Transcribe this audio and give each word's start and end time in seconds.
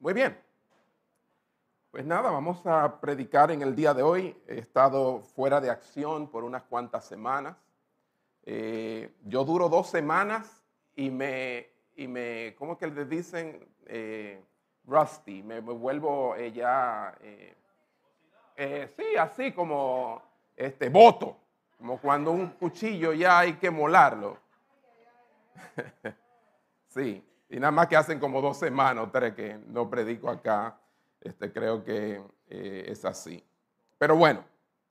Muy 0.00 0.12
bien. 0.14 0.38
Pues 1.90 2.04
nada, 2.04 2.30
vamos 2.30 2.64
a 2.66 3.00
predicar 3.00 3.50
en 3.50 3.62
el 3.62 3.74
día 3.74 3.92
de 3.92 4.04
hoy. 4.04 4.40
He 4.46 4.58
estado 4.58 5.22
fuera 5.22 5.60
de 5.60 5.70
acción 5.70 6.28
por 6.28 6.44
unas 6.44 6.62
cuantas 6.62 7.04
semanas. 7.04 7.56
Eh, 8.44 9.12
yo 9.24 9.44
duro 9.44 9.68
dos 9.68 9.88
semanas 9.88 10.62
y 10.94 11.10
me, 11.10 11.68
y 11.96 12.06
me 12.06 12.54
¿cómo 12.56 12.78
que 12.78 12.86
le 12.86 13.06
dicen? 13.06 13.66
Eh, 13.86 14.40
rusty, 14.84 15.42
me, 15.42 15.58
vuelvo 15.58 16.36
eh, 16.36 16.52
ya, 16.52 17.18
sí, 18.56 19.16
así 19.18 19.50
como 19.50 20.22
este, 20.54 20.90
voto, 20.90 21.36
como 21.76 22.00
cuando 22.00 22.30
un 22.30 22.50
cuchillo 22.50 23.12
ya 23.12 23.40
hay 23.40 23.54
que 23.54 23.68
molarlo. 23.68 24.38
sí, 26.86 27.24
y 27.48 27.58
nada 27.58 27.70
más 27.70 27.86
que 27.86 27.96
hacen 27.96 28.20
como 28.20 28.42
dos 28.42 28.58
semanas 28.58 29.08
tres 29.10 29.34
que 29.34 29.58
no 29.66 29.88
predico 29.88 30.28
acá, 30.28 30.78
este, 31.20 31.52
creo 31.52 31.82
que 31.82 32.22
eh, 32.48 32.84
es 32.88 33.04
así. 33.04 33.42
Pero 33.96 34.16
bueno, 34.16 34.44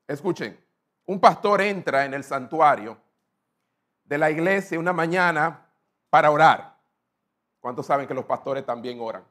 escuchen, 0.08 0.59
un 1.05 1.20
pastor 1.20 1.62
entra 1.62 2.05
en 2.05 2.13
el 2.13 2.23
santuario 2.23 2.98
de 4.04 4.18
la 4.18 4.32
iglesia 4.32 4.80
una 4.80 4.94
mañana 4.94 5.66
para 6.09 6.32
orar. 6.32 6.76
¿Cuántos 7.59 7.85
saben 7.85 8.08
que 8.08 8.13
los 8.13 8.26
pastores 8.26 8.66
también 8.66 8.99
oran? 8.99 9.24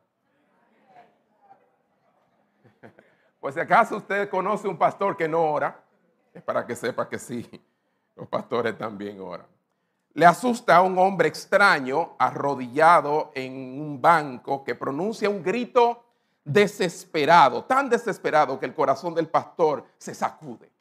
Pues 3.39 3.55
si 3.55 3.61
acaso 3.61 3.99
usted 3.99 4.29
conoce 4.29 4.67
un 4.67 4.77
pastor 4.77 5.17
que 5.17 5.29
no 5.29 5.41
ora, 5.41 5.81
es 6.35 6.43
para 6.43 6.67
que 6.67 6.75
sepa 6.75 7.09
que 7.09 7.17
sí, 7.17 7.49
los 8.17 8.27
pastores 8.27 8.77
también 8.77 9.21
oran 9.21 9.56
le 10.17 10.25
asusta 10.25 10.77
a 10.77 10.81
un 10.81 10.99
hombre 10.99 11.29
extraño 11.29 12.17
arrodillado 12.19 13.33
en 13.35 13.53
un 13.79 14.01
banco 14.01 14.65
que 14.65 14.75
pronuncia 14.75 15.29
un 15.29 15.43
grito 15.43 16.05
desesperado, 16.43 17.65
tan 17.65 17.91
desesperado 17.91 18.59
que 18.59 18.65
el 18.65 18.75
corazón 18.75 19.15
del 19.15 19.29
pastor 19.29 19.85
se 19.99 20.15
sacude. 20.15 20.73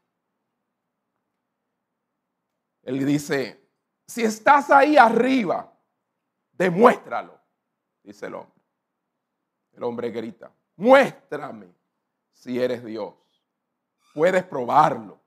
Él 2.84 3.06
dice, 3.06 3.62
si 4.08 4.24
estás 4.24 4.72
ahí 4.72 4.96
arriba, 4.96 5.70
demuéstralo, 6.54 7.38
dice 8.04 8.28
el 8.28 8.36
hombre. 8.36 8.64
El 9.74 9.84
hombre 9.84 10.12
grita, 10.12 10.50
muéstrame 10.78 11.68
si 12.31 12.58
eres 12.58 12.86
Dios. 12.86 13.14
Puedes 14.14 14.46
probarlo. 14.46 15.20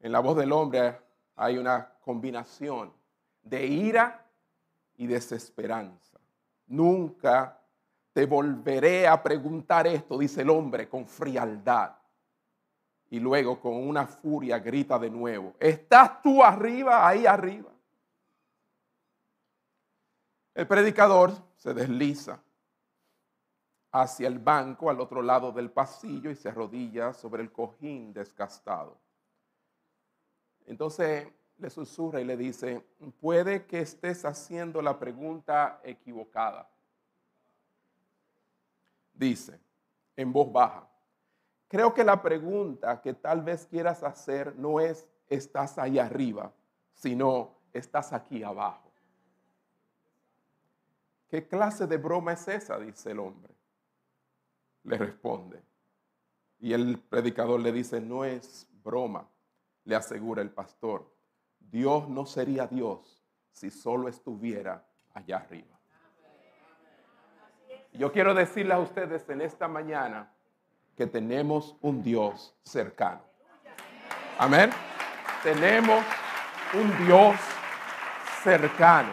En 0.00 0.10
la 0.10 0.20
voz 0.20 0.38
del 0.38 0.52
hombre 0.52 0.98
hay 1.34 1.58
una 1.58 1.92
combinación 2.06 2.92
de 3.42 3.66
ira 3.66 4.24
y 4.96 5.08
desesperanza. 5.08 6.20
Nunca 6.68 7.60
te 8.12 8.26
volveré 8.26 9.08
a 9.08 9.20
preguntar 9.20 9.88
esto, 9.88 10.16
dice 10.16 10.42
el 10.42 10.50
hombre 10.50 10.88
con 10.88 11.04
frialdad. 11.04 11.96
Y 13.10 13.18
luego 13.18 13.60
con 13.60 13.74
una 13.74 14.06
furia 14.06 14.60
grita 14.60 15.00
de 15.00 15.10
nuevo, 15.10 15.54
¿estás 15.58 16.22
tú 16.22 16.44
arriba, 16.44 17.06
ahí 17.08 17.26
arriba? 17.26 17.72
El 20.54 20.66
predicador 20.68 21.32
se 21.56 21.74
desliza 21.74 22.40
hacia 23.90 24.28
el 24.28 24.38
banco 24.38 24.90
al 24.90 25.00
otro 25.00 25.22
lado 25.22 25.50
del 25.50 25.72
pasillo 25.72 26.30
y 26.30 26.36
se 26.36 26.50
arrodilla 26.50 27.12
sobre 27.12 27.42
el 27.42 27.50
cojín 27.50 28.12
desgastado. 28.12 28.96
Entonces 30.66 31.28
le 31.58 31.70
susurra 31.70 32.20
y 32.20 32.24
le 32.24 32.36
dice, 32.36 32.84
puede 33.20 33.66
que 33.66 33.80
estés 33.80 34.24
haciendo 34.24 34.82
la 34.82 34.98
pregunta 34.98 35.80
equivocada. 35.84 36.68
Dice 39.14 39.58
en 40.16 40.32
voz 40.32 40.50
baja, 40.50 40.88
creo 41.68 41.92
que 41.92 42.04
la 42.04 42.22
pregunta 42.22 43.00
que 43.00 43.14
tal 43.14 43.42
vez 43.42 43.66
quieras 43.66 44.02
hacer 44.02 44.56
no 44.56 44.80
es, 44.80 45.06
estás 45.28 45.78
ahí 45.78 45.98
arriba, 45.98 46.52
sino, 46.94 47.54
estás 47.72 48.12
aquí 48.12 48.42
abajo. 48.42 48.90
¿Qué 51.28 51.46
clase 51.46 51.86
de 51.86 51.96
broma 51.96 52.32
es 52.32 52.48
esa? 52.48 52.78
dice 52.78 53.10
el 53.10 53.18
hombre. 53.18 53.52
Le 54.84 54.96
responde. 54.96 55.60
Y 56.60 56.72
el 56.72 56.98
predicador 56.98 57.60
le 57.60 57.72
dice, 57.72 58.00
no 58.00 58.24
es 58.24 58.66
broma, 58.82 59.28
le 59.84 59.96
asegura 59.96 60.40
el 60.40 60.50
pastor 60.50 61.15
Dios 61.70 62.08
no 62.08 62.26
sería 62.26 62.66
Dios 62.66 63.22
si 63.52 63.70
solo 63.70 64.08
estuviera 64.08 64.84
allá 65.14 65.38
arriba. 65.38 65.78
Yo 67.92 68.12
quiero 68.12 68.34
decirles 68.34 68.74
a 68.74 68.80
ustedes 68.80 69.28
en 69.28 69.40
esta 69.40 69.68
mañana 69.68 70.30
que 70.96 71.06
tenemos 71.06 71.76
un 71.80 72.02
Dios 72.02 72.54
cercano. 72.62 73.22
Amén. 74.38 74.70
Tenemos 75.42 76.04
un 76.74 77.06
Dios 77.06 77.36
cercano. 78.42 79.12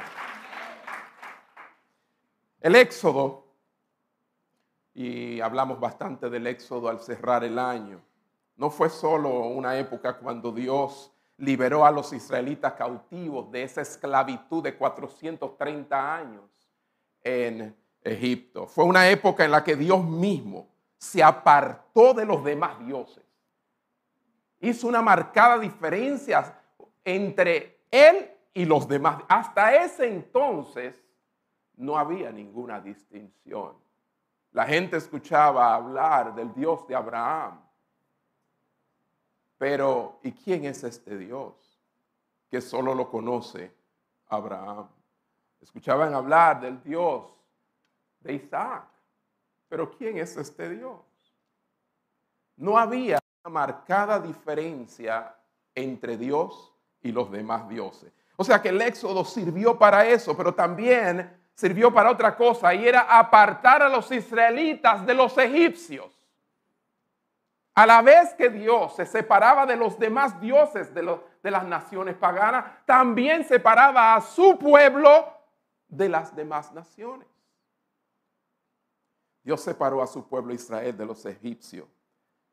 El 2.60 2.76
Éxodo, 2.76 3.46
y 4.94 5.40
hablamos 5.40 5.80
bastante 5.80 6.30
del 6.30 6.48
Éxodo 6.48 6.90
al 6.90 7.00
cerrar 7.00 7.44
el 7.44 7.58
año, 7.58 8.02
no 8.58 8.70
fue 8.70 8.90
solo 8.90 9.30
una 9.30 9.78
época 9.78 10.18
cuando 10.18 10.52
Dios 10.52 11.13
liberó 11.38 11.86
a 11.86 11.92
los 11.92 12.14
israelitas 12.14 12.74
cautivos 12.74 13.52
de 13.52 13.64
esa 13.64 13.82
esclavitud 13.82 14.64
de 14.64 14.78
430 14.78 16.16
años 16.16 16.70
en 17.22 17.76
Egipto. 18.02 18.68
Fue 18.68 18.84
una 18.86 19.10
época 19.10 19.46
en 19.46 19.52
la 19.52 19.64
que 19.64 19.76
Dios 19.76 20.04
mismo 20.04 20.68
se 20.98 21.24
apartó 21.24 22.14
de 22.14 22.26
los 22.26 22.44
demás 22.44 22.80
dioses. 22.86 23.24
Hizo 24.60 24.88
una 24.88 25.02
marcada 25.02 25.60
diferencia 25.60 26.58
entre 27.04 27.82
él 27.92 28.32
y 28.54 28.66
los 28.66 28.88
demás. 28.88 29.24
Hasta 29.28 29.76
ese 29.76 30.08
entonces 30.08 31.04
no 31.76 31.98
había 31.98 32.32
ninguna 32.32 32.80
distinción. 32.80 33.76
La 34.52 34.66
gente 34.66 34.98
escuchaba 34.98 35.74
hablar 35.74 36.36
del 36.36 36.54
Dios 36.54 36.88
de 36.88 36.96
Abraham, 36.96 37.60
pero, 39.64 40.20
¿y 40.24 40.34
quién 40.34 40.66
es 40.66 40.84
este 40.84 41.18
Dios? 41.18 41.54
Que 42.50 42.60
solo 42.60 42.94
lo 42.94 43.10
conoce 43.10 43.74
Abraham. 44.28 44.90
Escuchaban 45.62 46.14
hablar 46.14 46.60
del 46.60 46.84
Dios 46.84 47.24
de 48.20 48.34
Isaac. 48.34 48.84
Pero 49.70 49.90
¿quién 49.90 50.18
es 50.18 50.36
este 50.36 50.70
Dios? 50.70 51.00
No 52.58 52.78
había 52.78 53.20
una 53.46 53.54
marcada 53.54 54.20
diferencia 54.20 55.34
entre 55.74 56.18
Dios 56.18 56.74
y 57.02 57.14
los 57.14 57.32
demás 57.32 57.70
dioses. 57.70 58.12
O 58.36 58.44
sea 58.44 58.62
que 58.62 58.68
el 58.68 58.82
éxodo 58.82 59.24
sirvió 59.24 59.80
para 59.80 60.06
eso, 60.06 60.36
pero 60.36 60.54
también 60.54 61.40
sirvió 61.54 61.94
para 61.94 62.12
otra 62.12 62.36
cosa 62.36 62.74
y 62.74 62.86
era 62.86 63.18
apartar 63.18 63.82
a 63.82 63.88
los 63.88 64.12
israelitas 64.12 65.06
de 65.06 65.14
los 65.14 65.38
egipcios. 65.38 66.23
A 67.76 67.88
la 67.88 68.02
vez 68.02 68.34
que 68.36 68.50
Dios 68.50 68.96
se 68.96 69.06
separaba 69.06 69.66
de 69.66 69.76
los 69.76 69.98
demás 69.98 70.40
dioses 70.40 70.94
de, 70.94 71.20
de, 71.42 71.52
las 71.52 71.66
naciones 71.66 72.16
paganas, 72.16 72.66
también 72.86 73.44
separaba 73.44 74.16
a 74.16 74.22
su 74.22 74.60
pueblo 74.60 75.34
de 75.88 76.08
las 76.10 76.36
demás 76.36 76.72
naciones. 76.72 77.28
Dios 79.44 79.62
separó 79.62 80.02
a 80.02 80.08
su 80.08 80.28
pueblo 80.28 80.54
Israel 80.54 80.96
de 80.96 81.06
los 81.06 81.26
egipcios 81.26 81.88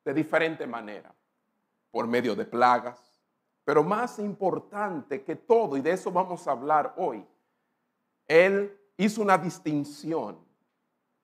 de 0.04 0.14
diferente 0.14 0.66
manera, 0.66 1.14
por 1.91 2.06
medio 2.06 2.34
de 2.34 2.44
plagas, 2.44 2.98
pero 3.64 3.84
más 3.84 4.19
importante 4.19 5.22
que 5.22 5.36
todo, 5.36 5.76
y 5.76 5.82
de 5.82 5.92
eso 5.92 6.10
vamos 6.10 6.48
a 6.48 6.53
hablar 6.53 6.94
hoy, 6.97 7.25
Él 8.26 8.76
hizo 8.97 9.22
una 9.22 9.36
distinción, 9.36 10.38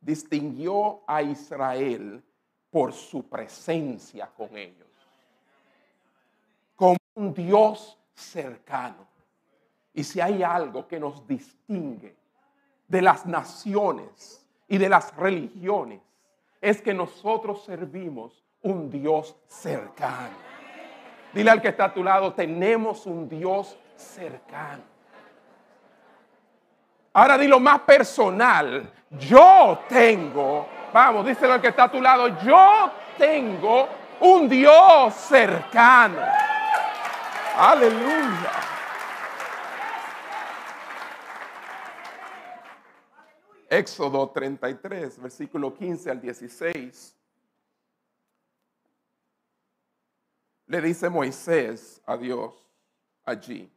distinguió 0.00 1.02
a 1.06 1.22
Israel 1.22 2.22
por 2.76 2.92
su 2.92 3.26
presencia 3.26 4.28
con 4.36 4.54
ellos. 4.54 4.86
Como 6.74 6.98
un 7.14 7.32
Dios 7.32 7.96
cercano. 8.12 9.06
Y 9.94 10.04
si 10.04 10.20
hay 10.20 10.42
algo 10.42 10.86
que 10.86 11.00
nos 11.00 11.26
distingue 11.26 12.14
de 12.86 13.00
las 13.00 13.24
naciones 13.24 14.46
y 14.68 14.76
de 14.76 14.90
las 14.90 15.16
religiones, 15.16 16.02
es 16.60 16.82
que 16.82 16.92
nosotros 16.92 17.64
servimos 17.64 18.44
un 18.60 18.90
Dios 18.90 19.34
cercano. 19.46 20.36
Dile 21.32 21.52
al 21.52 21.62
que 21.62 21.68
está 21.68 21.86
a 21.86 21.94
tu 21.94 22.04
lado, 22.04 22.34
tenemos 22.34 23.06
un 23.06 23.26
Dios 23.26 23.74
cercano. 23.96 24.82
Ahora 27.14 27.38
dilo 27.38 27.58
más 27.58 27.80
personal. 27.80 28.92
Yo 29.18 29.78
tengo 29.88 30.68
Vamos, 30.96 31.26
díselo 31.26 31.52
al 31.52 31.60
que 31.60 31.68
está 31.68 31.84
a 31.84 31.90
tu 31.90 32.00
lado. 32.00 32.40
Yo 32.40 32.90
tengo 33.18 33.86
un 34.18 34.48
Dios 34.48 35.12
cercano. 35.12 36.22
Aleluya. 37.54 38.50
Éxodo 43.68 44.30
33, 44.30 45.20
versículo 45.20 45.74
15 45.74 46.10
al 46.12 46.18
16. 46.18 47.14
Le 50.64 50.80
dice 50.80 51.10
Moisés 51.10 52.00
a 52.06 52.16
Dios 52.16 52.54
allí. 53.26 53.70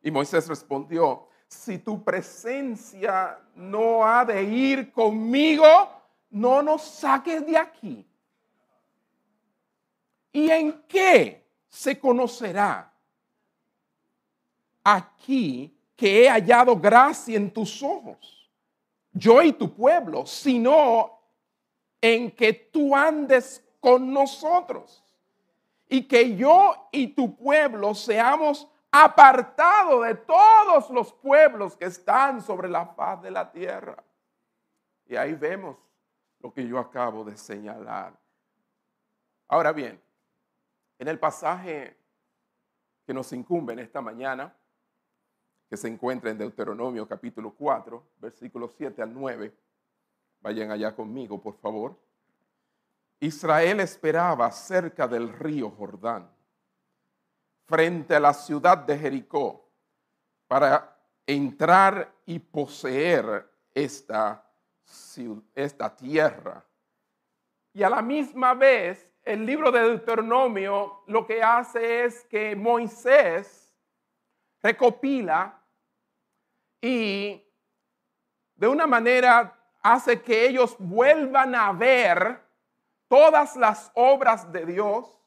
Y 0.00 0.10
Moisés 0.10 0.48
respondió, 0.48 1.28
si 1.46 1.76
tu 1.76 2.02
presencia 2.02 3.38
no 3.56 4.06
ha 4.06 4.24
de 4.24 4.42
ir 4.42 4.90
conmigo, 4.90 6.01
no 6.32 6.62
nos 6.62 6.82
saques 6.82 7.46
de 7.46 7.56
aquí. 7.56 8.06
¿Y 10.32 10.50
en 10.50 10.82
qué 10.88 11.46
se 11.68 11.98
conocerá 11.98 12.90
aquí 14.82 15.76
que 15.94 16.24
he 16.24 16.30
hallado 16.30 16.74
gracia 16.76 17.36
en 17.36 17.52
tus 17.52 17.82
ojos? 17.82 18.50
Yo 19.12 19.42
y 19.42 19.52
tu 19.52 19.74
pueblo, 19.74 20.24
sino 20.24 21.20
en 22.00 22.30
que 22.30 22.54
tú 22.54 22.96
andes 22.96 23.62
con 23.78 24.10
nosotros 24.10 25.04
y 25.86 26.04
que 26.04 26.34
yo 26.34 26.88
y 26.90 27.08
tu 27.08 27.36
pueblo 27.36 27.94
seamos 27.94 28.66
apartados 28.90 30.06
de 30.06 30.14
todos 30.14 30.88
los 30.88 31.12
pueblos 31.12 31.76
que 31.76 31.84
están 31.84 32.40
sobre 32.40 32.70
la 32.70 32.86
faz 32.86 33.20
de 33.20 33.30
la 33.30 33.52
tierra. 33.52 34.02
Y 35.06 35.16
ahí 35.16 35.34
vemos 35.34 35.76
lo 36.42 36.52
que 36.52 36.66
yo 36.66 36.78
acabo 36.78 37.24
de 37.24 37.36
señalar. 37.36 38.18
Ahora 39.48 39.72
bien, 39.72 40.00
en 40.98 41.08
el 41.08 41.18
pasaje 41.18 41.96
que 43.06 43.14
nos 43.14 43.32
incumbe 43.32 43.72
en 43.72 43.78
esta 43.78 44.00
mañana, 44.00 44.54
que 45.68 45.76
se 45.76 45.88
encuentra 45.88 46.30
en 46.30 46.38
Deuteronomio 46.38 47.06
capítulo 47.06 47.54
4, 47.54 48.04
versículos 48.18 48.72
7 48.76 49.02
al 49.02 49.14
9, 49.14 49.54
vayan 50.40 50.70
allá 50.70 50.94
conmigo, 50.94 51.40
por 51.40 51.56
favor. 51.58 51.98
Israel 53.20 53.80
esperaba 53.80 54.50
cerca 54.50 55.06
del 55.06 55.32
río 55.32 55.70
Jordán, 55.70 56.28
frente 57.66 58.16
a 58.16 58.20
la 58.20 58.34
ciudad 58.34 58.78
de 58.78 58.98
Jericó, 58.98 59.70
para 60.48 60.98
entrar 61.24 62.12
y 62.26 62.40
poseer 62.40 63.48
esta 63.72 64.51
esta 65.54 65.94
tierra. 65.94 66.64
Y 67.72 67.82
a 67.82 67.90
la 67.90 68.02
misma 68.02 68.54
vez, 68.54 69.10
el 69.24 69.46
libro 69.46 69.70
de 69.70 69.80
Deuteronomio 69.80 71.02
lo 71.06 71.26
que 71.26 71.42
hace 71.42 72.04
es 72.04 72.24
que 72.24 72.54
Moisés 72.56 73.74
recopila 74.62 75.60
y 76.80 77.42
de 78.56 78.68
una 78.68 78.86
manera 78.86 79.58
hace 79.82 80.20
que 80.20 80.46
ellos 80.46 80.76
vuelvan 80.78 81.54
a 81.54 81.72
ver 81.72 82.40
todas 83.08 83.56
las 83.56 83.90
obras 83.94 84.50
de 84.52 84.66
Dios 84.66 85.18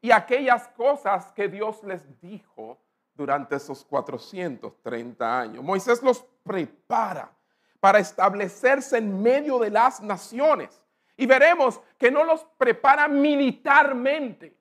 y 0.00 0.10
aquellas 0.10 0.68
cosas 0.68 1.32
que 1.32 1.48
Dios 1.48 1.82
les 1.82 2.20
dijo 2.20 2.78
durante 3.14 3.56
esos 3.56 3.84
430 3.84 5.40
años. 5.40 5.64
Moisés 5.64 6.02
los 6.02 6.24
prepara 6.44 7.35
para 7.86 8.00
establecerse 8.00 8.98
en 8.98 9.22
medio 9.22 9.60
de 9.60 9.70
las 9.70 10.00
naciones. 10.00 10.82
Y 11.16 11.24
veremos 11.24 11.80
que 11.96 12.10
no 12.10 12.24
los 12.24 12.44
prepara 12.58 13.06
militarmente, 13.06 14.56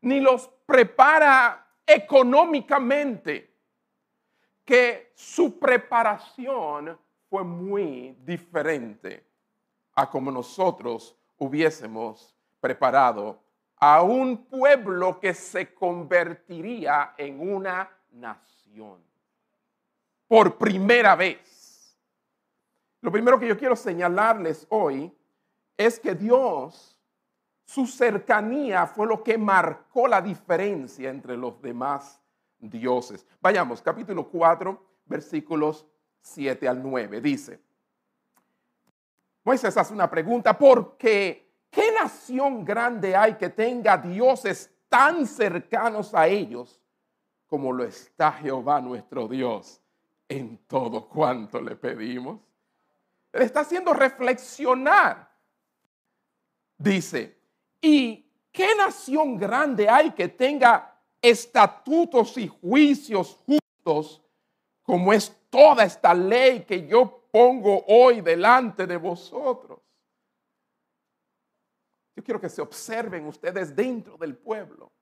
ni 0.00 0.20
los 0.20 0.48
prepara 0.64 1.66
económicamente, 1.86 3.54
que 4.64 5.12
su 5.14 5.58
preparación 5.58 6.98
fue 7.28 7.44
muy 7.44 8.16
diferente 8.24 9.26
a 9.94 10.08
como 10.08 10.30
nosotros 10.30 11.14
hubiésemos 11.36 12.34
preparado 12.58 13.38
a 13.76 14.00
un 14.00 14.46
pueblo 14.46 15.20
que 15.20 15.34
se 15.34 15.74
convertiría 15.74 17.12
en 17.18 17.38
una 17.52 17.90
nación 18.12 19.04
por 20.26 20.56
primera 20.56 21.14
vez. 21.16 21.53
Lo 23.04 23.12
primero 23.12 23.38
que 23.38 23.46
yo 23.46 23.58
quiero 23.58 23.76
señalarles 23.76 24.66
hoy 24.70 25.14
es 25.76 26.00
que 26.00 26.14
Dios, 26.14 26.98
su 27.66 27.86
cercanía 27.86 28.86
fue 28.86 29.06
lo 29.06 29.22
que 29.22 29.36
marcó 29.36 30.08
la 30.08 30.22
diferencia 30.22 31.10
entre 31.10 31.36
los 31.36 31.60
demás 31.60 32.18
dioses. 32.58 33.26
Vayamos, 33.42 33.82
capítulo 33.82 34.26
4, 34.26 34.82
versículos 35.04 35.84
7 36.22 36.66
al 36.66 36.82
9. 36.82 37.20
Dice, 37.20 37.60
Moisés 39.44 39.76
hace 39.76 39.92
una 39.92 40.08
pregunta, 40.08 40.56
porque 40.56 41.46
¿qué 41.68 41.92
nación 41.92 42.64
grande 42.64 43.14
hay 43.14 43.34
que 43.34 43.50
tenga 43.50 43.98
dioses 43.98 44.72
tan 44.88 45.26
cercanos 45.26 46.14
a 46.14 46.26
ellos 46.26 46.80
como 47.48 47.70
lo 47.70 47.84
está 47.84 48.32
Jehová 48.32 48.80
nuestro 48.80 49.28
Dios 49.28 49.82
en 50.26 50.56
todo 50.66 51.06
cuanto 51.06 51.60
le 51.60 51.76
pedimos? 51.76 52.53
Él 53.34 53.42
está 53.42 53.60
haciendo 53.60 53.92
reflexionar. 53.92 55.28
Dice, 56.78 57.36
¿y 57.80 58.30
qué 58.52 58.76
nación 58.76 59.36
grande 59.36 59.88
hay 59.88 60.12
que 60.12 60.28
tenga 60.28 60.96
estatutos 61.20 62.38
y 62.38 62.46
juicios 62.46 63.36
justos 63.44 64.22
como 64.84 65.12
es 65.12 65.36
toda 65.50 65.82
esta 65.82 66.14
ley 66.14 66.60
que 66.60 66.86
yo 66.86 67.24
pongo 67.32 67.84
hoy 67.88 68.20
delante 68.20 68.86
de 68.86 68.96
vosotros? 68.96 69.80
Yo 72.14 72.22
quiero 72.22 72.40
que 72.40 72.48
se 72.48 72.62
observen 72.62 73.26
ustedes 73.26 73.74
dentro 73.74 74.16
del 74.16 74.36
pueblo, 74.36 74.92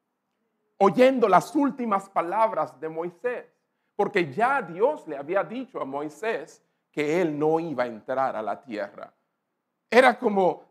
oyendo 0.79 1.29
las 1.29 1.55
últimas 1.55 2.09
palabras 2.09 2.81
de 2.81 2.89
Moisés, 2.89 3.45
porque 3.95 4.33
ya 4.33 4.63
Dios 4.63 5.07
le 5.07 5.19
había 5.19 5.45
dicho 5.45 5.83
a 5.83 5.85
Moisés 5.85 6.63
que 6.93 7.21
él 7.21 7.37
no 7.39 7.59
iba 7.59 7.85
a 7.85 7.87
entrar 7.87 8.37
a 8.37 8.43
la 8.43 8.61
tierra. 8.61 9.13
Era 9.91 10.19
como 10.19 10.63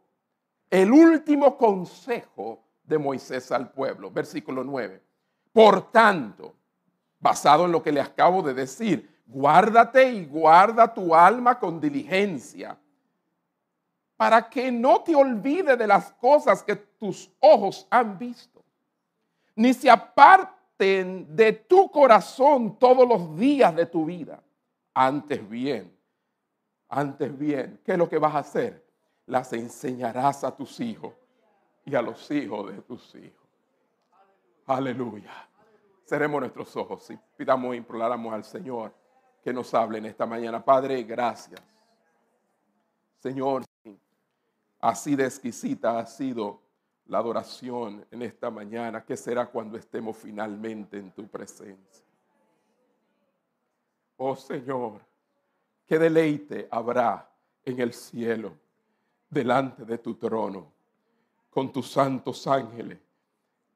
el 0.69 0.91
último 0.91 1.57
consejo 1.57 2.63
de 2.83 2.97
Moisés 2.97 3.51
al 3.51 3.71
pueblo. 3.71 4.11
Versículo 4.11 4.63
9. 4.63 5.01
Por 5.51 5.91
tanto, 5.91 6.55
basado 7.19 7.65
en 7.65 7.71
lo 7.71 7.83
que 7.83 7.91
le 7.91 7.99
acabo 7.99 8.41
de 8.41 8.53
decir, 8.53 9.21
guárdate 9.25 10.11
y 10.11 10.25
guarda 10.25 10.93
tu 10.93 11.15
alma 11.15 11.57
con 11.59 11.79
diligencia, 11.79 12.77
para 14.15 14.49
que 14.49 14.71
no 14.71 15.01
te 15.01 15.15
olvide 15.15 15.75
de 15.75 15.87
las 15.87 16.11
cosas 16.13 16.61
que 16.63 16.75
tus 16.75 17.31
ojos 17.39 17.87
han 17.89 18.17
visto, 18.17 18.63
ni 19.55 19.73
se 19.73 19.89
aparten 19.89 21.35
de 21.35 21.53
tu 21.53 21.89
corazón 21.89 22.77
todos 22.77 23.07
los 23.07 23.35
días 23.37 23.75
de 23.75 23.85
tu 23.85 24.05
vida. 24.05 24.41
Antes 24.93 25.47
bien, 25.49 25.91
antes 26.93 27.37
bien, 27.37 27.79
¿qué 27.85 27.93
es 27.93 27.97
lo 27.97 28.09
que 28.09 28.17
vas 28.17 28.35
a 28.35 28.39
hacer? 28.39 28.85
Las 29.25 29.53
enseñarás 29.53 30.43
a 30.43 30.53
tus 30.53 30.77
hijos 30.81 31.13
y 31.85 31.95
a 31.95 32.01
los 32.01 32.29
hijos 32.31 32.69
de 32.69 32.81
tus 32.81 33.15
hijos. 33.15 33.47
Aleluya. 34.65 35.31
Cerremos 36.05 36.41
nuestros 36.41 36.75
ojos 36.75 37.09
y 37.09 37.17
pidamos 37.37 37.73
y 37.73 37.77
imploramos 37.77 38.33
al 38.33 38.43
Señor 38.43 38.93
que 39.41 39.53
nos 39.53 39.73
hable 39.73 39.99
en 39.99 40.07
esta 40.07 40.25
mañana. 40.25 40.63
Padre, 40.63 41.01
gracias. 41.03 41.61
Señor, 43.19 43.63
así 44.81 45.15
de 45.15 45.23
exquisita 45.23 45.97
ha 45.97 46.05
sido 46.05 46.59
la 47.05 47.19
adoración 47.19 48.05
en 48.11 48.21
esta 48.21 48.51
mañana. 48.51 49.05
¿Qué 49.05 49.15
será 49.15 49.45
cuando 49.45 49.77
estemos 49.77 50.17
finalmente 50.17 50.97
en 50.97 51.09
tu 51.11 51.25
presencia? 51.25 52.03
Oh 54.17 54.35
Señor, 54.35 54.99
qué 55.91 55.99
deleite 55.99 56.69
habrá 56.71 57.29
en 57.65 57.81
el 57.81 57.91
cielo 57.91 58.53
delante 59.29 59.83
de 59.83 59.97
tu 59.97 60.15
trono 60.15 60.71
con 61.49 61.69
tus 61.69 61.91
santos 61.91 62.47
ángeles 62.47 62.97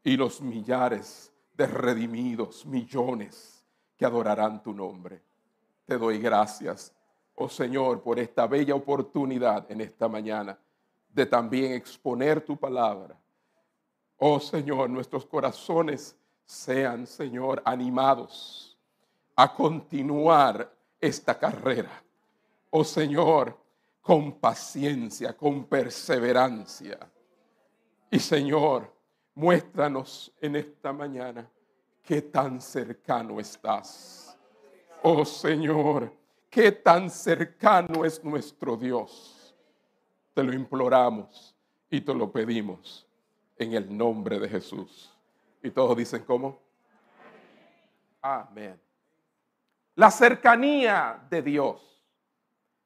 y 0.01 0.15
los 0.15 0.39
millares 0.39 1.33
de 1.57 1.67
redimidos, 1.67 2.65
millones 2.65 3.61
que 3.97 4.05
adorarán 4.05 4.63
tu 4.63 4.73
nombre. 4.73 5.21
Te 5.83 5.97
doy 5.97 6.19
gracias, 6.19 6.93
oh 7.35 7.49
Señor, 7.49 8.01
por 8.01 8.17
esta 8.17 8.47
bella 8.47 8.75
oportunidad 8.75 9.69
en 9.69 9.81
esta 9.81 10.07
mañana 10.07 10.57
de 11.09 11.25
también 11.25 11.73
exponer 11.73 12.39
tu 12.45 12.55
palabra. 12.55 13.19
Oh 14.19 14.39
Señor, 14.39 14.89
nuestros 14.89 15.25
corazones 15.25 16.15
sean, 16.45 17.07
Señor, 17.07 17.61
animados 17.65 18.79
a 19.35 19.53
continuar 19.53 20.73
esta 21.01 21.37
carrera 21.37 22.04
oh 22.77 22.83
Señor, 22.83 23.57
con 24.01 24.33
paciencia, 24.33 25.35
con 25.35 25.63
perseverancia. 25.63 26.99
Y 28.11 28.19
Señor, 28.19 28.93
muéstranos 29.33 30.33
en 30.41 30.57
esta 30.57 30.91
mañana 30.91 31.49
qué 32.03 32.21
tan 32.21 32.59
cercano 32.59 33.39
estás. 33.39 34.37
Oh 35.03 35.23
Señor, 35.23 36.11
qué 36.49 36.73
tan 36.73 37.09
cercano 37.09 38.03
es 38.03 38.21
nuestro 38.25 38.75
Dios. 38.75 39.55
Te 40.33 40.43
lo 40.43 40.51
imploramos 40.51 41.55
y 41.89 42.01
te 42.01 42.13
lo 42.13 42.29
pedimos 42.29 43.07
en 43.57 43.73
el 43.73 43.97
nombre 43.97 44.37
de 44.37 44.49
Jesús. 44.49 45.17
Y 45.63 45.71
todos 45.71 45.95
dicen, 45.95 46.25
¿cómo? 46.25 46.59
Amén. 48.21 48.77
La 49.95 50.11
cercanía 50.11 51.25
de 51.29 51.41
Dios 51.41 51.94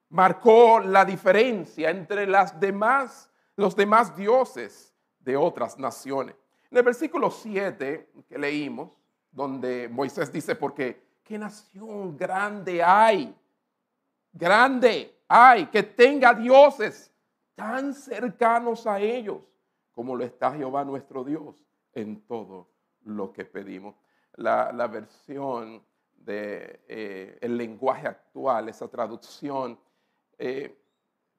marcó 0.10 0.80
la 0.80 1.06
diferencia 1.06 1.90
entre 1.90 2.26
las 2.26 2.60
demás, 2.60 3.30
los 3.56 3.76
demás 3.76 4.16
dioses 4.16 4.94
de 5.20 5.38
otras 5.38 5.78
naciones. 5.78 6.36
En 6.72 6.78
el 6.78 6.84
versículo 6.84 7.32
7 7.32 8.10
que 8.28 8.38
leímos, 8.38 8.92
donde 9.32 9.88
Moisés 9.90 10.32
dice, 10.32 10.56
porque 10.56 11.20
qué 11.24 11.38
nación 11.38 12.18
grande 12.18 12.84
hay, 12.84 13.36
grande 14.34 15.20
hay, 15.28 15.68
que 15.68 15.84
tenga 15.84 16.34
dioses 16.34 17.12
tan 17.56 17.94
cercanos 17.94 18.88
a 18.88 19.00
ellos 19.00 19.42
como 19.92 20.16
lo 20.16 20.24
está 20.24 20.52
Jehová 20.54 20.86
nuestro 20.86 21.24
Dios 21.24 21.62
en 21.94 22.22
todo 22.22 22.70
lo 23.04 23.34
que 23.34 23.44
pedimos. 23.46 23.96
La, 24.36 24.72
versión 24.88 25.84
del 26.16 26.26
de, 26.26 26.80
eh, 26.88 27.50
lenguaje 27.50 28.08
actual, 28.08 28.70
esa 28.70 28.88
traducción 28.88 29.78
eh, 30.40 30.76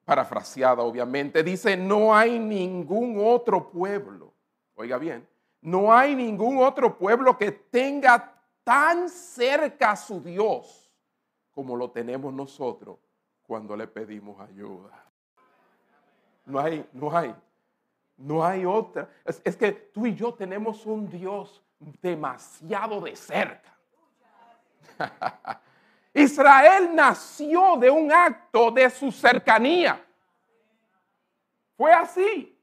parafraseada 0.05 0.83
obviamente, 0.83 1.43
dice, 1.43 1.75
no 1.75 2.15
hay 2.15 2.39
ningún 2.39 3.17
otro 3.19 3.69
pueblo, 3.69 4.33
oiga 4.75 4.97
bien, 4.97 5.27
no 5.61 5.93
hay 5.93 6.15
ningún 6.15 6.59
otro 6.59 6.97
pueblo 6.97 7.37
que 7.37 7.51
tenga 7.51 8.33
tan 8.63 9.09
cerca 9.09 9.91
a 9.91 9.95
su 9.95 10.21
Dios 10.21 10.91
como 11.51 11.75
lo 11.75 11.91
tenemos 11.91 12.33
nosotros 12.33 12.99
cuando 13.43 13.75
le 13.75 13.87
pedimos 13.87 14.39
ayuda. 14.39 14.91
No 16.45 16.59
hay, 16.59 16.87
no 16.93 17.15
hay, 17.15 17.35
no 18.17 18.45
hay 18.45 18.65
otra. 18.65 19.09
Es, 19.25 19.41
es 19.43 19.57
que 19.57 19.71
tú 19.71 20.05
y 20.05 20.15
yo 20.15 20.33
tenemos 20.33 20.85
un 20.85 21.09
Dios 21.09 21.61
demasiado 22.01 23.01
de 23.01 23.15
cerca. 23.15 23.77
Israel 26.13 26.93
nació 26.93 27.77
de 27.77 27.89
un 27.89 28.11
acto 28.11 28.71
de 28.71 28.89
su 28.89 29.11
cercanía. 29.11 30.03
Fue 31.77 31.93
así 31.93 32.57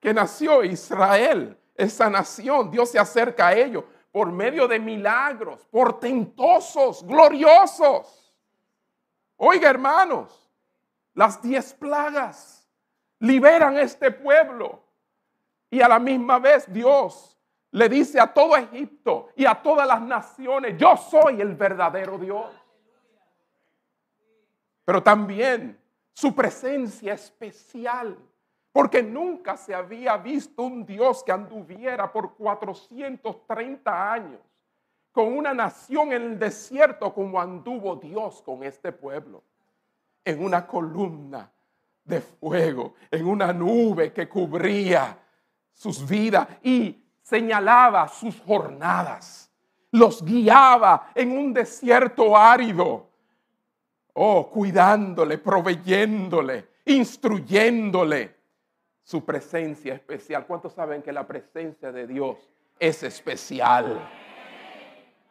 que 0.00 0.12
nació 0.12 0.64
Israel, 0.64 1.56
esa 1.74 2.10
nación. 2.10 2.70
Dios 2.70 2.90
se 2.90 2.98
acerca 2.98 3.48
a 3.48 3.54
ellos 3.54 3.84
por 4.10 4.32
medio 4.32 4.66
de 4.66 4.78
milagros, 4.78 5.66
portentosos, 5.70 7.06
gloriosos. 7.06 8.34
Oiga, 9.36 9.70
hermanos, 9.70 10.48
las 11.14 11.40
diez 11.40 11.72
plagas 11.74 12.68
liberan 13.20 13.78
este 13.78 14.10
pueblo. 14.10 14.82
Y 15.70 15.80
a 15.80 15.88
la 15.88 16.00
misma 16.00 16.38
vez 16.40 16.70
Dios 16.72 17.38
le 17.70 17.88
dice 17.88 18.18
a 18.18 18.26
todo 18.26 18.56
Egipto 18.56 19.28
y 19.36 19.46
a 19.46 19.54
todas 19.54 19.86
las 19.86 20.02
naciones, 20.02 20.76
yo 20.76 20.96
soy 20.96 21.40
el 21.40 21.54
verdadero 21.54 22.18
Dios. 22.18 22.50
Pero 24.90 25.04
también 25.04 25.78
su 26.12 26.34
presencia 26.34 27.14
especial 27.14 28.18
porque 28.72 29.04
nunca 29.04 29.56
se 29.56 29.72
había 29.72 30.16
visto 30.16 30.64
un 30.64 30.84
Dios 30.84 31.22
que 31.22 31.30
anduviera 31.30 32.10
por 32.10 32.34
430 32.34 34.12
años 34.12 34.40
con 35.12 35.32
una 35.38 35.54
nación 35.54 36.10
en 36.10 36.22
el 36.22 36.38
desierto 36.40 37.14
como 37.14 37.40
anduvo 37.40 37.94
Dios 37.94 38.42
con 38.42 38.64
este 38.64 38.90
pueblo. 38.90 39.44
En 40.24 40.42
una 40.42 40.66
columna 40.66 41.48
de 42.02 42.20
fuego, 42.20 42.94
en 43.12 43.28
una 43.28 43.52
nube 43.52 44.12
que 44.12 44.28
cubría 44.28 45.16
sus 45.72 46.04
vidas 46.04 46.48
y 46.64 47.00
señalaba 47.22 48.08
sus 48.08 48.40
jornadas. 48.40 49.52
Los 49.92 50.24
guiaba 50.24 51.12
en 51.14 51.30
un 51.30 51.54
desierto 51.54 52.36
árido. 52.36 53.09
Oh, 54.14 54.48
cuidándole, 54.50 55.38
proveyéndole, 55.38 56.68
instruyéndole 56.86 58.34
su 59.02 59.24
presencia 59.24 59.94
especial. 59.94 60.46
¿Cuántos 60.46 60.72
saben 60.74 61.02
que 61.02 61.12
la 61.12 61.26
presencia 61.26 61.90
de 61.92 62.06
Dios 62.06 62.38
es 62.78 63.02
especial? 63.02 64.08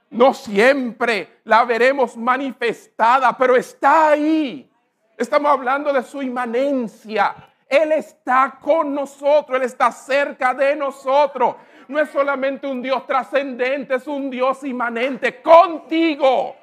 No 0.10 0.34
siempre 0.34 1.40
la 1.44 1.66
veremos 1.66 2.18
manifestada, 2.18 3.38
pero 3.38 3.56
está 3.56 4.10
ahí. 4.10 4.70
Estamos 5.18 5.52
hablando 5.52 5.94
de 5.94 6.02
su 6.02 6.22
inmanencia. 6.22 7.36
Él 7.68 7.92
está 7.92 8.58
con 8.60 8.96
nosotros, 8.96 9.58
Él 9.58 9.64
está 9.64 9.92
cerca 9.92 10.54
de 10.54 10.76
nosotros. 10.76 11.56
No 11.88 12.00
es 12.00 12.10
solamente 12.10 12.66
un 12.66 12.82
Dios 12.82 13.06
trascendente, 13.06 13.96
es 13.96 14.08
un 14.08 14.30
Dios 14.30 14.64
inmanente 14.64 15.42
contigo. 15.42 16.56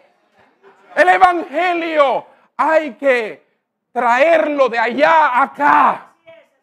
El 0.96 1.10
Evangelio 1.10 2.24
hay 2.56 2.94
que 2.94 3.46
traerlo 3.92 4.70
de 4.70 4.78
allá 4.78 5.26
a 5.26 5.42
acá. 5.42 6.16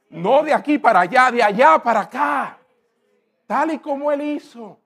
No 0.09 0.41
de 0.41 0.51
aquí 0.51 0.79
para 0.79 1.01
allá, 1.01 1.31
de 1.31 1.43
allá 1.43 1.77
para 1.77 2.01
acá. 2.01 2.57
Tal 3.45 3.73
y 3.73 3.79
como 3.79 4.11
Él 4.11 4.21
hizo. 4.21 4.79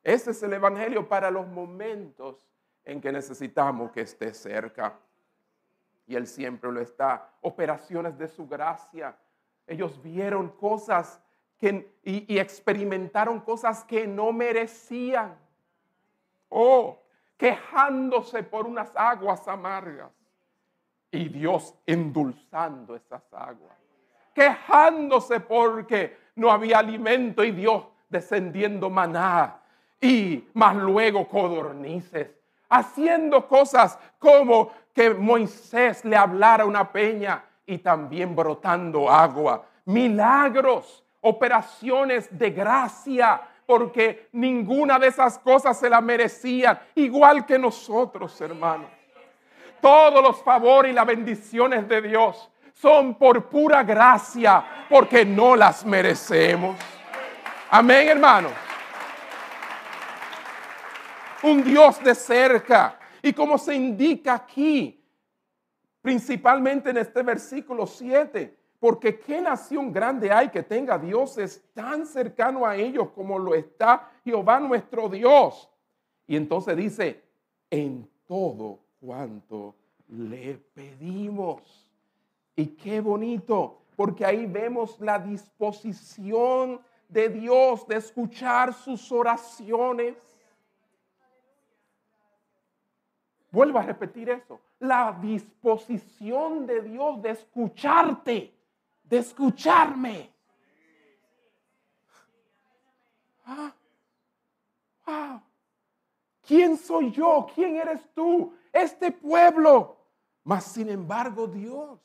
Ese 0.00 0.30
es 0.30 0.40
el 0.44 0.52
Evangelio 0.52 1.08
para 1.08 1.28
los 1.28 1.44
momentos 1.48 2.46
en 2.84 3.00
que 3.00 3.10
necesitamos 3.10 3.90
que 3.90 4.02
esté 4.02 4.32
cerca. 4.32 4.96
Y 6.06 6.14
Él 6.14 6.28
siempre 6.28 6.70
lo 6.70 6.80
está. 6.80 7.32
Operaciones 7.40 8.16
de 8.16 8.28
su 8.28 8.46
gracia. 8.46 9.16
Ellos 9.66 10.00
vieron 10.00 10.50
cosas 10.50 11.20
que, 11.58 11.92
y, 12.04 12.32
y 12.32 12.38
experimentaron 12.38 13.40
cosas 13.40 13.82
que 13.82 14.06
no 14.06 14.32
merecían. 14.32 15.36
Oh, 16.48 17.03
quejándose 17.36 18.42
por 18.42 18.66
unas 18.66 18.90
aguas 18.94 19.46
amargas. 19.48 20.10
Y 21.10 21.28
Dios 21.28 21.74
endulzando 21.86 22.96
esas 22.96 23.22
aguas 23.32 23.84
quejándose 24.34 25.40
porque 25.40 26.18
no 26.34 26.50
había 26.50 26.80
alimento 26.80 27.44
y 27.44 27.52
Dios 27.52 27.84
descendiendo 28.08 28.90
maná 28.90 29.60
y 30.00 30.48
más 30.52 30.76
luego 30.76 31.26
codornices, 31.28 32.28
haciendo 32.68 33.46
cosas 33.46 33.98
como 34.18 34.70
que 34.92 35.10
Moisés 35.14 36.04
le 36.04 36.16
hablara 36.16 36.66
una 36.66 36.90
peña 36.92 37.44
y 37.64 37.78
también 37.78 38.36
brotando 38.36 39.08
agua, 39.08 39.64
milagros, 39.86 41.04
operaciones 41.22 42.36
de 42.36 42.50
gracia, 42.50 43.40
porque 43.66 44.28
ninguna 44.32 44.98
de 44.98 45.08
esas 45.08 45.38
cosas 45.38 45.78
se 45.78 45.88
la 45.88 46.00
merecían, 46.00 46.78
igual 46.94 47.46
que 47.46 47.58
nosotros, 47.58 48.40
hermanos. 48.40 48.90
Todos 49.80 50.22
los 50.22 50.42
favores 50.42 50.92
y 50.92 50.94
las 50.94 51.06
bendiciones 51.06 51.88
de 51.88 52.02
Dios 52.02 52.50
son 52.72 53.14
por 53.14 53.48
pura 53.48 53.82
gracia, 53.82 54.86
porque 54.88 55.24
no 55.24 55.56
las 55.56 55.84
merecemos. 55.84 56.76
Amén, 57.70 58.08
hermano. 58.08 58.48
Un 61.42 61.62
Dios 61.62 62.02
de 62.02 62.14
cerca. 62.14 62.98
Y 63.22 63.32
como 63.32 63.58
se 63.58 63.74
indica 63.74 64.34
aquí, 64.34 65.02
principalmente 66.00 66.90
en 66.90 66.98
este 66.98 67.22
versículo 67.22 67.86
7, 67.86 68.63
porque 68.84 69.18
qué 69.18 69.40
nación 69.40 69.90
grande 69.90 70.30
hay 70.30 70.50
que 70.50 70.62
tenga 70.62 70.98
dioses 70.98 71.64
tan 71.72 72.04
cercano 72.04 72.66
a 72.66 72.76
ellos 72.76 73.08
como 73.14 73.38
lo 73.38 73.54
está 73.54 74.10
Jehová 74.22 74.60
nuestro 74.60 75.08
Dios. 75.08 75.70
Y 76.26 76.36
entonces 76.36 76.76
dice, 76.76 77.24
en 77.70 78.06
todo 78.26 78.80
cuanto 79.00 79.74
le 80.08 80.58
pedimos. 80.74 81.90
Y 82.54 82.66
qué 82.66 83.00
bonito, 83.00 83.78
porque 83.96 84.22
ahí 84.22 84.44
vemos 84.44 85.00
la 85.00 85.18
disposición 85.18 86.78
de 87.08 87.30
Dios 87.30 87.88
de 87.88 87.96
escuchar 87.96 88.74
sus 88.74 89.10
oraciones. 89.10 90.14
Vuelvo 93.50 93.78
a 93.78 93.82
repetir 93.82 94.28
eso. 94.28 94.60
La 94.78 95.18
disposición 95.22 96.66
de 96.66 96.82
Dios 96.82 97.22
de 97.22 97.30
escucharte, 97.30 98.53
de 99.04 99.18
escucharme. 99.18 100.30
Ah, 103.46 103.72
wow. 105.06 105.42
¿Quién 106.46 106.76
soy 106.76 107.10
yo? 107.12 107.46
¿Quién 107.54 107.76
eres 107.76 108.00
tú? 108.14 108.54
Este 108.72 109.12
pueblo. 109.12 109.96
Mas 110.42 110.64
sin 110.64 110.88
embargo, 110.88 111.46
Dios 111.46 111.98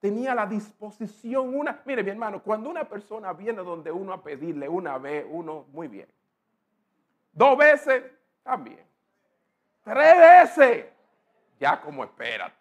tenía 0.00 0.34
la 0.34 0.46
disposición, 0.46 1.54
una, 1.54 1.82
mire 1.84 2.02
mi 2.02 2.10
hermano, 2.10 2.42
cuando 2.42 2.70
una 2.70 2.88
persona 2.88 3.32
viene 3.32 3.62
donde 3.62 3.92
uno 3.92 4.12
a 4.14 4.22
pedirle 4.22 4.68
una 4.68 4.98
vez, 4.98 5.26
uno, 5.28 5.66
muy 5.72 5.88
bien. 5.88 6.08
Dos 7.32 7.56
veces, 7.56 8.02
también. 8.42 8.84
Tres 9.84 10.16
veces, 10.16 10.86
Ya 11.58 11.80
como 11.80 12.04
espérate. 12.04 12.59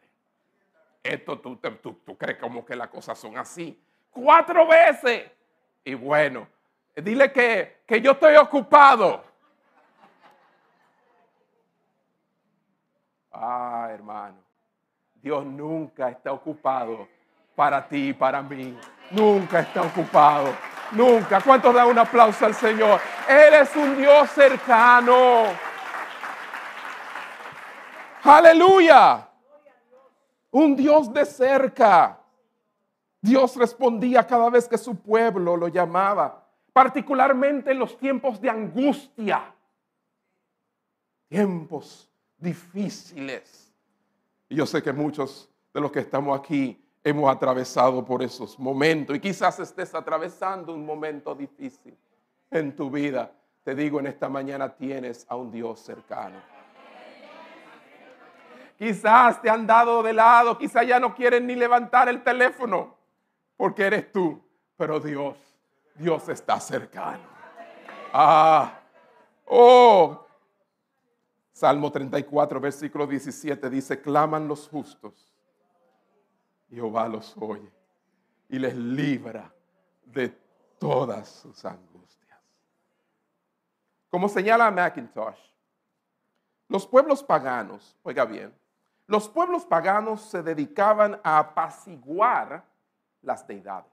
Esto 1.03 1.39
tú, 1.39 1.55
tú, 1.55 1.93
tú 2.05 2.17
crees 2.17 2.37
como 2.37 2.65
que 2.65 2.75
las 2.75 2.89
cosas 2.89 3.17
son 3.17 3.37
así. 3.37 3.81
Cuatro 4.11 4.67
veces. 4.67 5.31
Y 5.83 5.93
bueno, 5.93 6.47
dile 6.95 7.31
que, 7.31 7.81
que 7.85 8.01
yo 8.01 8.11
estoy 8.11 8.35
ocupado. 8.35 9.23
Ah, 13.31 13.87
hermano, 13.91 14.37
Dios 15.15 15.45
nunca 15.45 16.09
está 16.09 16.33
ocupado 16.33 17.07
para 17.55 17.87
ti 17.87 18.09
y 18.09 18.13
para 18.13 18.41
mí. 18.41 18.77
Nunca 19.11 19.61
está 19.61 19.81
ocupado. 19.81 20.53
Nunca. 20.91 21.39
¿Cuántos 21.41 21.73
da 21.73 21.85
un 21.85 21.97
aplauso 21.97 22.45
al 22.45 22.53
Señor? 22.53 22.99
Él 23.27 23.53
es 23.53 23.75
un 23.75 23.97
Dios 23.97 24.29
cercano. 24.31 25.45
Aleluya. 28.23 29.28
Un 30.51 30.75
Dios 30.75 31.13
de 31.13 31.25
cerca. 31.25 32.19
Dios 33.21 33.55
respondía 33.55 34.25
cada 34.25 34.49
vez 34.49 34.67
que 34.67 34.77
su 34.77 34.95
pueblo 34.95 35.57
lo 35.57 35.67
llamaba, 35.67 36.47
particularmente 36.71 37.71
en 37.71 37.79
los 37.79 37.97
tiempos 37.97 38.39
de 38.39 38.49
angustia, 38.49 39.53
tiempos 41.27 42.09
difíciles. 42.37 43.73
Y 44.47 44.55
yo 44.55 44.65
sé 44.65 44.81
que 44.81 44.93
muchos 44.93 45.49
de 45.73 45.81
los 45.81 45.91
que 45.91 45.99
estamos 45.99 46.39
aquí 46.39 46.81
hemos 47.03 47.29
atravesado 47.29 48.03
por 48.03 48.23
esos 48.23 48.57
momentos 48.57 49.15
y 49.15 49.19
quizás 49.19 49.59
estés 49.59 49.93
atravesando 49.93 50.73
un 50.73 50.85
momento 50.85 51.35
difícil 51.35 51.95
en 52.49 52.75
tu 52.75 52.89
vida. 52.89 53.31
Te 53.63 53.75
digo, 53.75 53.99
en 53.99 54.07
esta 54.07 54.29
mañana 54.29 54.75
tienes 54.75 55.25
a 55.29 55.35
un 55.35 55.51
Dios 55.51 55.79
cercano. 55.79 56.58
Quizás 58.79 59.41
te 59.41 59.49
han 59.49 59.67
dado 59.67 60.01
de 60.01 60.13
lado, 60.13 60.57
quizás 60.57 60.87
ya 60.87 61.01
no 61.01 61.13
quieren 61.13 61.45
ni 61.45 61.53
levantar 61.53 62.07
el 62.07 62.23
teléfono 62.23 62.95
porque 63.57 63.87
eres 63.87 64.09
tú, 64.09 64.41
pero 64.77 65.01
Dios, 65.01 65.37
Dios 65.95 66.29
está 66.29 66.61
cercano. 66.61 67.23
Ah, 68.13 68.79
oh. 69.45 70.25
Salmo 71.51 71.91
34, 71.91 72.61
versículo 72.61 73.05
17 73.05 73.69
dice, 73.69 74.01
claman 74.01 74.47
los 74.47 74.69
justos. 74.69 75.35
Jehová 76.69 77.09
los 77.09 77.35
oye 77.37 77.69
y 78.47 78.59
les 78.59 78.77
libra 78.77 79.53
de 80.05 80.29
todas 80.79 81.27
sus 81.27 81.65
angustias. 81.65 82.39
Como 84.09 84.29
señala 84.29 84.71
McIntosh, 84.71 85.37
los 86.69 86.87
pueblos 86.87 87.21
paganos, 87.21 87.97
oiga 88.03 88.23
bien, 88.23 88.57
los 89.09 89.27
pueblos 89.27 89.65
paganos 89.65 90.21
se 90.21 90.43
dedicaban 90.43 91.19
a 91.23 91.39
apaciguar 91.39 92.63
las 93.23 93.45
deidades. 93.47 93.91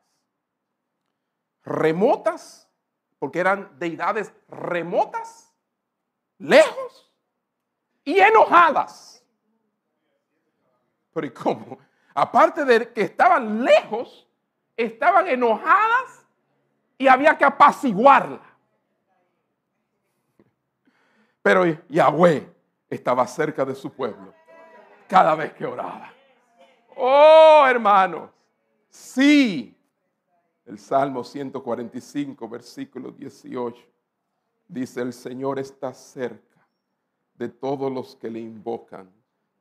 Remotas, 1.65 2.69
porque 3.19 3.41
eran 3.41 3.79
deidades 3.79 4.31
remotas, 4.47 5.51
lejos 6.37 7.11
y 8.05 8.19
enojadas. 8.19 9.25
Pero 11.15 11.27
¿y 11.27 11.31
cómo? 11.31 11.79
Aparte 12.15 12.67
de 12.67 12.93
que 12.93 13.01
estaban 13.01 13.65
lejos, 13.65 14.29
estaban 14.77 15.29
enojadas 15.29 16.27
y 16.99 17.09
había 17.09 17.39
que 17.39 17.47
apaciguarla. 17.47 18.43
Pero 21.41 21.65
Yahweh 21.89 22.55
estaba 22.91 23.27
cerca 23.27 23.65
de 23.65 23.75
su 23.75 23.91
pueblo 23.91 24.36
cada 25.09 25.35
vez 25.35 25.53
que 25.55 25.67
oraba. 25.67 26.13
Oh, 26.97 27.65
hermanos, 27.69 28.31
Sí. 28.97 29.77
El 30.65 30.79
Salmo 30.79 31.23
145, 31.23 32.49
versículo 32.49 33.13
18, 33.13 33.77
dice, 34.67 35.03
el 35.03 35.13
Señor 35.13 35.59
está 35.59 35.93
cerca 35.93 36.67
de 37.35 37.51
todos 37.51 37.93
los 37.93 38.17
que 38.17 38.31
le 38.31 38.41
invocan, 38.41 39.13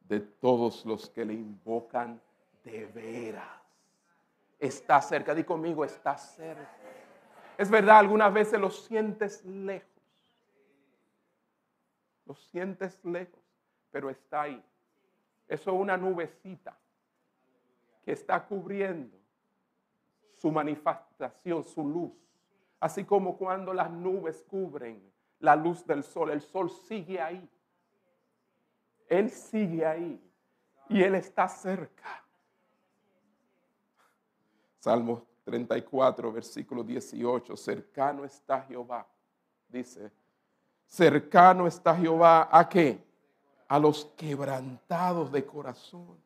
de 0.08 0.22
todos 0.22 0.86
los 0.86 1.10
que 1.10 1.26
le 1.26 1.34
invocan 1.34 2.20
de 2.64 2.86
veras. 2.88 3.46
Está 4.58 5.02
cerca, 5.02 5.36
di 5.36 5.44
conmigo, 5.44 5.84
está 5.84 6.18
cerca. 6.18 6.78
Es 7.58 7.70
verdad, 7.70 8.00
algunas 8.00 8.34
veces 8.34 8.60
lo 8.60 8.72
sientes 8.72 9.44
lejos. 9.44 9.90
Lo 12.26 12.36
sientes 12.36 13.04
lejos, 13.04 13.44
pero 13.92 14.10
está 14.10 14.44
ahí. 14.44 14.64
Eso 15.48 15.72
es 15.72 15.80
una 15.80 15.98
nubecita 15.98 16.78
que 18.04 18.12
está 18.12 18.46
cubriendo 18.46 19.18
su 20.34 20.52
manifestación, 20.52 21.64
su 21.64 21.88
luz. 21.88 22.12
Así 22.80 23.04
como 23.04 23.38
cuando 23.38 23.74
las 23.74 23.90
nubes 23.90 24.44
cubren 24.44 25.02
la 25.40 25.56
luz 25.56 25.86
del 25.86 26.04
sol, 26.04 26.32
el 26.32 26.42
sol 26.42 26.70
sigue 26.70 27.20
ahí. 27.20 27.50
Él 29.08 29.30
sigue 29.30 29.86
ahí 29.86 30.22
y 30.90 31.02
Él 31.02 31.16
está 31.16 31.48
cerca. 31.48 32.24
Salmo 34.80 35.26
34, 35.46 36.32
versículo 36.32 36.84
18, 36.84 37.56
cercano 37.56 38.26
está 38.26 38.62
Jehová, 38.62 39.08
dice, 39.68 40.12
cercano 40.86 41.68
está 41.68 41.96
Jehová 41.96 42.50
a 42.52 42.68
qué? 42.68 43.05
A 43.68 43.80
los 43.80 44.06
quebrantados 44.18 45.32
de 45.32 45.46
corazón 45.46 46.18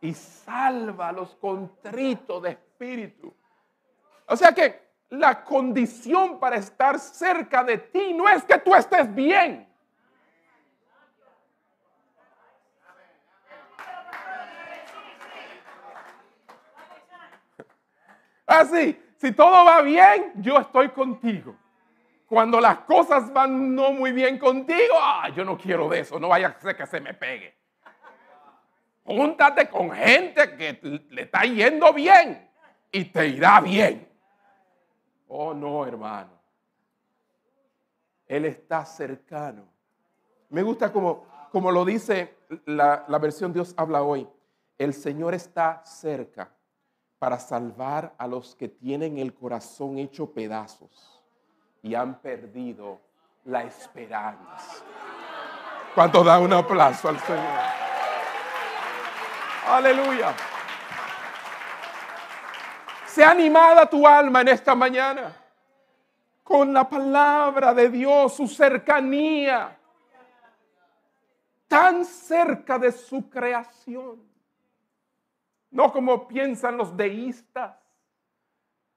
y 0.00 0.14
salva 0.14 1.08
a 1.08 1.12
los 1.12 1.34
contritos 1.34 2.42
de 2.42 2.50
espíritu. 2.50 3.34
O 4.26 4.36
sea 4.36 4.52
que 4.52 4.90
la 5.10 5.44
condición 5.44 6.38
para 6.38 6.56
estar 6.56 6.98
cerca 6.98 7.64
de 7.64 7.78
ti 7.78 8.14
no 8.14 8.28
es 8.28 8.44
que 8.44 8.58
tú 8.58 8.74
estés 8.74 9.12
bien. 9.14 9.68
Así, 18.46 19.00
si 19.16 19.32
todo 19.32 19.64
va 19.64 19.80
bien, 19.82 20.32
yo 20.36 20.58
estoy 20.58 20.88
contigo. 20.88 21.54
Cuando 22.30 22.60
las 22.60 22.78
cosas 22.82 23.32
van 23.32 23.74
no 23.74 23.92
muy 23.92 24.12
bien 24.12 24.38
contigo, 24.38 24.94
ah, 24.96 25.30
yo 25.34 25.44
no 25.44 25.58
quiero 25.58 25.88
de 25.88 25.98
eso, 25.98 26.20
no 26.20 26.28
vaya 26.28 26.46
a 26.56 26.60
ser 26.60 26.76
que 26.76 26.86
se 26.86 27.00
me 27.00 27.12
pegue. 27.12 27.56
Júntate 29.02 29.68
con 29.68 29.90
gente 29.90 30.56
que 30.56 31.02
le 31.10 31.22
está 31.22 31.42
yendo 31.42 31.92
bien 31.92 32.48
y 32.92 33.06
te 33.06 33.26
irá 33.26 33.60
bien. 33.60 34.08
Oh, 35.26 35.52
no, 35.52 35.84
hermano. 35.84 36.30
Él 38.28 38.44
está 38.44 38.84
cercano. 38.84 39.64
Me 40.50 40.62
gusta 40.62 40.92
como, 40.92 41.26
como 41.50 41.72
lo 41.72 41.84
dice 41.84 42.36
la, 42.64 43.06
la 43.08 43.18
versión 43.18 43.52
Dios 43.52 43.74
habla 43.76 44.04
hoy. 44.04 44.28
El 44.78 44.94
Señor 44.94 45.34
está 45.34 45.82
cerca 45.84 46.54
para 47.18 47.40
salvar 47.40 48.14
a 48.16 48.28
los 48.28 48.54
que 48.54 48.68
tienen 48.68 49.18
el 49.18 49.34
corazón 49.34 49.98
hecho 49.98 50.32
pedazos 50.32 51.09
y 51.82 51.94
han 51.94 52.18
perdido 52.20 53.00
la 53.44 53.62
esperanza. 53.64 54.84
¿Cuánto 55.94 56.22
da 56.22 56.38
un 56.38 56.52
aplauso 56.52 57.08
al 57.08 57.18
Señor? 57.20 57.60
Aleluya. 59.68 60.34
Sea 63.06 63.30
animada 63.30 63.86
tu 63.86 64.06
alma 64.06 64.40
en 64.42 64.48
esta 64.48 64.74
mañana 64.74 65.36
con 66.44 66.72
la 66.72 66.88
palabra 66.88 67.72
de 67.72 67.88
Dios, 67.88 68.34
su 68.34 68.48
cercanía, 68.48 69.76
tan 71.68 72.04
cerca 72.04 72.76
de 72.76 72.90
su 72.90 73.30
creación. 73.30 74.20
No 75.70 75.92
como 75.92 76.26
piensan 76.26 76.76
los 76.76 76.96
deístas, 76.96 77.76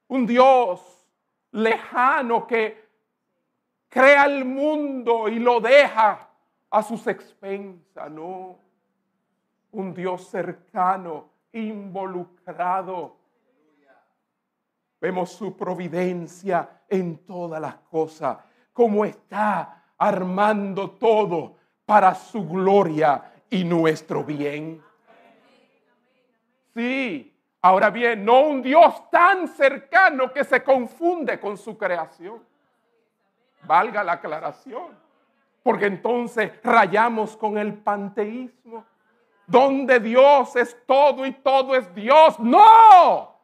un 0.08 0.26
Dios 0.26 1.03
lejano 1.54 2.46
que 2.46 2.84
crea 3.88 4.24
el 4.26 4.44
mundo 4.44 5.28
y 5.28 5.38
lo 5.38 5.60
deja 5.60 6.28
a 6.70 6.82
sus 6.82 7.06
expensas, 7.06 8.10
no. 8.10 8.58
Un 9.72 9.92
Dios 9.92 10.28
cercano, 10.28 11.30
involucrado 11.52 13.24
Vemos 15.04 15.32
su 15.32 15.54
providencia 15.54 16.80
en 16.88 17.18
todas 17.26 17.60
las 17.60 17.74
cosas, 17.74 18.38
como 18.72 19.04
está 19.04 19.84
armando 19.98 20.92
todo 20.92 21.56
para 21.84 22.14
su 22.14 22.48
gloria 22.48 23.34
y 23.50 23.64
nuestro 23.64 24.24
bien. 24.24 24.82
Sí, 26.74 27.33
ahora 27.64 27.88
bien, 27.88 28.26
no 28.26 28.42
un 28.42 28.60
Dios 28.60 29.08
tan 29.10 29.48
cercano 29.48 30.30
que 30.30 30.44
se 30.44 30.62
confunde 30.62 31.40
con 31.40 31.56
su 31.56 31.78
creación. 31.78 32.42
Valga 33.62 34.04
la 34.04 34.12
aclaración, 34.12 34.88
porque 35.62 35.86
entonces 35.86 36.52
rayamos 36.62 37.34
con 37.38 37.56
el 37.56 37.72
panteísmo. 37.72 38.84
donde 39.46 40.00
Dios 40.00 40.56
es 40.56 40.76
todo 40.86 41.26
y 41.26 41.32
todo 41.32 41.74
es 41.74 41.94
Dios. 41.94 42.38
No, 42.38 43.38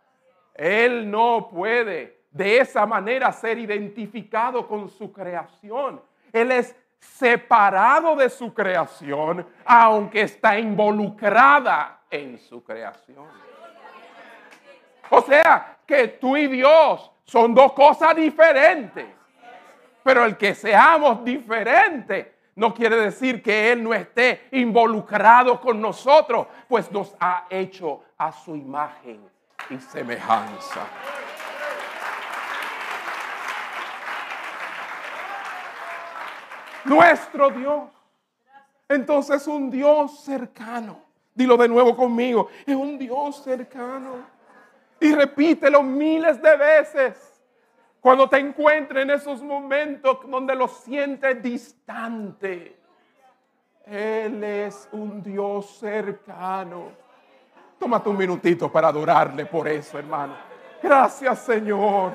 Él 0.54 1.10
no 1.10 1.48
puede 1.50 2.22
de 2.30 2.58
esa 2.58 2.86
manera 2.86 3.30
ser 3.32 3.58
identificado 3.58 4.66
con 4.66 4.88
su 4.88 5.12
creación. 5.12 6.00
Él 6.32 6.52
es 6.52 6.74
separado 6.98 8.16
de 8.16 8.30
su 8.30 8.52
creación, 8.52 9.46
aunque 9.64 10.22
está 10.22 10.58
involucrada 10.58 12.00
en 12.10 12.38
su 12.38 12.62
creación. 12.62 13.49
O 15.10 15.20
sea, 15.22 15.78
que 15.86 16.08
tú 16.08 16.36
y 16.36 16.46
Dios 16.46 17.10
son 17.24 17.54
dos 17.54 17.72
cosas 17.72 18.14
diferentes. 18.16 19.06
Pero 20.02 20.24
el 20.24 20.36
que 20.36 20.54
seamos 20.54 21.24
diferentes 21.24 22.26
no 22.54 22.74
quiere 22.74 22.96
decir 22.96 23.42
que 23.42 23.72
Él 23.72 23.82
no 23.82 23.94
esté 23.94 24.48
involucrado 24.52 25.60
con 25.60 25.80
nosotros, 25.80 26.46
pues 26.68 26.90
nos 26.90 27.14
ha 27.20 27.46
hecho 27.50 28.02
a 28.18 28.32
su 28.32 28.54
imagen 28.56 29.20
y 29.68 29.78
semejanza. 29.78 30.86
Nuestro 36.84 37.50
Dios. 37.50 37.90
Entonces 38.88 39.46
un 39.46 39.70
Dios 39.70 40.20
cercano. 40.24 41.00
Dilo 41.34 41.56
de 41.56 41.68
nuevo 41.68 41.96
conmigo. 41.96 42.48
Es 42.66 42.74
un 42.74 42.98
Dios 42.98 43.42
cercano. 43.42 44.39
Y 45.00 45.14
repítelo 45.14 45.82
miles 45.82 46.40
de 46.40 46.56
veces. 46.56 47.42
Cuando 48.00 48.28
te 48.28 48.38
encuentres 48.38 49.02
en 49.02 49.10
esos 49.10 49.42
momentos 49.42 50.18
donde 50.28 50.54
lo 50.54 50.68
sientes 50.68 51.42
distante. 51.42 52.76
Él 53.84 54.44
es 54.44 54.88
un 54.92 55.22
Dios 55.22 55.78
cercano. 55.78 56.92
Tómate 57.78 58.08
un 58.08 58.16
minutito 58.16 58.70
para 58.70 58.88
adorarle 58.88 59.46
por 59.46 59.66
eso, 59.66 59.98
hermano. 59.98 60.34
Gracias, 60.82 61.40
Señor. 61.40 62.14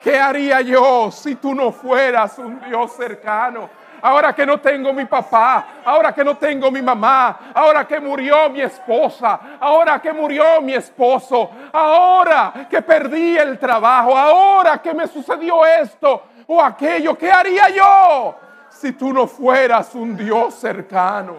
¿Qué 0.00 0.18
haría 0.18 0.60
yo 0.60 1.10
si 1.10 1.34
tú 1.34 1.54
no 1.54 1.72
fueras 1.72 2.38
un 2.38 2.60
Dios 2.60 2.92
cercano? 2.92 3.68
Ahora 4.02 4.32
que 4.34 4.46
no 4.46 4.60
tengo 4.60 4.92
mi 4.92 5.04
papá, 5.04 5.82
ahora 5.84 6.12
que 6.12 6.24
no 6.24 6.36
tengo 6.36 6.70
mi 6.70 6.82
mamá, 6.82 7.52
ahora 7.54 7.86
que 7.86 8.00
murió 8.00 8.50
mi 8.50 8.60
esposa, 8.60 9.40
ahora 9.60 10.00
que 10.00 10.12
murió 10.12 10.60
mi 10.60 10.74
esposo, 10.74 11.50
ahora 11.72 12.66
que 12.68 12.82
perdí 12.82 13.36
el 13.36 13.58
trabajo, 13.58 14.16
ahora 14.16 14.78
que 14.78 14.94
me 14.94 15.06
sucedió 15.06 15.64
esto 15.64 16.22
o 16.46 16.62
aquello, 16.62 17.16
¿qué 17.16 17.30
haría 17.30 17.68
yo 17.68 18.34
si 18.70 18.92
tú 18.92 19.12
no 19.12 19.26
fueras 19.26 19.94
un 19.94 20.16
Dios 20.16 20.54
cercano? 20.54 21.36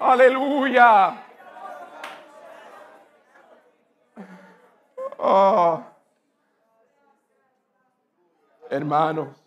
Aleluya. 0.00 1.14
Oh. 5.18 5.82
Hermanos, 8.68 9.43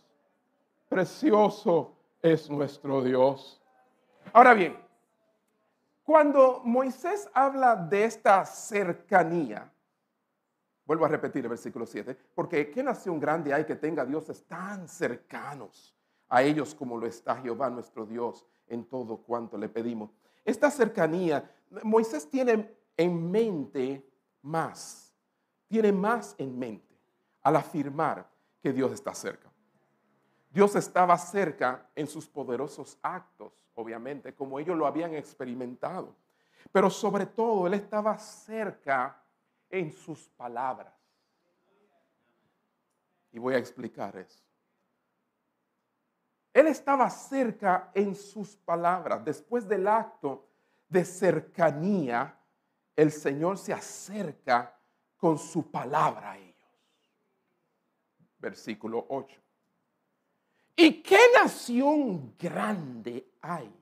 Precioso 0.97 1.95
es 2.23 2.49
nuestro 2.49 3.03
Dios. 3.03 3.61
Ahora 4.33 4.55
bien, 4.55 4.75
cuando 6.03 6.63
Moisés 6.65 7.29
habla 7.35 7.75
de 7.75 8.05
esta 8.05 8.43
cercanía, 8.43 9.71
vuelvo 10.87 11.05
a 11.05 11.09
repetir 11.09 11.43
el 11.45 11.49
versículo 11.49 11.85
7, 11.85 12.17
porque 12.33 12.71
¿qué 12.71 12.81
nación 12.81 13.19
grande 13.19 13.53
hay 13.53 13.63
que 13.63 13.75
tenga 13.75 14.03
dioses 14.05 14.43
tan 14.45 14.87
cercanos 14.87 15.95
a 16.29 16.41
ellos 16.41 16.73
como 16.73 16.97
lo 16.97 17.05
está 17.05 17.35
Jehová 17.35 17.69
nuestro 17.69 18.03
Dios 18.03 18.43
en 18.67 18.83
todo 18.83 19.17
cuanto 19.17 19.55
le 19.55 19.69
pedimos? 19.69 20.09
Esta 20.43 20.71
cercanía, 20.71 21.47
Moisés 21.83 22.27
tiene 22.27 22.75
en 22.97 23.29
mente 23.29 24.03
más, 24.41 25.13
tiene 25.67 25.91
más 25.91 26.33
en 26.39 26.57
mente 26.57 26.99
al 27.43 27.55
afirmar 27.55 28.27
que 28.63 28.73
Dios 28.73 28.91
está 28.93 29.13
cerca. 29.13 29.47
Dios 30.57 30.75
estaba 30.75 31.15
cerca 31.19 31.87
en 31.93 32.07
sus 32.07 32.27
poderosos 32.27 32.97
actos, 33.03 33.53
obviamente, 33.75 34.33
como 34.33 34.57
ellos 34.57 34.75
lo 34.75 34.87
habían 34.87 35.13
experimentado. 35.13 36.15
Pero 36.71 36.89
sobre 36.89 37.27
todo, 37.27 37.67
Él 37.67 37.75
estaba 37.75 38.17
cerca 38.17 39.21
en 39.69 39.91
sus 39.91 40.27
palabras. 40.29 40.95
Y 43.31 43.37
voy 43.37 43.53
a 43.53 43.59
explicar 43.59 44.17
eso. 44.17 44.43
Él 46.51 46.65
estaba 46.65 47.07
cerca 47.11 47.91
en 47.93 48.15
sus 48.15 48.57
palabras. 48.57 49.23
Después 49.23 49.67
del 49.67 49.87
acto 49.87 50.47
de 50.89 51.05
cercanía, 51.05 52.35
el 52.95 53.11
Señor 53.11 53.59
se 53.59 53.73
acerca 53.73 54.75
con 55.17 55.37
su 55.37 55.69
palabra 55.69 56.31
a 56.31 56.37
ellos. 56.39 56.55
Versículo 58.39 59.05
8. 59.09 59.46
¿Y 60.79 61.01
qué 61.01 61.17
nación 61.33 62.35
grande 62.37 63.27
hay 63.41 63.73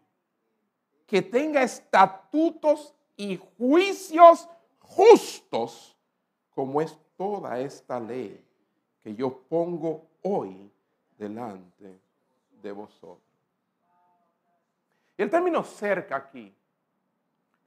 que 1.05 1.21
tenga 1.21 1.61
estatutos 1.61 2.95
y 3.17 3.37
juicios 3.57 4.47
justos 4.79 5.93
como 6.51 6.79
es 6.79 6.97
toda 7.17 7.59
esta 7.59 7.99
ley 7.99 8.41
que 9.03 9.13
yo 9.13 9.41
pongo 9.49 10.07
hoy 10.21 10.71
delante 11.17 11.99
de 12.61 12.71
vosotros? 12.71 13.19
El 15.17 15.29
término 15.29 15.65
cerca 15.65 16.15
aquí 16.15 16.55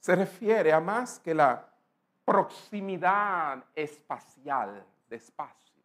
se 0.00 0.16
refiere 0.16 0.72
a 0.72 0.80
más 0.80 1.20
que 1.20 1.34
la 1.34 1.68
proximidad 2.24 3.62
espacial 3.74 4.86
de 5.10 5.16
espacio. 5.16 5.82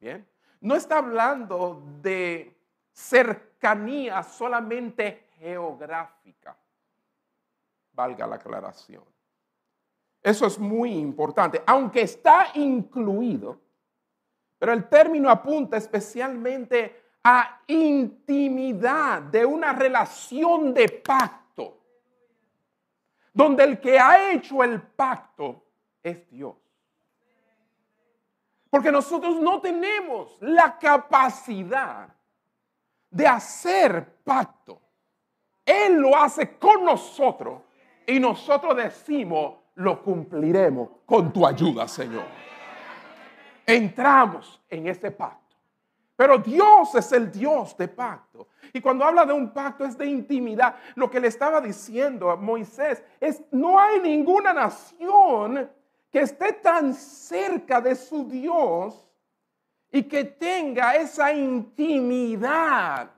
Bien 0.00 0.31
no 0.62 0.76
está 0.76 0.98
hablando 0.98 1.82
de 2.00 2.56
cercanía 2.92 4.22
solamente 4.22 5.26
geográfica, 5.38 6.56
valga 7.92 8.26
la 8.26 8.36
aclaración. 8.36 9.04
Eso 10.22 10.46
es 10.46 10.58
muy 10.58 10.92
importante, 10.92 11.62
aunque 11.66 12.02
está 12.02 12.52
incluido, 12.54 13.60
pero 14.56 14.72
el 14.72 14.88
término 14.88 15.28
apunta 15.28 15.76
especialmente 15.76 17.02
a 17.24 17.60
intimidad 17.66 19.22
de 19.22 19.44
una 19.44 19.72
relación 19.72 20.72
de 20.72 20.88
pacto, 21.04 21.80
donde 23.32 23.64
el 23.64 23.80
que 23.80 23.98
ha 23.98 24.30
hecho 24.30 24.62
el 24.62 24.80
pacto 24.80 25.64
es 26.00 26.28
Dios. 26.30 26.61
Porque 28.72 28.90
nosotros 28.90 29.38
no 29.38 29.60
tenemos 29.60 30.34
la 30.40 30.78
capacidad 30.78 32.08
de 33.10 33.26
hacer 33.26 34.22
pacto. 34.24 34.80
Él 35.62 35.96
lo 35.96 36.16
hace 36.16 36.56
con 36.56 36.82
nosotros 36.82 37.60
y 38.06 38.18
nosotros 38.18 38.74
decimos, 38.74 39.56
lo 39.74 40.02
cumpliremos 40.02 40.88
con 41.04 41.30
tu 41.34 41.46
ayuda, 41.46 41.86
Señor. 41.86 42.24
Entramos 43.66 44.58
en 44.70 44.86
ese 44.86 45.10
pacto. 45.10 45.54
Pero 46.16 46.38
Dios 46.38 46.94
es 46.94 47.12
el 47.12 47.30
Dios 47.30 47.76
de 47.76 47.88
pacto. 47.88 48.48
Y 48.72 48.80
cuando 48.80 49.04
habla 49.04 49.26
de 49.26 49.34
un 49.34 49.52
pacto 49.52 49.84
es 49.84 49.98
de 49.98 50.06
intimidad. 50.06 50.76
Lo 50.94 51.10
que 51.10 51.20
le 51.20 51.28
estaba 51.28 51.60
diciendo 51.60 52.30
a 52.30 52.36
Moisés 52.36 53.04
es, 53.20 53.42
no 53.50 53.78
hay 53.78 54.00
ninguna 54.00 54.54
nación 54.54 55.70
que 56.12 56.20
esté 56.20 56.52
tan 56.52 56.92
cerca 56.92 57.80
de 57.80 57.96
su 57.96 58.28
Dios 58.28 59.10
y 59.90 60.02
que 60.02 60.24
tenga 60.24 60.94
esa 60.94 61.32
intimidad. 61.32 63.10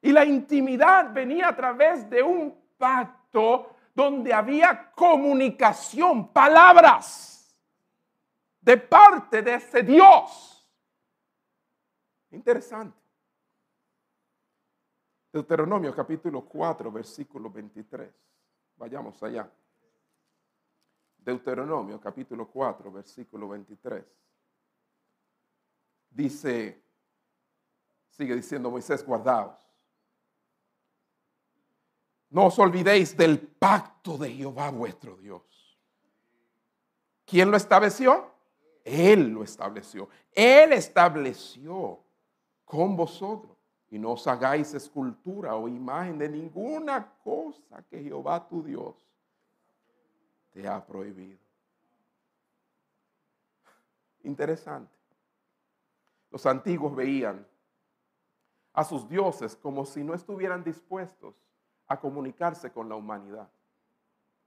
Y 0.00 0.12
la 0.12 0.24
intimidad 0.24 1.12
venía 1.12 1.48
a 1.48 1.56
través 1.56 2.08
de 2.08 2.22
un 2.22 2.58
pacto 2.78 3.76
donde 3.94 4.32
había 4.32 4.90
comunicación, 4.92 6.32
palabras 6.32 7.54
de 8.62 8.78
parte 8.78 9.42
de 9.42 9.54
ese 9.54 9.82
Dios. 9.82 10.66
Interesante. 12.30 12.98
Deuteronomio 15.30 15.94
capítulo 15.94 16.46
4, 16.46 16.90
versículo 16.90 17.50
23. 17.50 18.10
Vayamos 18.76 19.22
allá. 19.22 19.50
Deuteronomio 21.24 22.00
capítulo 22.00 22.48
4, 22.48 22.90
versículo 22.90 23.48
23. 23.48 24.04
Dice, 26.10 26.82
sigue 28.10 28.34
diciendo 28.34 28.70
Moisés, 28.70 29.04
guardaos. 29.04 29.58
No 32.30 32.46
os 32.46 32.58
olvidéis 32.58 33.16
del 33.16 33.38
pacto 33.38 34.18
de 34.18 34.32
Jehová 34.32 34.70
vuestro 34.70 35.16
Dios. 35.16 35.78
¿Quién 37.24 37.50
lo 37.50 37.56
estableció? 37.56 38.32
Él 38.84 39.28
lo 39.28 39.44
estableció. 39.44 40.08
Él 40.32 40.72
estableció 40.72 42.02
con 42.64 42.96
vosotros 42.96 43.56
y 43.90 43.98
no 43.98 44.12
os 44.12 44.26
hagáis 44.26 44.74
escultura 44.74 45.54
o 45.54 45.68
imagen 45.68 46.18
de 46.18 46.28
ninguna 46.28 47.12
cosa 47.22 47.82
que 47.88 48.02
Jehová 48.02 48.48
tu 48.48 48.62
Dios 48.62 49.11
te 50.52 50.68
ha 50.68 50.84
prohibido. 50.84 51.38
Interesante. 54.22 54.92
Los 56.30 56.46
antiguos 56.46 56.94
veían 56.94 57.46
a 58.72 58.84
sus 58.84 59.08
dioses 59.08 59.56
como 59.56 59.84
si 59.84 60.02
no 60.02 60.14
estuvieran 60.14 60.62
dispuestos 60.62 61.34
a 61.86 61.98
comunicarse 61.98 62.70
con 62.70 62.88
la 62.88 62.94
humanidad. 62.94 63.48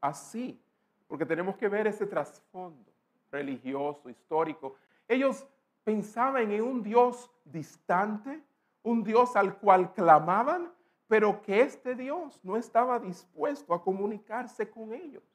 Así, 0.02 0.60
porque 1.08 1.26
tenemos 1.26 1.58
que 1.58 1.68
ver 1.68 1.88
ese 1.88 2.08
trasfondo 2.08 2.92
religioso, 3.32 4.10
histórico. 4.10 4.76
Ellos 5.08 5.46
pensaban 5.84 6.52
en 6.52 6.64
un 6.64 6.82
Dios 6.82 7.30
distante, 7.44 8.42
un 8.82 9.04
Dios 9.04 9.36
al 9.36 9.58
cual 9.58 9.94
clamaban, 9.94 10.74
pero 11.08 11.42
que 11.42 11.62
este 11.62 11.94
Dios 11.96 12.40
no 12.44 12.58
estaba 12.58 13.00
dispuesto 13.00 13.74
a 13.74 13.84
comunicarse 13.84 14.70
con 14.70 14.94
ellos 14.94 15.35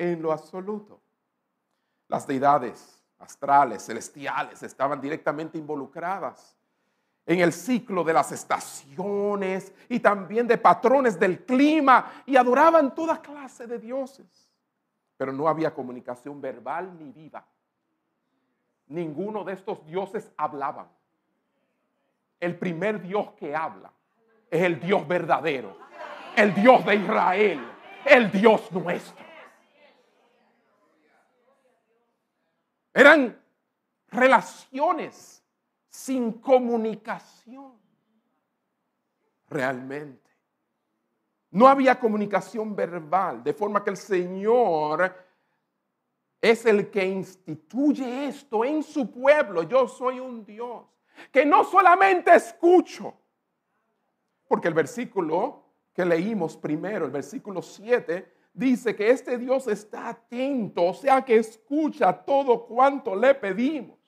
en 0.00 0.22
lo 0.22 0.32
absoluto. 0.32 0.98
Las 2.08 2.26
deidades 2.26 3.04
astrales, 3.18 3.84
celestiales, 3.84 4.62
estaban 4.62 4.98
directamente 4.98 5.58
involucradas 5.58 6.56
en 7.26 7.40
el 7.40 7.52
ciclo 7.52 8.02
de 8.02 8.14
las 8.14 8.32
estaciones 8.32 9.74
y 9.90 10.00
también 10.00 10.48
de 10.48 10.56
patrones 10.56 11.20
del 11.20 11.44
clima 11.44 12.22
y 12.24 12.36
adoraban 12.36 12.94
toda 12.94 13.20
clase 13.20 13.66
de 13.66 13.78
dioses. 13.78 14.48
Pero 15.18 15.34
no 15.34 15.46
había 15.46 15.74
comunicación 15.74 16.40
verbal 16.40 16.96
ni 16.98 17.12
viva. 17.12 17.44
Ninguno 18.86 19.44
de 19.44 19.52
estos 19.52 19.84
dioses 19.84 20.32
hablaban. 20.38 20.88
El 22.40 22.58
primer 22.58 23.02
Dios 23.02 23.32
que 23.32 23.54
habla 23.54 23.92
es 24.50 24.62
el 24.62 24.80
Dios 24.80 25.06
verdadero, 25.06 25.76
el 26.36 26.54
Dios 26.54 26.86
de 26.86 26.94
Israel, 26.96 27.60
el 28.06 28.32
Dios 28.32 28.72
nuestro. 28.72 29.29
Eran 32.92 33.40
relaciones 34.08 35.44
sin 35.88 36.32
comunicación. 36.34 37.78
Realmente. 39.48 40.30
No 41.50 41.66
había 41.66 41.98
comunicación 41.98 42.76
verbal, 42.76 43.42
de 43.42 43.52
forma 43.52 43.82
que 43.82 43.90
el 43.90 43.96
Señor 43.96 45.12
es 46.40 46.64
el 46.64 46.90
que 46.90 47.04
instituye 47.04 48.26
esto 48.26 48.64
en 48.64 48.82
su 48.82 49.10
pueblo. 49.10 49.64
Yo 49.64 49.88
soy 49.88 50.20
un 50.20 50.44
Dios 50.44 50.84
que 51.32 51.44
no 51.44 51.64
solamente 51.64 52.34
escucho, 52.34 53.14
porque 54.48 54.68
el 54.68 54.74
versículo 54.74 55.64
que 55.92 56.04
leímos 56.04 56.56
primero, 56.56 57.04
el 57.04 57.10
versículo 57.10 57.60
7, 57.60 58.32
dice 58.52 58.94
que 58.94 59.10
este 59.10 59.38
Dios 59.38 59.66
está 59.66 60.08
atento, 60.08 60.84
o 60.84 60.94
sea 60.94 61.24
que 61.24 61.36
escucha 61.36 62.12
todo 62.12 62.66
cuanto 62.66 63.14
le 63.14 63.34
pedimos. 63.34 63.98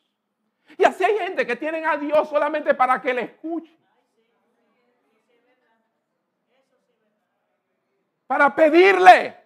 Y 0.76 0.84
así 0.84 1.04
hay 1.04 1.18
gente 1.18 1.46
que 1.46 1.56
tienen 1.56 1.86
a 1.86 1.96
Dios 1.96 2.28
solamente 2.28 2.74
para 2.74 3.00
que 3.00 3.12
le 3.12 3.22
escuche. 3.22 3.76
Para 8.26 8.54
pedirle. 8.54 9.36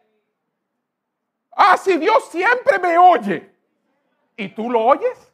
Ah, 1.50 1.76
si 1.76 1.96
Dios 1.98 2.28
siempre 2.28 2.78
me 2.78 2.96
oye. 2.98 3.50
¿Y 4.36 4.48
tú 4.50 4.70
lo 4.70 4.84
oyes? 4.84 5.32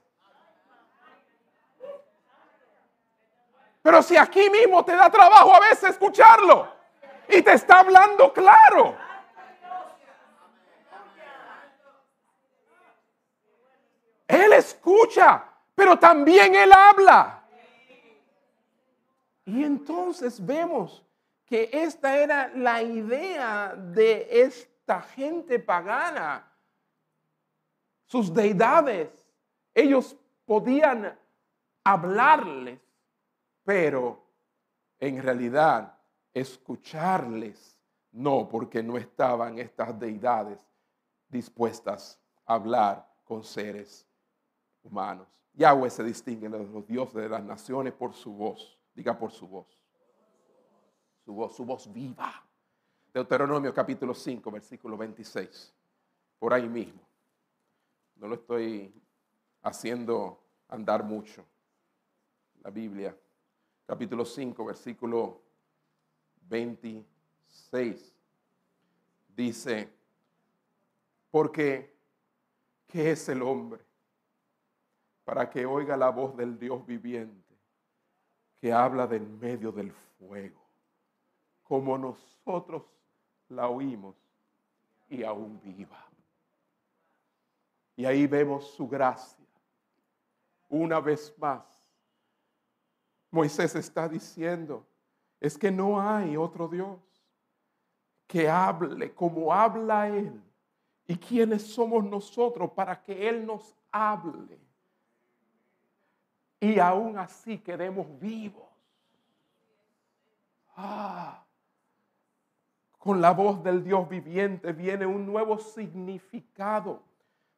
Pero 3.83 4.01
si 4.01 4.16
aquí 4.16 4.48
mismo 4.48 4.85
te 4.85 4.94
da 4.94 5.11
trabajo 5.11 5.53
a 5.53 5.61
veces 5.61 5.90
escucharlo. 5.90 6.72
Y 7.29 7.42
te 7.42 7.53
está 7.53 7.81
hablando 7.81 8.33
claro. 8.33 8.96
Él 14.27 14.53
escucha, 14.53 15.45
pero 15.75 15.99
también 15.99 16.55
Él 16.55 16.71
habla. 16.73 17.43
Y 19.45 19.65
entonces 19.65 20.45
vemos 20.45 21.05
que 21.45 21.69
esta 21.73 22.17
era 22.17 22.49
la 22.55 22.83
idea 22.83 23.75
de 23.77 24.29
esta 24.31 25.03
gente 25.03 25.59
pagana. 25.59 26.51
Sus 28.07 28.33
deidades, 28.33 29.11
ellos 29.75 30.17
podían 30.45 31.19
hablarles, 31.85 32.81
pero 33.65 34.25
en 34.99 35.23
realidad 35.23 35.99
escucharles 36.33 37.79
no, 38.13 38.49
porque 38.49 38.83
no 38.83 38.97
estaban 38.99 39.59
estas 39.59 39.99
deidades 39.99 40.59
dispuestas 41.29 42.21
a 42.45 42.55
hablar 42.55 43.09
con 43.25 43.43
seres 43.43 44.07
humanos. 44.83 45.29
Yahweh 45.55 45.90
se 45.90 46.03
distingue 46.03 46.49
de 46.49 46.64
los 46.64 46.87
dioses 46.87 47.14
de 47.14 47.29
las 47.29 47.42
naciones 47.45 47.92
por 47.92 48.14
su 48.14 48.33
voz. 48.33 48.79
Diga 48.95 49.18
por 49.18 49.31
su 49.31 49.47
voz. 49.47 49.66
Su 51.25 51.35
voz, 51.35 51.55
su 51.55 51.64
voz 51.64 51.92
viva. 51.92 52.45
Deuteronomio 53.12 53.73
capítulo 53.75 54.14
5, 54.14 54.51
versículo 54.51 54.97
26. 54.97 55.75
Por 56.38 56.55
ahí 56.55 56.68
mismo. 56.68 57.01
No 58.16 58.29
lo 58.29 58.37
estoy 58.37 58.92
haciendo 59.62 60.42
andar 60.68 61.05
mucho. 61.05 61.45
La 62.62 62.71
Biblia, 62.71 63.16
capítulo 63.87 64.25
5, 64.25 64.64
versículo 64.64 65.42
26. 66.49 68.14
Dice, 69.37 69.92
porque, 71.31 71.95
¿qué 72.87 73.11
es 73.12 73.29
el 73.29 73.42
hombre? 73.42 73.85
Para 75.25 75.49
que 75.49 75.65
oiga 75.67 75.97
la 75.97 76.11
voz 76.11 76.37
del 76.37 76.59
Dios 76.59 76.85
viviente 76.87 77.53
que 78.61 78.73
habla 78.73 79.09
del 79.09 79.27
medio 79.27 79.73
del 79.73 79.91
fuego, 79.91 80.63
como 81.65 81.99
nosotros 81.99 82.85
la 83.49 83.69
oímos 83.69 84.15
y 85.09 85.25
aún 85.25 85.61
viva. 85.61 86.07
Y 87.97 88.05
ahí 88.05 88.27
vemos 88.27 88.71
su 88.71 88.89
gracia. 88.89 89.45
Una 90.69 91.01
vez 91.01 91.35
más, 91.39 91.65
Moisés 93.31 93.75
está 93.75 94.09
diciendo, 94.09 94.87
es 95.41 95.59
que 95.59 95.71
no 95.71 96.01
hay 96.01 96.37
otro 96.37 96.69
Dios 96.69 97.01
que 98.29 98.49
hable 98.49 99.13
como 99.13 99.53
habla 99.53 100.09
Él. 100.09 100.41
¿Y 101.07 101.17
quiénes 101.17 101.63
somos 101.63 102.05
nosotros 102.05 102.71
para 102.71 103.03
que 103.03 103.29
Él 103.29 103.45
nos 103.45 103.75
hable? 103.91 104.59
Y 106.62 106.79
aún 106.79 107.18
así 107.18 107.59
quedemos 107.59 108.07
vivos. 108.20 108.68
Ah, 110.77 111.44
con 112.98 113.20
la 113.20 113.33
voz 113.33 113.64
del 113.64 113.83
Dios 113.83 114.09
viviente 114.09 114.72
viene 114.72 115.05
un 115.05 115.27
nuevo 115.27 115.59
significado 115.59 117.03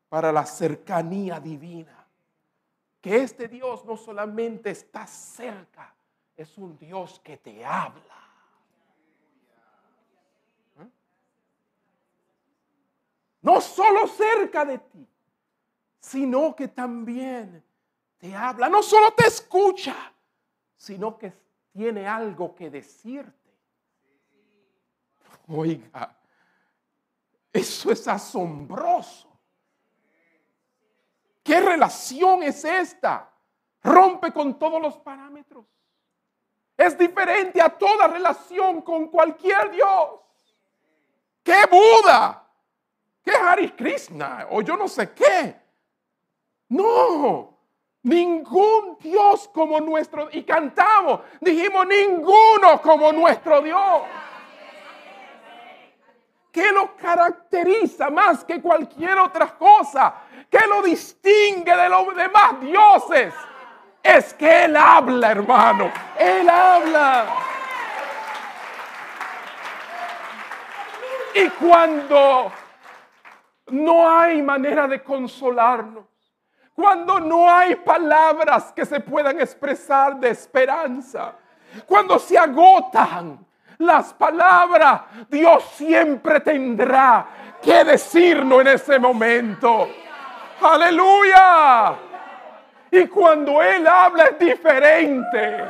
para 0.09 0.33
la 0.33 0.47
cercanía 0.47 1.39
divina. 1.39 2.07
Que 3.03 3.19
este 3.19 3.47
Dios 3.47 3.85
no 3.85 3.99
solamente 3.99 4.71
está 4.71 5.07
cerca, 5.07 5.95
es 6.35 6.57
un 6.57 6.79
Dios 6.79 7.21
que 7.23 7.37
te 7.37 7.63
habla. 7.63 8.19
¿Eh? 10.81 10.89
No 13.43 13.61
solo 13.61 14.07
cerca 14.07 14.65
de 14.65 14.79
ti, 14.79 15.07
sino 16.01 16.57
que 16.57 16.69
también 16.69 17.63
te 18.25 18.35
habla, 18.35 18.71
no 18.71 18.83
solo 18.83 19.13
te 19.13 19.27
escucha, 19.27 19.95
sino 20.79 21.19
que 21.19 21.31
tiene 21.71 22.09
algo 22.09 22.55
que 22.55 22.71
decirte. 22.71 23.55
Oiga, 25.49 26.19
eso 27.53 27.93
es 27.93 28.09
asombroso. 28.09 29.29
¿Qué 31.43 31.61
relación 31.61 32.43
es 32.45 32.65
esta? 32.65 33.31
Rompe 33.83 34.33
con 34.33 34.59
todos 34.59 34.81
los 34.81 34.97
parámetros. 34.97 35.67
Es 36.79 36.97
diferente 36.97 37.61
a 37.61 37.69
toda 37.69 38.09
relación 38.09 38.81
con 38.81 39.09
cualquier 39.09 39.71
Dios. 39.71 40.21
¿Qué 41.43 41.59
Buda? 41.71 42.51
¿Qué 43.23 43.33
Hare 43.33 43.77
Krishna? 43.77 44.47
O 44.51 44.63
yo 44.63 44.79
no 44.79 44.89
sé 44.89 45.13
qué. 45.13 45.61
No, 46.71 47.54
Ningún 48.05 48.99
Dios 49.01 49.51
como 49.53 49.81
nuestro. 49.81 50.29
Y 50.31 50.45
cantamos, 50.45 51.21
dijimos, 51.41 51.87
ninguno 51.87 52.81
como 52.83 53.13
nuestro 53.13 53.61
Dios. 53.63 54.03
¿Qué 56.53 56.71
lo 56.71 56.95
caracteriza 56.95 58.11
más 58.11 58.45
que 58.45 58.61
cualquier 58.61 59.19
otra 59.19 59.49
cosa? 59.59 60.15
¿Qué 60.49 60.67
lo 60.69 60.83
distingue 60.83 61.75
de 61.75 61.89
los 61.89 62.15
demás 62.15 62.61
dioses? 62.61 63.35
Es 64.03 64.35
que 64.35 64.67
Él 64.67 64.77
habla, 64.77 65.33
hermano. 65.33 65.91
Él 66.19 66.49
habla. 66.49 67.27
Y 71.35 71.49
cuando 71.49 72.53
no 73.69 74.09
hay 74.09 74.43
manera 74.43 74.87
de 74.87 75.03
consolarnos, 75.03 76.05
cuando 76.75 77.21
no 77.21 77.49
hay 77.51 77.77
palabras 77.77 78.73
que 78.73 78.85
se 78.85 79.01
puedan 79.01 79.41
expresar 79.41 80.17
de 80.17 80.31
esperanza, 80.31 81.35
cuando 81.87 82.19
se 82.19 82.37
agotan 82.37 83.45
las 83.79 84.13
palabras, 84.15 85.03
Dios 85.29 85.65
siempre 85.77 86.41
tendrá 86.41 87.27
que 87.63 87.85
decirnos 87.85 88.61
en 88.61 88.69
ese 88.69 88.99
momento. 88.99 89.89
Aleluya. 90.61 91.95
Y 92.91 93.07
cuando 93.07 93.63
Él 93.63 93.87
habla 93.87 94.25
es 94.25 94.39
diferente. 94.39 95.65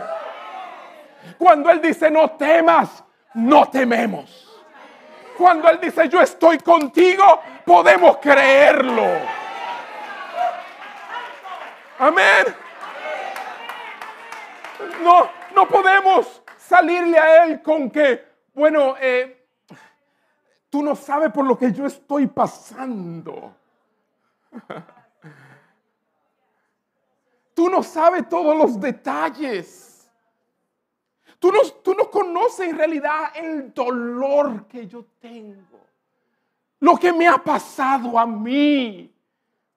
Cuando 1.39 1.71
Él 1.71 1.81
dice 1.81 2.11
no 2.11 2.31
temas, 2.33 3.03
no 3.35 3.69
tememos. 3.69 4.63
Cuando 5.37 5.69
Él 5.69 5.81
dice 5.81 6.09
yo 6.09 6.21
estoy 6.21 6.59
contigo, 6.59 7.41
podemos 7.65 8.19
creerlo. 8.19 9.44
Amén. 11.99 12.47
No, 15.03 15.31
no 15.55 15.69
podemos 15.69 16.43
salirle 16.57 17.19
a 17.19 17.45
Él 17.45 17.63
con 17.63 17.91
que, 17.91 18.25
bueno, 18.53 18.97
eh, 19.01 19.47
tú 20.69 20.83
no 20.83 20.97
sabes 20.97 21.31
por 21.31 21.47
lo 21.47 21.57
que 21.57 21.73
yo 21.73 21.87
estoy 21.87 22.27
pasando. 22.27 23.55
Tú 27.55 27.71
no 27.71 27.85
sabes 27.85 28.29
todos 28.29 28.57
los 28.57 28.81
detalles. 28.81 30.11
Tú 31.39 31.53
no, 31.53 31.61
tú 31.85 31.95
no 31.95 32.11
conoces 32.11 32.69
en 32.69 32.77
realidad 32.77 33.31
el 33.37 33.73
dolor 33.73 34.67
que 34.67 34.89
yo 34.89 35.05
tengo. 35.21 35.79
Lo 36.81 36.97
que 36.97 37.13
me 37.13 37.29
ha 37.29 37.39
pasado 37.39 38.19
a 38.19 38.27
mí. 38.27 39.15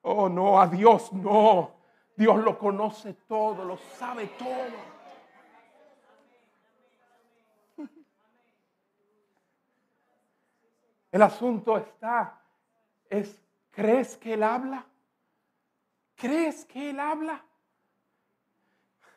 Oh, 0.01 0.27
no, 0.27 0.59
a 0.59 0.65
Dios 0.65 1.13
no. 1.13 1.76
Dios 2.17 2.43
lo 2.43 2.57
conoce 2.57 3.13
todo, 3.27 3.63
lo 3.63 3.77
sabe 3.77 4.25
todo. 4.39 4.97
El 11.11 11.21
asunto 11.21 11.77
está, 11.77 12.41
es, 13.07 13.39
¿crees 13.69 14.17
que 14.17 14.33
Él 14.33 14.41
habla? 14.41 14.83
¿Crees 16.15 16.65
que 16.65 16.89
Él 16.89 16.99
habla? 16.99 17.45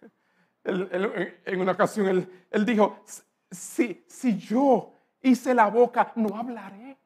en 0.65 1.59
una 1.59 1.73
ocasión 1.73 2.29
él, 2.51 2.67
dijo, 2.67 3.03
si, 3.51 4.05
si 4.07 4.37
yo 4.37 4.93
hice 5.23 5.55
la 5.55 5.69
boca, 5.69 6.13
no 6.17 6.37
hablaré. 6.37 6.99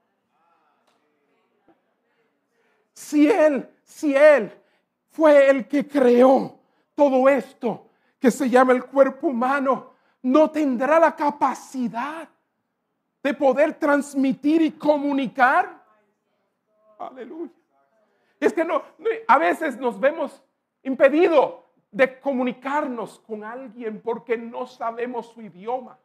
Si 2.93 3.31
Él, 3.31 3.71
si 3.85 4.17
Él 4.17 4.64
fue 5.15 5.49
el 5.49 5.69
que 5.69 5.87
creó 5.87 6.59
todo 6.97 7.29
esto 7.29 7.87
que 8.19 8.33
se 8.33 8.51
llama 8.51 8.73
el 8.73 8.85
cuerpo 8.85 9.29
humano, 9.29 9.93
no 10.23 10.51
tendrá 10.51 10.99
la 10.99 11.15
capacidad 11.15 12.29
de 13.23 13.35
poder 13.35 13.75
transmitir 13.75 14.61
y 14.63 14.73
comunicar. 14.73 15.85
Aleluya. 16.99 17.53
Es 18.41 18.53
que 18.53 18.65
no, 18.65 18.83
a 19.29 19.39
veces 19.39 19.79
nos 19.79 20.01
vemos 20.01 20.43
impedidos 20.83 21.63
de 21.93 22.19
comunicarnos 22.19 23.21
con 23.21 23.45
alguien 23.45 24.01
porque 24.01 24.37
no 24.37 24.67
sabemos 24.67 25.29
su 25.29 25.43
idioma. 25.43 25.97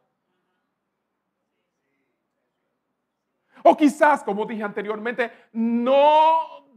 O 3.64 3.76
quizás, 3.76 4.22
como 4.22 4.46
dije 4.46 4.62
anteriormente, 4.62 5.32
no 5.52 6.69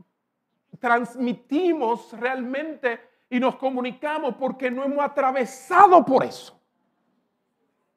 transmitimos 0.83 2.11
realmente 2.19 2.99
y 3.29 3.39
nos 3.39 3.55
comunicamos 3.55 4.35
porque 4.35 4.69
no 4.69 4.83
hemos 4.83 5.01
atravesado 5.01 6.03
por 6.03 6.25
eso. 6.25 6.59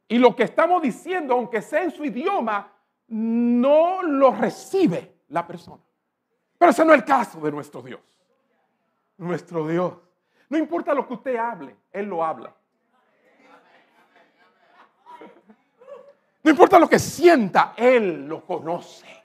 Y 0.07 0.18
lo 0.18 0.37
que 0.37 0.44
estamos 0.44 0.81
diciendo, 0.81 1.35
aunque 1.35 1.61
sea 1.62 1.83
en 1.83 1.90
su 1.90 2.05
idioma, 2.05 2.72
no 3.09 4.05
lo 4.05 4.31
recibe 4.31 5.16
la 5.31 5.44
persona. 5.44 5.83
Pero 6.57 6.70
ese 6.70 6.85
no 6.85 6.92
es 6.92 7.01
el 7.01 7.05
caso 7.05 7.40
de 7.40 7.51
nuestro 7.51 7.83
Dios. 7.83 8.01
Nuestro 9.18 9.66
Dios 9.66 9.94
no 10.49 10.57
importa 10.57 10.94
lo 10.94 11.09
que 11.09 11.14
usted 11.14 11.35
hable, 11.35 11.75
Él 11.90 12.07
lo 12.07 12.25
habla. 12.25 12.55
No 16.44 16.51
importa 16.53 16.79
lo 16.79 16.88
que 16.88 17.01
sienta, 17.01 17.75
Él 17.77 18.29
lo 18.29 18.44
conoce. 18.44 19.25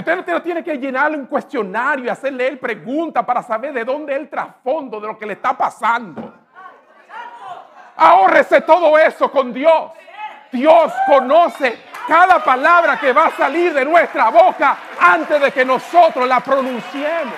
Usted 0.00 0.32
no 0.32 0.42
tiene 0.42 0.64
que 0.64 0.78
llenarle 0.78 1.18
un 1.18 1.26
cuestionario 1.26 2.06
y 2.06 2.08
hacerle 2.08 2.48
él 2.48 2.58
preguntas 2.58 3.22
para 3.24 3.42
saber 3.42 3.74
de 3.74 3.84
dónde 3.84 4.14
es 4.14 4.20
el 4.20 4.30
trasfondo 4.30 4.98
de 4.98 5.06
lo 5.06 5.18
que 5.18 5.26
le 5.26 5.34
está 5.34 5.56
pasando. 5.56 6.34
Ahórrese 7.96 8.62
todo 8.62 8.96
eso 8.98 9.30
con 9.30 9.52
Dios. 9.52 9.92
Dios 10.50 10.92
conoce 11.06 11.82
cada 12.08 12.42
palabra 12.42 12.98
que 12.98 13.12
va 13.12 13.26
a 13.26 13.30
salir 13.32 13.74
de 13.74 13.84
nuestra 13.84 14.30
boca 14.30 14.78
antes 14.98 15.40
de 15.40 15.52
que 15.52 15.66
nosotros 15.66 16.26
la 16.26 16.40
pronunciemos. 16.40 17.34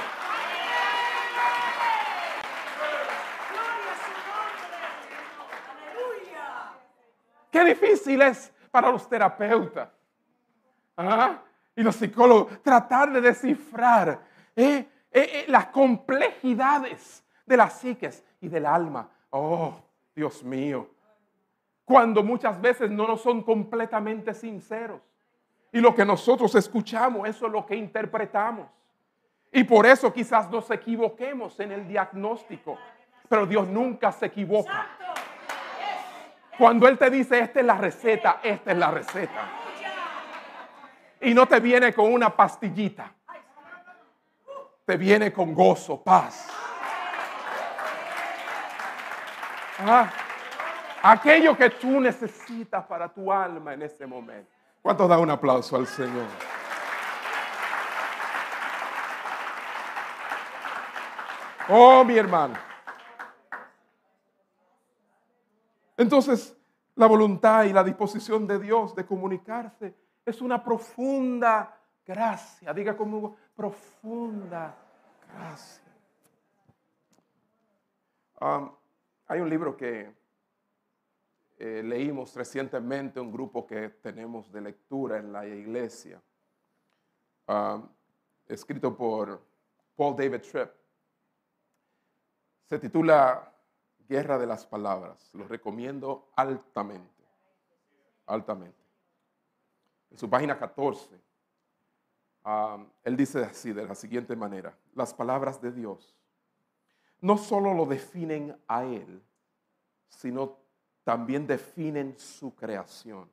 Qué 7.50 7.64
difícil 7.64 8.22
es 8.22 8.52
para 8.70 8.90
los 8.90 9.06
terapeutas 9.06 9.88
¿ah? 10.96 11.38
Y 11.74 11.82
los 11.82 11.96
psicólogos 11.96 12.62
tratar 12.62 13.12
de 13.12 13.20
descifrar 13.20 14.20
eh, 14.54 14.86
eh, 15.10 15.30
eh, 15.32 15.44
las 15.48 15.66
complejidades 15.66 17.24
de 17.46 17.56
las 17.56 17.74
psiques 17.74 18.24
y 18.40 18.48
del 18.48 18.66
alma. 18.66 19.08
Oh, 19.30 19.74
Dios 20.14 20.42
mío. 20.42 20.88
Cuando 21.84 22.22
muchas 22.22 22.60
veces 22.60 22.90
no 22.90 23.06
nos 23.06 23.22
son 23.22 23.42
completamente 23.42 24.34
sinceros. 24.34 25.00
Y 25.72 25.80
lo 25.80 25.94
que 25.94 26.04
nosotros 26.04 26.54
escuchamos, 26.54 27.28
eso 27.28 27.46
es 27.46 27.52
lo 27.52 27.64
que 27.64 27.74
interpretamos. 27.74 28.68
Y 29.50 29.64
por 29.64 29.86
eso 29.86 30.12
quizás 30.12 30.50
nos 30.50 30.70
equivoquemos 30.70 31.58
en 31.60 31.72
el 31.72 31.88
diagnóstico. 31.88 32.78
Pero 33.28 33.46
Dios 33.46 33.66
nunca 33.68 34.12
se 34.12 34.26
equivoca. 34.26 34.86
Cuando 36.58 36.86
Él 36.86 36.98
te 36.98 37.10
dice, 37.10 37.38
esta 37.38 37.60
es 37.60 37.66
la 37.66 37.76
receta, 37.76 38.40
esta 38.42 38.72
es 38.72 38.78
la 38.78 38.90
receta. 38.90 39.61
Y 41.22 41.34
no 41.34 41.46
te 41.46 41.60
viene 41.60 41.94
con 41.94 42.12
una 42.12 42.34
pastillita. 42.34 43.14
Te 44.84 44.96
viene 44.96 45.32
con 45.32 45.54
gozo, 45.54 46.02
paz. 46.02 46.48
Ah, 49.78 50.10
aquello 51.02 51.56
que 51.56 51.70
tú 51.70 52.00
necesitas 52.00 52.84
para 52.86 53.08
tu 53.08 53.32
alma 53.32 53.74
en 53.74 53.82
ese 53.82 54.04
momento. 54.04 54.50
¿Cuántos 54.82 55.08
da 55.08 55.18
un 55.18 55.30
aplauso 55.30 55.76
al 55.76 55.86
Señor? 55.86 56.26
Oh, 61.68 62.04
mi 62.04 62.18
hermano. 62.18 62.54
Entonces, 65.96 66.56
la 66.96 67.06
voluntad 67.06 67.62
y 67.64 67.72
la 67.72 67.84
disposición 67.84 68.48
de 68.48 68.58
Dios 68.58 68.96
de 68.96 69.06
comunicarse 69.06 70.01
es 70.24 70.40
una 70.40 70.62
profunda 70.62 71.78
gracia. 72.06 72.72
Diga 72.72 72.96
conmigo, 72.96 73.36
profunda 73.54 74.74
gracia. 75.34 75.82
Um, 78.40 78.70
hay 79.26 79.40
un 79.40 79.48
libro 79.48 79.76
que 79.76 80.12
eh, 81.58 81.82
leímos 81.84 82.34
recientemente, 82.34 83.20
un 83.20 83.30
grupo 83.30 83.66
que 83.66 83.88
tenemos 83.88 84.50
de 84.50 84.60
lectura 84.60 85.18
en 85.18 85.32
la 85.32 85.46
iglesia, 85.46 86.20
um, 87.46 87.88
escrito 88.48 88.96
por 88.96 89.40
Paul 89.94 90.16
David 90.16 90.40
Tripp. 90.40 90.70
Se 92.64 92.78
titula 92.78 93.52
Guerra 94.08 94.38
de 94.38 94.46
las 94.46 94.66
Palabras. 94.66 95.30
Lo 95.34 95.46
recomiendo 95.46 96.32
altamente, 96.34 97.24
altamente. 98.26 98.81
En 100.12 100.18
su 100.18 100.28
página 100.28 100.58
14, 100.58 101.08
um, 102.44 102.86
él 103.02 103.16
dice 103.16 103.42
así, 103.42 103.72
de 103.72 103.86
la 103.86 103.94
siguiente 103.94 104.36
manera, 104.36 104.76
las 104.94 105.12
palabras 105.14 105.60
de 105.60 105.72
Dios 105.72 106.14
no 107.22 107.38
solo 107.38 107.72
lo 107.72 107.86
definen 107.86 108.60
a 108.68 108.84
Él, 108.84 109.22
sino 110.08 110.58
también 111.04 111.46
definen 111.46 112.18
su 112.18 112.54
creación. 112.54 113.30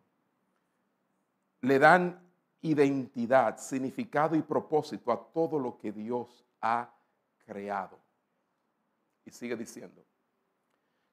Le 1.62 1.80
dan 1.80 2.22
identidad, 2.62 3.58
significado 3.58 4.36
y 4.36 4.42
propósito 4.42 5.12
a 5.12 5.20
todo 5.34 5.60
lo 5.60 5.78
que 5.78 5.92
Dios 5.92 6.46
ha 6.62 6.90
creado. 7.46 7.98
Y 9.26 9.32
sigue 9.32 9.56
diciendo, 9.56 10.06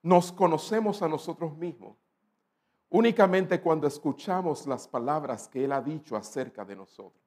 nos 0.02 0.30
conocemos 0.30 1.02
a 1.02 1.08
nosotros 1.08 1.56
mismos 1.56 1.96
únicamente 2.90 3.60
cuando 3.60 3.86
escuchamos 3.86 4.66
las 4.66 4.86
palabras 4.86 5.48
que 5.48 5.64
Él 5.64 5.72
ha 5.72 5.80
dicho 5.80 6.16
acerca 6.16 6.64
de 6.64 6.76
nosotros. 6.76 7.22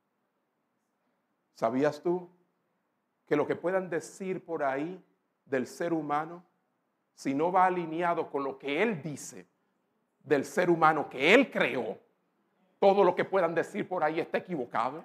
¿Sabías 1.54 2.02
tú 2.02 2.30
que 3.28 3.36
lo 3.36 3.46
que 3.46 3.56
puedan 3.56 3.90
decir 3.90 4.44
por 4.44 4.64
ahí 4.64 5.04
del 5.46 5.68
ser 5.68 5.94
humano, 5.94 6.44
si 7.14 7.34
no 7.34 7.52
va 7.52 7.66
alineado 7.66 8.30
con 8.30 8.44
lo 8.44 8.58
que 8.58 8.82
Él 8.82 9.02
dice 9.02 9.48
del 10.20 10.46
ser 10.46 10.70
humano 10.70 11.10
que 11.10 11.34
Él 11.34 11.52
creó, 11.52 11.98
todo 12.80 13.04
lo 13.04 13.14
que 13.14 13.26
puedan 13.26 13.54
decir 13.54 13.88
por 13.88 14.04
ahí 14.04 14.20
está 14.20 14.38
equivocado? 14.38 15.04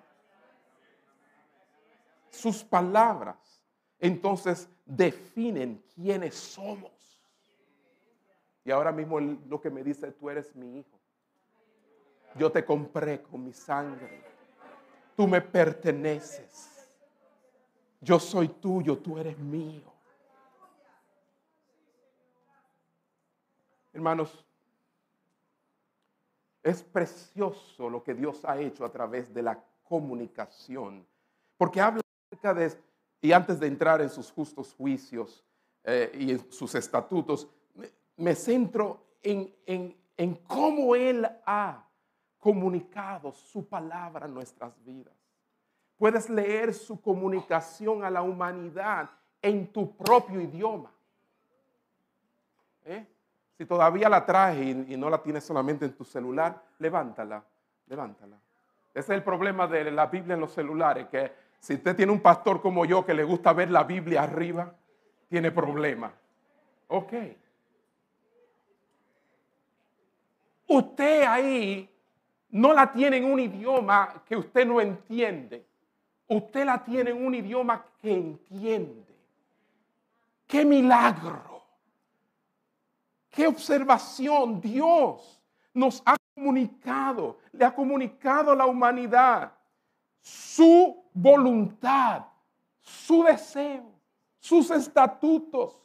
Sus 2.31 2.63
palabras 2.65 3.63
entonces 3.99 4.69
definen 4.85 5.83
quiénes 5.95 6.35
somos. 6.35 6.93
Y 8.65 8.71
ahora 8.71 8.93
mismo 8.93 9.21
lo 9.21 9.61
que 9.61 9.71
me 9.71 9.83
dice, 9.83 10.11
tú 10.13 10.31
eres 10.31 10.55
mi 10.57 10.79
hijo. 10.79 10.99
Yo 12.37 12.51
te 12.51 12.65
compré 12.65 13.23
con 13.23 13.45
mi 13.45 13.53
sangre. 13.53 14.25
Tú 15.17 15.29
me 15.29 15.41
perteneces. 15.41 16.89
Yo 18.01 18.19
soy 18.19 18.49
tuyo, 18.49 18.99
tú 18.99 19.19
eres 19.19 19.39
mío. 19.39 19.93
Hermanos, 23.93 24.45
es 26.63 26.83
precioso 26.83 27.89
lo 27.89 28.03
que 28.03 28.15
Dios 28.15 28.45
ha 28.45 28.59
hecho 28.59 28.85
a 28.85 28.91
través 28.91 29.33
de 29.33 29.43
la 29.43 29.63
comunicación. 29.85 31.07
Porque 31.57 31.81
habla 31.81 32.01
acerca 32.27 32.55
de, 32.55 32.73
y 33.21 33.33
antes 33.33 33.61
de 33.61 33.69
entrar 33.69 34.01
en 34.01 34.11
sus 34.11 34.33
justos 34.33 34.75
juicios 34.75 35.45
eh, 35.85 36.11
y 36.15 36.33
en 36.33 36.51
sus 36.51 36.75
estatutos, 36.75 37.49
me 38.17 38.35
centro 38.35 39.05
en, 39.23 39.97
cómo 40.47 40.95
Él 40.95 41.27
ha 41.47 41.85
comunicado 42.39 43.33
su 43.33 43.67
palabra 43.67 44.27
a 44.27 44.29
nuestras 44.29 44.73
vidas. 44.85 45.15
Puedes 45.97 46.29
leer 46.29 46.75
su 46.75 47.01
comunicación 47.01 48.05
a 48.05 48.11
la 48.11 48.23
humanidad 48.23 49.09
en 49.41 49.73
tu 49.73 49.97
propio 49.97 50.41
idioma. 50.41 50.91
¿Eh? 52.85 53.07
Si 53.57 53.65
todavía 53.65 54.09
la 54.09 54.27
traes 54.27 54.89
y, 54.89 54.97
no 54.97 55.09
la 55.09 55.23
tienes 55.23 55.45
solamente 55.45 55.85
en 55.85 55.93
tu 55.93 56.05
celular, 56.05 56.63
levántala, 56.79 57.43
levántala. 57.87 58.37
Ese 58.93 59.13
es 59.13 59.19
el 59.19 59.23
problema 59.23 59.67
de 59.67 59.91
la 59.91 60.07
Biblia 60.07 60.35
en 60.35 60.41
los 60.41 60.53
celulares, 60.53 61.09
que 61.09 61.33
si 61.61 61.75
usted 61.75 61.97
tiene 61.97 62.13
un 62.13 62.21
pastor 62.21 62.61
como 62.61 62.85
yo 62.85 63.07
que 63.07 63.15
le 63.15 63.25
gusta 63.25 63.53
ver 63.53 63.71
la 63.71 63.85
Biblia 63.85 64.25
arriba, 64.25 64.75
tiene 65.29 65.51
problema. 65.51 66.13
Ok. 66.89 67.13
Usted 70.67 71.23
ahí 71.23 71.89
no 72.51 72.73
la 72.73 72.93
tiene 72.93 73.19
en 73.19 73.25
un 73.25 73.41
idioma 73.41 74.23
que 74.25 74.37
usted 74.37 74.67
no 74.67 74.81
entiende. 74.81 75.67
Usted 76.29 76.65
la 76.65 76.83
tiene 76.83 77.11
en 77.11 77.25
un 77.25 77.35
idioma 77.35 77.85
que 78.01 78.15
entiende. 78.15 79.15
¡Qué 80.47 80.65
milagro! 80.65 81.63
¡Qué 83.31 83.47
observación! 83.47 84.61
Dios 84.61 85.43
nos 85.73 86.03
ha 86.07 86.17
comunicado, 86.35 87.39
le 87.53 87.65
ha 87.65 87.75
comunicado 87.75 88.53
a 88.53 88.57
la 88.57 88.67
humanidad 88.67 89.53
su 90.21 91.05
voluntad, 91.13 92.25
su 92.81 93.25
deseo, 93.25 93.91
sus 94.39 94.71
estatutos, 94.71 95.77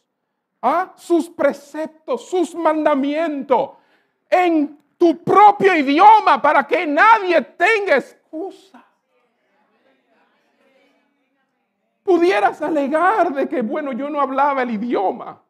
¿ah? 0.61 0.93
sus 0.95 1.29
preceptos, 1.29 2.29
sus 2.29 2.53
mandamientos 2.53 3.71
en 4.29 4.77
tu 4.97 5.23
propio 5.23 5.75
idioma 5.75 6.41
para 6.41 6.67
que 6.67 6.85
nadie 6.85 7.41
tenga 7.41 7.95
excusa. 7.97 8.83
Pudieras 12.03 12.61
alegar 12.61 13.31
de 13.33 13.47
que, 13.47 13.61
bueno, 13.61 13.91
yo 13.93 14.09
no 14.09 14.19
hablaba 14.19 14.63
el 14.63 14.71
idioma, 14.71 15.41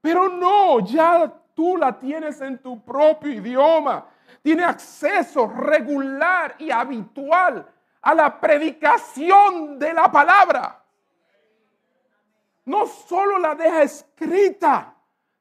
pero 0.00 0.28
no, 0.28 0.80
ya 0.80 1.32
tú 1.54 1.76
la 1.76 1.98
tienes 1.98 2.40
en 2.40 2.58
tu 2.58 2.82
propio 2.82 3.32
idioma. 3.32 4.06
Tiene 4.42 4.64
acceso 4.64 5.46
regular 5.46 6.54
y 6.58 6.70
habitual 6.70 7.66
a 8.00 8.14
la 8.14 8.40
predicación 8.40 9.78
de 9.78 9.92
la 9.92 10.10
palabra. 10.10 10.82
No 12.64 12.86
solo 12.86 13.38
la 13.38 13.54
deja 13.54 13.82
escrita, 13.82 14.94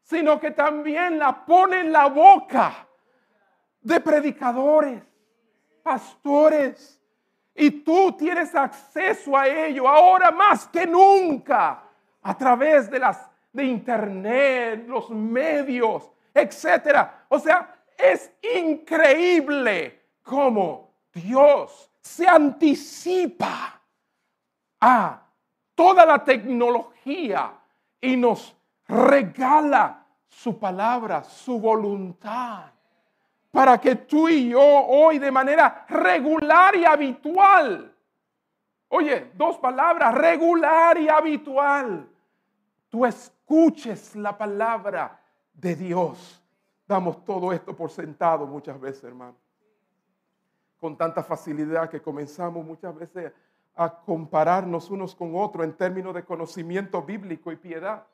sino 0.10 0.39
que 0.39 0.49
también 0.49 1.20
la 1.20 1.45
pone 1.45 1.82
en 1.82 1.91
la 1.91 2.07
boca 2.07 2.88
de 3.80 3.99
predicadores, 3.99 5.03
pastores. 5.84 6.99
Y 7.53 7.70
tú 7.70 8.14
tienes 8.14 8.55
acceso 8.55 9.38
a 9.38 9.47
ello 9.47 9.88
ahora 9.88 10.32
más 10.32 10.68
que 10.68 10.88
nunca 10.88 11.84
a 12.24 12.36
través 12.36 12.89
de 12.89 12.97
las 12.97 13.30
de 13.53 13.66
internet, 13.66 14.86
los 14.88 15.12
medios, 15.12 16.10
etcétera. 16.34 17.26
O 17.30 17.38
sea, 17.38 17.76
es 17.95 18.32
increíble 18.55 20.07
cómo 20.24 20.91
Dios 21.14 21.91
se 22.01 22.28
anticipa 22.28 23.80
a 24.82 25.22
toda 25.76 26.03
la 26.03 26.24
tecnología 26.24 27.53
y 28.01 28.18
nos 28.18 28.55
regala 28.88 29.98
su 30.30 30.57
palabra, 30.57 31.23
su 31.23 31.59
voluntad, 31.59 32.71
para 33.51 33.80
que 33.80 33.95
tú 33.95 34.30
y 34.30 34.49
yo 34.49 34.61
hoy 34.61 35.17
de 35.17 35.32
manera 35.32 35.86
regular 35.89 36.75
y 36.75 36.86
habitual, 36.86 37.93
oye, 38.88 39.32
dos 39.36 39.57
palabras, 39.57 40.13
regular 40.13 40.97
y 40.99 41.09
habitual, 41.09 42.07
tú 42.89 43.05
escuches 43.05 44.15
la 44.15 44.38
palabra 44.38 45.19
de 45.53 45.75
Dios. 45.75 46.41
Damos 46.88 47.23
todo 47.25 47.51
esto 47.51 47.75
por 47.75 47.89
sentado 47.89 48.45
muchas 48.45 48.80
veces, 48.80 49.03
hermano. 49.03 49.36
Con 50.80 50.95
tanta 50.95 51.23
facilidad 51.23 51.89
que 51.89 52.01
comenzamos 52.01 52.65
muchas 52.65 52.95
veces 52.95 53.34
a 53.75 53.89
compararnos 53.89 54.89
unos 54.89 55.15
con 55.15 55.36
otros 55.36 55.65
en 55.65 55.73
términos 55.73 56.13
de 56.13 56.23
conocimiento 56.23 57.01
bíblico 57.01 57.51
y 57.51 57.55
piedad 57.55 58.05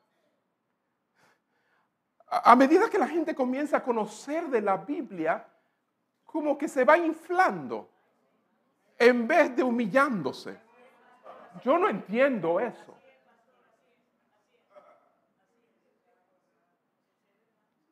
a 2.28 2.56
medida 2.56 2.90
que 2.90 2.98
la 2.98 3.08
gente 3.08 3.34
comienza 3.34 3.78
a 3.78 3.82
conocer 3.82 4.48
de 4.48 4.60
la 4.60 4.76
Biblia, 4.76 5.46
como 6.24 6.58
que 6.58 6.68
se 6.68 6.84
va 6.84 6.98
inflando 6.98 7.88
en 8.98 9.26
vez 9.26 9.54
de 9.54 9.62
humillándose. 9.62 10.58
Yo 11.62 11.78
no 11.78 11.88
entiendo 11.88 12.60
eso. 12.60 12.94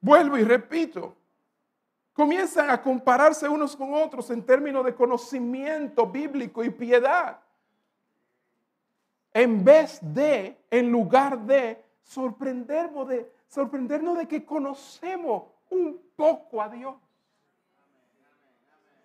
Vuelvo 0.00 0.36
y 0.36 0.44
repito, 0.44 1.16
comienzan 2.12 2.68
a 2.70 2.82
compararse 2.82 3.48
unos 3.48 3.74
con 3.74 3.94
otros 3.94 4.28
en 4.30 4.44
términos 4.44 4.84
de 4.84 4.94
conocimiento 4.94 6.06
bíblico 6.06 6.62
y 6.62 6.68
piedad. 6.68 7.40
En 9.32 9.64
vez 9.64 9.98
de, 10.02 10.58
en 10.70 10.92
lugar 10.92 11.38
de 11.40 11.82
sorprendernos 12.02 13.08
de, 13.08 13.33
sorprendernos 13.54 14.18
de 14.18 14.26
que 14.26 14.44
conocemos 14.44 15.44
un 15.70 16.10
poco 16.16 16.60
a 16.60 16.68
Dios. 16.68 16.96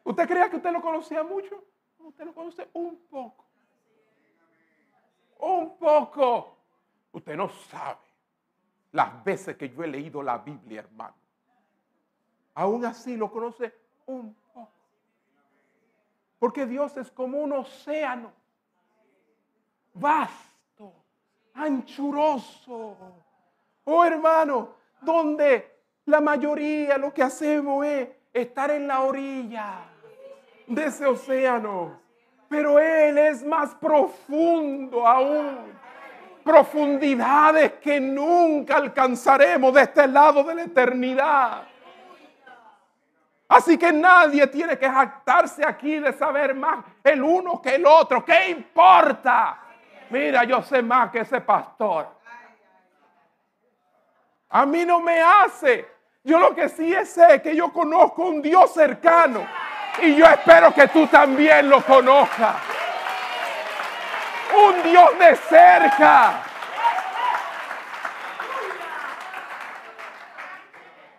¿Usted 0.03 0.27
creía 0.27 0.49
que 0.49 0.55
usted 0.55 0.71
lo 0.71 0.81
conocía 0.81 1.23
mucho? 1.23 1.63
Usted 1.99 2.25
lo 2.25 2.33
conoce 2.33 2.67
un 2.73 2.97
poco. 3.11 3.45
Un 5.37 5.77
poco. 5.77 6.57
Usted 7.11 7.35
no 7.37 7.47
sabe 7.49 7.99
las 8.91 9.23
veces 9.23 9.55
que 9.55 9.69
yo 9.69 9.83
he 9.83 9.87
leído 9.87 10.23
la 10.23 10.39
Biblia, 10.39 10.79
hermano. 10.79 11.15
Aún 12.55 12.83
así 12.85 13.15
lo 13.15 13.31
conoce 13.31 13.71
un 14.07 14.33
poco. 14.51 14.71
Porque 16.39 16.65
Dios 16.65 16.97
es 16.97 17.11
como 17.11 17.37
un 17.37 17.53
océano 17.53 18.31
vasto, 19.93 20.91
anchuroso 21.53 23.28
Oh 23.91 24.05
hermano, 24.05 24.75
donde 25.01 25.79
la 26.05 26.21
mayoría 26.21 26.97
lo 26.99 27.11
que 27.11 27.23
hacemos 27.23 27.83
es 27.83 28.07
estar 28.31 28.69
en 28.69 28.87
la 28.87 29.01
orilla 29.01 29.79
de 30.67 30.85
ese 30.85 31.07
océano. 31.07 31.99
Pero 32.47 32.79
Él 32.79 33.17
es 33.17 33.43
más 33.43 33.73
profundo 33.75 35.07
aún. 35.07 35.73
Profundidades 36.43 37.73
que 37.73 37.99
nunca 37.99 38.77
alcanzaremos 38.77 39.73
de 39.73 39.81
este 39.81 40.07
lado 40.07 40.43
de 40.43 40.53
la 40.55 40.63
eternidad. 40.63 41.63
Así 43.47 43.75
que 43.75 43.91
nadie 43.91 44.45
tiene 44.45 44.77
que 44.77 44.87
jactarse 44.87 45.65
aquí 45.65 45.97
de 45.97 46.13
saber 46.13 46.53
más 46.53 46.85
el 47.03 47.23
uno 47.23 47.59
que 47.59 47.73
el 47.75 47.85
otro. 47.87 48.23
¿Qué 48.23 48.49
importa? 48.49 49.59
Mira, 50.11 50.43
yo 50.43 50.61
sé 50.61 50.83
más 50.83 51.09
que 51.09 51.21
ese 51.21 51.41
pastor. 51.41 52.18
A 54.49 54.65
mí 54.65 54.85
no 54.85 54.99
me 54.99 55.21
hace. 55.21 55.87
Yo 56.23 56.39
lo 56.39 56.53
que 56.53 56.69
sí 56.69 56.93
es 56.93 57.09
sé 57.09 57.41
que 57.41 57.55
yo 57.55 57.71
conozco 57.71 58.23
un 58.23 58.41
Dios 58.41 58.73
cercano. 58.73 59.45
Y 60.01 60.15
yo 60.15 60.25
espero 60.25 60.73
que 60.73 60.87
tú 60.87 61.07
también 61.07 61.69
lo 61.69 61.83
conozcas. 61.83 62.55
Un 64.55 64.83
Dios 64.83 65.19
de 65.19 65.35
cerca. 65.35 66.43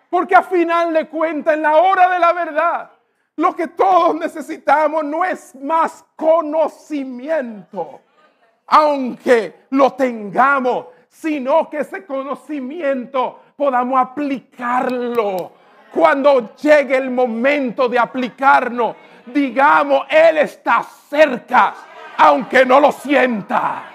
Porque 0.09 0.35
a 0.35 0.43
final 0.43 0.93
de 0.93 1.09
cuentas, 1.09 1.55
en 1.55 1.63
la 1.63 1.77
hora 1.77 2.09
de 2.09 2.19
la 2.19 2.33
verdad, 2.33 2.91
lo 3.37 3.55
que 3.55 3.69
todos 3.69 4.15
necesitamos 4.17 5.05
no 5.05 5.25
es 5.25 5.55
más 5.55 6.05
conocimiento, 6.17 8.01
aunque 8.67 9.67
lo 9.71 9.93
tengamos, 9.93 10.87
sino 11.11 11.69
que 11.69 11.79
ese 11.79 12.07
conocimiento 12.07 13.41
podamos 13.57 14.01
aplicarlo. 14.01 15.53
Cuando 15.93 16.55
llegue 16.55 16.97
el 16.97 17.11
momento 17.11 17.89
de 17.89 17.99
aplicarnos, 17.99 18.95
digamos, 19.27 20.07
Él 20.09 20.39
está 20.39 20.85
cerca, 20.85 21.75
aunque 22.17 22.65
no 22.65 22.79
lo 22.79 22.93
sienta. 22.93 23.87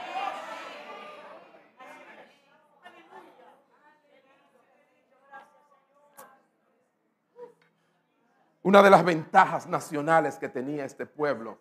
Una 8.62 8.82
de 8.82 8.90
las 8.90 9.06
ventajas 9.06 9.68
nacionales 9.68 10.38
que 10.38 10.50
tenía 10.50 10.84
este 10.84 11.06
pueblo 11.06 11.60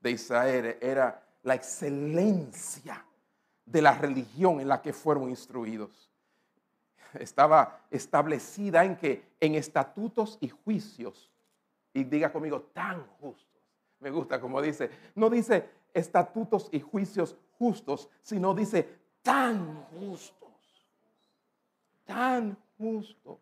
de 0.00 0.12
Israel 0.12 0.78
era 0.80 1.20
la 1.42 1.54
excelencia 1.54 3.04
de 3.66 3.82
la 3.82 3.94
religión 3.94 4.60
en 4.60 4.68
la 4.68 4.82
que 4.82 4.92
fueron 4.92 5.30
instruidos. 5.30 6.10
Estaba 7.14 7.80
establecida 7.90 8.84
en 8.84 8.96
que 8.96 9.24
en 9.40 9.54
estatutos 9.54 10.38
y 10.40 10.48
juicios, 10.48 11.30
y 11.92 12.04
diga 12.04 12.32
conmigo, 12.32 12.60
tan 12.72 13.06
justos. 13.20 13.62
Me 14.00 14.10
gusta 14.10 14.40
como 14.40 14.60
dice, 14.60 14.90
no 15.14 15.30
dice 15.30 15.68
estatutos 15.92 16.68
y 16.72 16.80
juicios 16.80 17.36
justos, 17.58 18.08
sino 18.22 18.52
dice 18.52 18.98
tan 19.22 19.84
justos, 19.84 20.86
tan 22.04 22.56
justos 22.76 23.38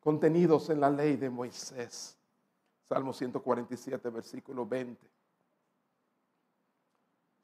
contenidos 0.00 0.70
en 0.70 0.80
la 0.80 0.90
ley 0.90 1.16
de 1.16 1.28
Moisés. 1.30 2.16
Salmo 2.84 3.12
147, 3.12 4.08
versículo 4.10 4.64
20. 4.64 5.06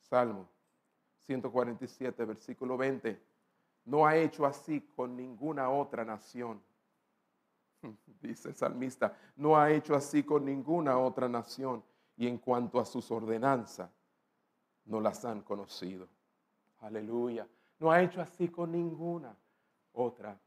Salmo 0.01 0.54
147, 1.27 2.25
versículo 2.25 2.77
20. 2.77 3.21
No 3.87 4.07
ha 4.07 4.17
hecho 4.17 4.47
así 4.47 4.81
con 4.81 5.17
ninguna 5.17 5.71
otra 5.71 6.05
nación. 6.05 6.63
Dice 8.21 8.49
el 8.49 8.55
salmista, 8.55 9.17
no 9.37 9.57
ha 9.57 9.71
hecho 9.71 9.95
así 9.95 10.23
con 10.23 10.45
ninguna 10.45 10.99
otra 10.99 11.29
nación. 11.29 11.83
Y 12.17 12.27
en 12.29 12.39
cuanto 12.39 12.79
a 12.79 12.85
sus 12.85 13.11
ordenanzas, 13.11 13.91
no 14.85 15.01
las 15.01 15.25
han 15.25 15.43
conocido. 15.43 16.09
Aleluya. 16.79 17.49
No 17.79 17.91
ha 17.91 18.01
hecho 18.03 18.21
así 18.21 18.49
con 18.49 18.73
ninguna 18.73 19.37
otra 19.93 20.39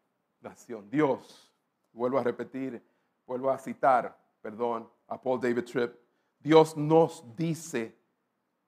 nación. 0.41 0.89
Dios 0.89 1.51
vuelvo 1.97 2.19
a 2.19 2.23
repetir, 2.23 2.81
vuelvo 3.25 3.49
a 3.49 3.57
citar, 3.57 4.17
perdón, 4.41 4.89
a 5.07 5.19
Paul 5.19 5.41
David 5.41 5.65
Tripp, 5.65 5.95
Dios 6.39 6.77
nos 6.77 7.23
dice, 7.35 7.97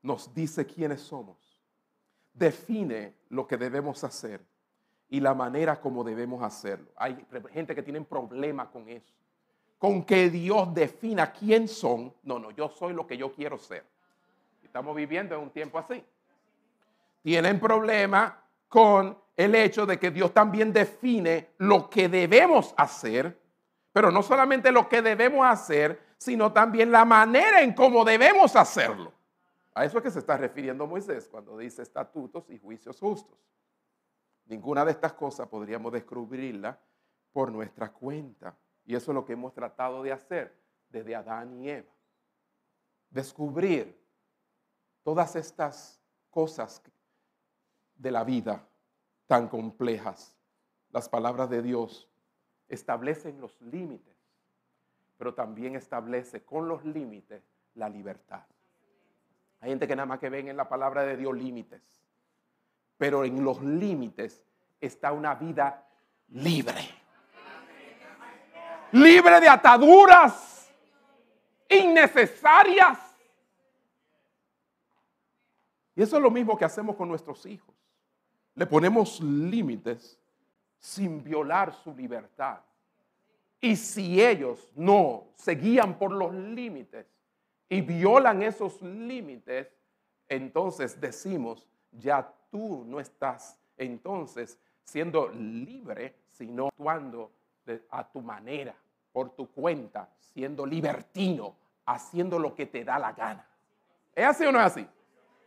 nos 0.01 0.33
dice 0.33 0.65
quiénes 0.65 1.01
somos, 1.01 1.48
define 2.39 3.13
lo 3.29 3.45
que 3.45 3.57
debemos 3.57 4.03
hacer 4.03 4.41
y 5.09 5.19
la 5.19 5.33
manera 5.33 5.79
como 5.79 6.03
debemos 6.03 6.41
hacerlo. 6.41 6.87
Hay 6.95 7.25
gente 7.51 7.75
que 7.75 7.83
tiene 7.83 8.01
problema 8.01 8.71
con 8.71 8.87
eso, 8.87 9.13
con 9.77 10.03
que 10.03 10.29
Dios 10.29 10.73
defina 10.73 11.31
quién 11.31 11.67
son. 11.67 12.13
No, 12.23 12.39
no, 12.39 12.51
yo 12.51 12.69
soy 12.69 12.93
lo 12.93 13.05
que 13.05 13.17
yo 13.17 13.31
quiero 13.31 13.57
ser. 13.57 13.85
Estamos 14.63 14.95
viviendo 14.95 15.35
en 15.35 15.41
un 15.41 15.49
tiempo 15.49 15.77
así. 15.77 16.03
Tienen 17.21 17.59
problema 17.59 18.41
con 18.69 19.17
el 19.35 19.55
hecho 19.55 19.85
de 19.85 19.99
que 19.99 20.11
Dios 20.11 20.33
también 20.33 20.71
define 20.71 21.49
lo 21.57 21.89
que 21.89 22.07
debemos 22.07 22.73
hacer, 22.77 23.37
pero 23.91 24.11
no 24.11 24.21
solamente 24.21 24.71
lo 24.71 24.87
que 24.87 25.01
debemos 25.01 25.45
hacer, 25.45 25.99
sino 26.17 26.53
también 26.53 26.91
la 26.91 27.03
manera 27.03 27.61
en 27.61 27.73
cómo 27.73 28.05
debemos 28.05 28.55
hacerlo. 28.55 29.11
A 29.79 29.85
eso 29.85 29.97
es 29.99 30.03
que 30.03 30.11
se 30.11 30.19
está 30.19 30.35
refiriendo 30.35 30.85
Moisés 30.85 31.29
cuando 31.29 31.57
dice 31.57 31.83
estatutos 31.83 32.49
y 32.49 32.59
juicios 32.59 32.99
justos. 32.99 33.39
Ninguna 34.43 34.83
de 34.83 34.91
estas 34.91 35.13
cosas 35.13 35.47
podríamos 35.47 35.93
descubrirla 35.93 36.77
por 37.31 37.49
nuestra 37.49 37.93
cuenta. 37.93 38.57
Y 38.83 38.93
eso 38.93 39.11
es 39.11 39.15
lo 39.15 39.23
que 39.23 39.31
hemos 39.31 39.53
tratado 39.53 40.03
de 40.03 40.11
hacer 40.11 40.53
desde 40.89 41.15
Adán 41.15 41.53
y 41.53 41.69
Eva. 41.69 41.93
Descubrir 43.09 43.97
todas 45.01 45.37
estas 45.37 46.03
cosas 46.29 46.83
de 47.95 48.11
la 48.11 48.25
vida 48.25 48.67
tan 49.27 49.47
complejas. 49.47 50.35
Las 50.89 51.07
palabras 51.07 51.49
de 51.49 51.61
Dios 51.61 52.11
establecen 52.67 53.39
los 53.39 53.61
límites, 53.61 54.17
pero 55.15 55.33
también 55.33 55.77
establece 55.77 56.43
con 56.43 56.67
los 56.67 56.83
límites 56.83 57.49
la 57.75 57.87
libertad. 57.87 58.45
Hay 59.61 59.69
gente 59.69 59.87
que 59.87 59.95
nada 59.95 60.05
más 60.05 60.19
que 60.19 60.29
ven 60.29 60.47
en 60.47 60.57
la 60.57 60.69
palabra 60.69 61.03
de 61.03 61.17
Dios 61.17 61.35
límites, 61.35 61.81
pero 62.97 63.25
en 63.25 63.43
los 63.43 63.61
límites 63.61 64.43
está 64.79 65.11
una 65.11 65.35
vida 65.35 65.87
libre. 66.29 66.81
Libre 68.91 69.39
de 69.39 69.49
ataduras 69.49 70.71
innecesarias. 71.69 72.97
Y 75.95 76.01
eso 76.01 76.15
es 76.15 76.23
lo 76.23 76.31
mismo 76.31 76.57
que 76.57 76.65
hacemos 76.65 76.95
con 76.95 77.09
nuestros 77.09 77.45
hijos 77.45 77.79
le 78.59 78.65
ponemos 78.65 79.21
límites 79.21 80.19
sin 80.77 81.23
violar 81.23 81.73
su 81.73 81.95
libertad. 81.95 82.59
Y 83.61 83.77
si 83.77 84.21
ellos 84.21 84.69
no 84.75 85.27
se 85.35 85.55
guían 85.55 85.97
por 85.97 86.11
los 86.11 86.33
límites 86.33 87.07
y 87.69 87.81
violan 87.81 88.41
esos 88.41 88.81
límites, 88.81 89.67
entonces 90.27 90.99
decimos, 90.99 91.67
ya 91.91 92.33
tú 92.51 92.83
no 92.85 92.99
estás 92.99 93.59
entonces 93.77 94.59
siendo 94.83 95.29
libre, 95.29 96.15
sino 96.31 96.67
actuando 96.67 97.31
a 97.91 98.11
tu 98.11 98.21
manera, 98.21 98.75
por 99.11 99.29
tu 99.35 99.47
cuenta, 99.51 100.09
siendo 100.19 100.65
libertino, 100.65 101.55
haciendo 101.85 102.39
lo 102.39 102.55
que 102.55 102.65
te 102.65 102.83
da 102.83 102.97
la 102.97 103.13
gana. 103.13 103.47
¿Es 104.15 104.25
así 104.25 104.45
o 104.45 104.51
no 104.51 104.59
es 104.59 104.65
así? 104.65 104.87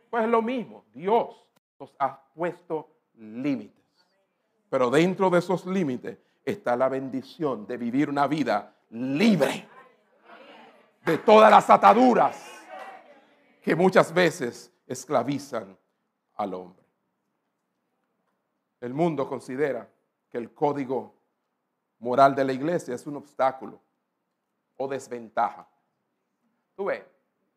Pues 0.09 0.23
es 0.23 0.29
lo 0.29 0.41
mismo, 0.41 0.85
Dios 0.93 1.45
nos 1.79 1.93
ha 1.99 2.23
puesto 2.33 2.89
límites. 3.15 3.83
Pero 4.69 4.89
dentro 4.89 5.29
de 5.29 5.39
esos 5.39 5.65
límites 5.65 6.17
está 6.45 6.77
la 6.77 6.87
bendición 6.87 7.67
de 7.67 7.77
vivir 7.77 8.09
una 8.09 8.27
vida 8.27 8.75
libre 8.89 9.67
de 11.05 11.17
todas 11.17 11.51
las 11.51 11.69
ataduras 11.69 12.49
que 13.61 13.75
muchas 13.75 14.13
veces 14.13 14.71
esclavizan 14.87 15.77
al 16.35 16.53
hombre. 16.53 16.83
El 18.79 18.93
mundo 18.93 19.27
considera 19.27 19.89
que 20.29 20.37
el 20.37 20.53
código 20.53 21.15
moral 21.99 22.35
de 22.35 22.43
la 22.43 22.53
iglesia 22.53 22.95
es 22.95 23.05
un 23.07 23.17
obstáculo 23.17 23.79
o 24.77 24.87
desventaja. 24.87 25.67
Tú 26.75 26.85
ves, 26.85 27.03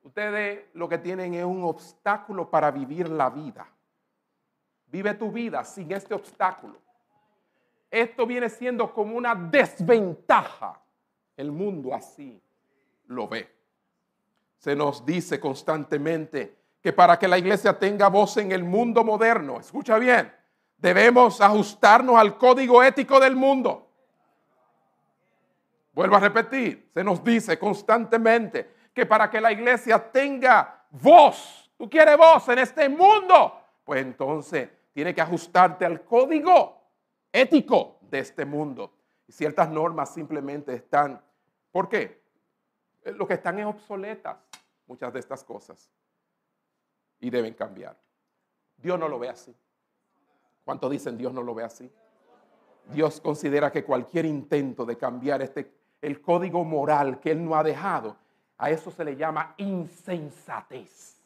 ustedes 0.03 0.67
lo 0.75 0.89
que 0.89 0.99
tienen 0.99 1.35
es 1.35 1.45
un 1.45 1.65
obstáculo 1.65 2.49
para 2.49 2.71
vivir 2.71 3.09
la 3.09 3.31
vida. 3.31 3.69
Vive 4.87 5.15
tu 5.15 5.33
vida 5.33 5.65
sin 5.65 5.91
este 5.93 6.15
obstáculo. 6.15 6.81
Esto 7.91 8.27
viene 8.27 8.49
siendo 8.49 8.93
como 8.93 9.17
una 9.17 9.35
desventaja. 9.35 10.81
El 11.37 11.51
mundo 11.51 11.95
así 11.95 12.41
lo 13.07 13.29
ve. 13.29 13.55
Se 14.59 14.75
nos 14.75 15.05
dice 15.05 15.39
constantemente 15.39 16.57
que 16.81 16.93
para 16.93 17.19
que 17.19 17.29
la 17.29 17.39
iglesia 17.39 17.79
tenga 17.79 18.09
voz 18.09 18.37
en 18.37 18.53
el 18.53 18.65
mundo 18.65 19.05
moderno, 19.05 19.59
escucha 19.59 19.99
bien, 19.99 20.33
debemos 20.79 21.41
ajustarnos 21.41 22.17
al 22.17 22.37
código 22.37 22.83
ético 22.83 23.19
del 23.21 23.37
mundo. 23.37 23.91
Vuelvo 25.93 26.17
a 26.17 26.21
repetir, 26.21 26.91
se 26.93 27.03
nos 27.03 27.25
dice 27.25 27.59
constantemente 27.59 28.75
que 28.93 29.07
para 29.07 29.31
que 29.31 29.41
la 29.41 29.51
iglesia 29.51 30.11
tenga 30.11 30.85
voz, 30.91 31.71
tú 31.77 31.89
quieres 31.89 32.17
voz 32.17 32.49
en 32.49 32.59
este 32.59 32.89
mundo, 32.89 33.61
pues 33.85 34.03
entonces 34.03 34.69
tiene 34.93 35.15
que 35.15 35.21
ajustarte 35.21 35.85
al 35.85 36.05
código 36.05 36.83
ético 37.33 37.99
de 38.03 38.19
este 38.19 38.45
mundo. 38.45 38.93
Y 39.27 39.33
ciertas 39.33 39.71
normas 39.71 40.13
simplemente 40.15 40.75
están, 40.75 41.21
¿por 41.71 41.89
qué? 41.89 42.26
Lo 43.15 43.27
que 43.27 43.35
están 43.35 43.59
es 43.59 43.67
obsoletas, 43.67 44.37
muchas 44.87 45.13
de 45.13 45.21
estas 45.21 45.45
cosas, 45.45 45.91
y 47.21 47.31
deben 47.31 47.55
cambiar. 47.55 47.97
Dios 48.77 48.99
no 48.99 49.09
lo 49.09 49.19
ve 49.19 49.29
así. 49.29 49.55
¿Cuántos 50.65 50.91
dicen 50.91 51.17
Dios 51.17 51.33
no 51.33 51.43
lo 51.43 51.55
ve 51.55 51.65
así? 51.65 51.91
Dios 52.93 53.21
considera 53.21 53.71
que 53.71 53.85
cualquier 53.85 54.27
intento 54.27 54.85
de 54.85 54.97
cambiar 54.97 55.43
este, 55.43 55.73
el 56.03 56.21
código 56.21 56.65
moral 56.65 57.21
que 57.21 57.31
Él 57.33 57.45
no 57.45 57.55
ha 57.55 57.63
dejado, 57.63 58.17
a 58.59 58.71
eso 58.71 58.91
se 58.91 59.05
le 59.05 59.17
llama 59.17 59.55
insensatez. 59.59 61.17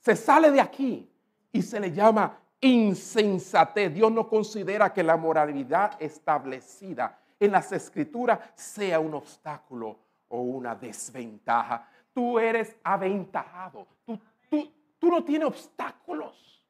Se 0.00 0.16
sale 0.16 0.50
de 0.50 0.60
aquí 0.60 1.10
y 1.52 1.62
se 1.62 1.78
le 1.78 1.92
llama 1.92 2.38
insensatez. 2.60 3.92
Dios 3.92 4.10
no 4.10 4.28
considera 4.28 4.92
que 4.92 5.02
la 5.02 5.16
moralidad 5.16 6.00
establecida 6.00 7.21
en 7.44 7.52
las 7.52 7.72
escrituras 7.72 8.38
sea 8.54 9.00
un 9.00 9.14
obstáculo 9.14 9.98
o 10.28 10.40
una 10.40 10.74
desventaja. 10.74 11.88
Tú 12.12 12.38
eres 12.38 12.76
aventajado. 12.84 13.86
Tú, 14.04 14.18
tú, 14.48 14.72
tú 14.98 15.08
no 15.08 15.24
tienes 15.24 15.48
obstáculos. 15.48 16.64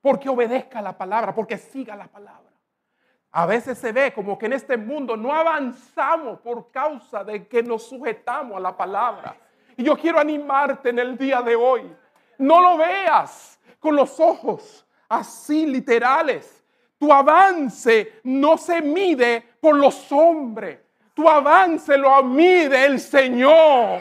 Porque 0.00 0.28
obedezca 0.28 0.80
la 0.80 0.96
palabra, 0.96 1.34
porque 1.34 1.58
siga 1.58 1.96
la 1.96 2.06
palabra. 2.06 2.50
A 3.32 3.46
veces 3.46 3.78
se 3.78 3.92
ve 3.92 4.12
como 4.12 4.38
que 4.38 4.46
en 4.46 4.54
este 4.54 4.76
mundo 4.76 5.16
no 5.16 5.32
avanzamos 5.32 6.40
por 6.40 6.70
causa 6.70 7.22
de 7.22 7.46
que 7.46 7.62
nos 7.62 7.88
sujetamos 7.88 8.56
a 8.56 8.60
la 8.60 8.76
palabra. 8.76 9.36
Y 9.76 9.84
yo 9.84 9.96
quiero 9.96 10.18
animarte 10.18 10.90
en 10.90 10.98
el 10.98 11.16
día 11.16 11.42
de 11.42 11.54
hoy. 11.54 11.94
No 12.38 12.60
lo 12.60 12.76
veas 12.76 13.60
con 13.78 13.94
los 13.94 14.18
ojos 14.18 14.86
así 15.08 15.66
literales. 15.66 16.59
Tu 17.00 17.10
avance 17.10 18.20
no 18.24 18.58
se 18.58 18.82
mide 18.82 19.42
por 19.58 19.74
los 19.74 20.12
hombres. 20.12 20.80
Tu 21.14 21.26
avance 21.26 21.96
lo 21.96 22.22
mide 22.22 22.84
el 22.84 23.00
Señor. 23.00 24.00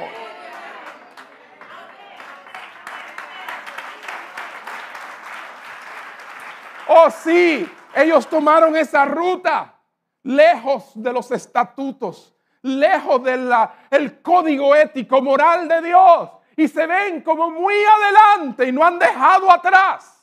Oh 6.89 7.09
sí, 7.09 7.71
ellos 7.95 8.27
tomaron 8.27 8.75
esa 8.75 9.05
ruta 9.05 9.75
lejos 10.23 10.91
de 10.95 11.13
los 11.13 11.31
estatutos, 11.31 12.35
lejos 12.63 13.23
del 13.23 14.21
código 14.21 14.75
ético, 14.75 15.21
moral 15.21 15.69
de 15.69 15.83
Dios. 15.83 16.31
Y 16.57 16.67
se 16.67 16.85
ven 16.85 17.21
como 17.21 17.49
muy 17.49 17.75
adelante 17.75 18.67
y 18.67 18.73
no 18.73 18.83
han 18.83 18.99
dejado 18.99 19.49
atrás. 19.49 20.18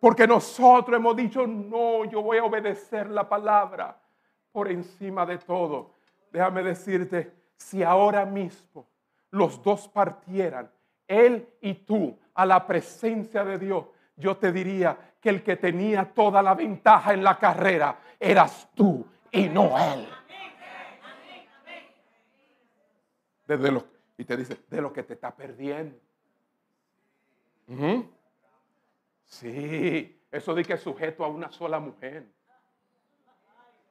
Porque 0.00 0.26
nosotros 0.26 0.96
hemos 0.96 1.14
dicho, 1.14 1.46
no, 1.46 2.04
yo 2.06 2.22
voy 2.22 2.38
a 2.38 2.44
obedecer 2.44 3.10
la 3.10 3.28
palabra 3.28 4.00
por 4.50 4.68
encima 4.68 5.26
de 5.26 5.38
todo. 5.38 5.94
Déjame 6.32 6.62
decirte, 6.62 7.32
si 7.56 7.82
ahora 7.82 8.24
mismo 8.24 8.88
los 9.30 9.62
dos 9.62 9.86
partieran, 9.88 10.70
él 11.06 11.46
y 11.60 11.74
tú, 11.74 12.18
a 12.34 12.46
la 12.46 12.66
presencia 12.66 13.44
de 13.44 13.58
Dios, 13.58 13.84
yo 14.16 14.36
te 14.38 14.52
diría 14.52 14.96
que 15.20 15.28
el 15.28 15.42
que 15.42 15.56
tenía 15.56 16.10
toda 16.12 16.42
la 16.42 16.54
ventaja 16.54 17.12
en 17.12 17.22
la 17.22 17.38
carrera 17.38 17.98
eras 18.18 18.68
tú 18.74 19.06
y 19.30 19.48
no 19.48 19.76
él. 19.78 20.08
Desde 23.46 23.70
lo, 23.70 23.84
y 24.16 24.24
te 24.24 24.36
dice, 24.36 24.60
de 24.68 24.80
lo 24.80 24.92
que 24.92 25.02
te 25.02 25.14
está 25.14 25.34
perdiendo. 25.34 25.96
Sí, 29.30 30.26
eso 30.30 30.54
de 30.54 30.64
que 30.64 30.72
es 30.72 30.80
sujeto 30.82 31.24
a 31.24 31.28
una 31.28 31.50
sola 31.50 31.78
mujer. 31.78 32.26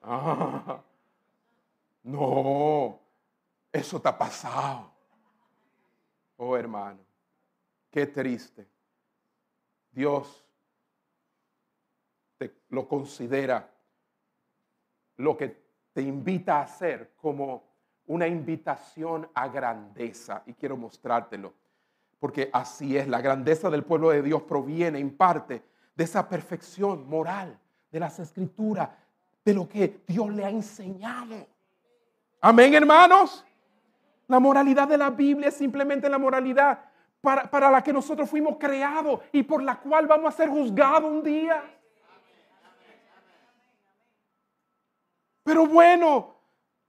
Ah, 0.02 0.82
no, 2.04 3.00
eso 3.72 3.98
está 3.98 4.18
pasado. 4.18 4.92
Oh 6.36 6.58
hermano, 6.58 7.00
qué 7.90 8.06
triste. 8.08 8.68
Dios 9.92 10.46
te, 12.38 12.54
lo 12.70 12.88
considera 12.88 13.74
lo 15.18 15.38
que 15.38 15.70
te 15.94 16.02
invita 16.02 16.58
a 16.58 16.64
hacer 16.64 17.14
como 17.16 17.64
una 18.08 18.28
invitación 18.28 19.30
a 19.34 19.48
grandeza. 19.48 20.44
Y 20.46 20.54
quiero 20.54 20.76
mostrártelo, 20.76 21.54
porque 22.20 22.50
así 22.52 22.98
es, 22.98 23.08
la 23.08 23.22
grandeza 23.22 23.70
del 23.70 23.84
pueblo 23.84 24.10
de 24.10 24.22
Dios 24.22 24.44
proviene 24.44 25.00
en 25.00 25.16
parte 25.16 25.64
de 25.96 26.04
esa 26.04 26.28
perfección 26.28 27.08
moral 27.08 27.58
de 27.92 28.00
las 28.00 28.20
escrituras, 28.20 28.90
de 29.44 29.54
lo 29.54 29.68
que 29.68 30.02
Dios 30.06 30.30
le 30.30 30.46
ha 30.46 30.50
enseñado. 30.50 31.48
Amén, 32.42 32.74
hermanos. 32.74 33.46
La 34.28 34.40
moralidad 34.40 34.88
de 34.88 34.98
la 34.98 35.10
Biblia 35.10 35.48
es 35.48 35.56
simplemente 35.56 36.10
la 36.10 36.18
moralidad 36.18 36.80
para, 37.22 37.50
para 37.50 37.72
la 37.72 37.82
que 37.82 37.92
nosotros 37.92 38.30
fuimos 38.30 38.58
creados 38.60 39.22
y 39.32 39.42
por 39.44 39.64
la 39.64 39.80
cual 39.80 40.06
vamos 40.06 40.34
a 40.34 40.38
ser 40.38 40.50
juzgados 40.50 41.10
un 41.10 41.24
día. 41.24 41.64
Pero 45.44 45.66
bueno, 45.66 46.36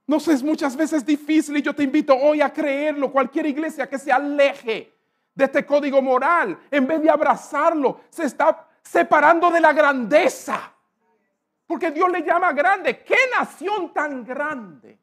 no 0.05 0.19
sé, 0.19 0.33
es 0.33 0.43
muchas 0.43 0.75
veces 0.75 1.05
difícil 1.05 1.57
y 1.57 1.61
yo 1.61 1.73
te 1.73 1.83
invito 1.83 2.15
hoy 2.15 2.41
a 2.41 2.51
creerlo. 2.51 3.11
Cualquier 3.11 3.45
iglesia 3.47 3.89
que 3.89 3.97
se 3.97 4.11
aleje 4.11 4.93
de 5.41 5.45
este 5.45 5.65
código 5.65 6.01
moral, 6.01 6.57
en 6.69 6.85
vez 6.85 7.01
de 7.01 7.09
abrazarlo, 7.09 8.01
se 8.09 8.25
está 8.25 8.67
separando 8.83 9.49
de 9.49 9.59
la 9.59 9.73
grandeza. 9.73 10.71
Porque 11.65 11.89
Dios 11.89 12.11
le 12.11 12.21
llama 12.21 12.53
grande. 12.53 13.03
¿Qué 13.03 13.17
nación 13.35 13.91
tan 13.91 14.23
grande 14.23 14.99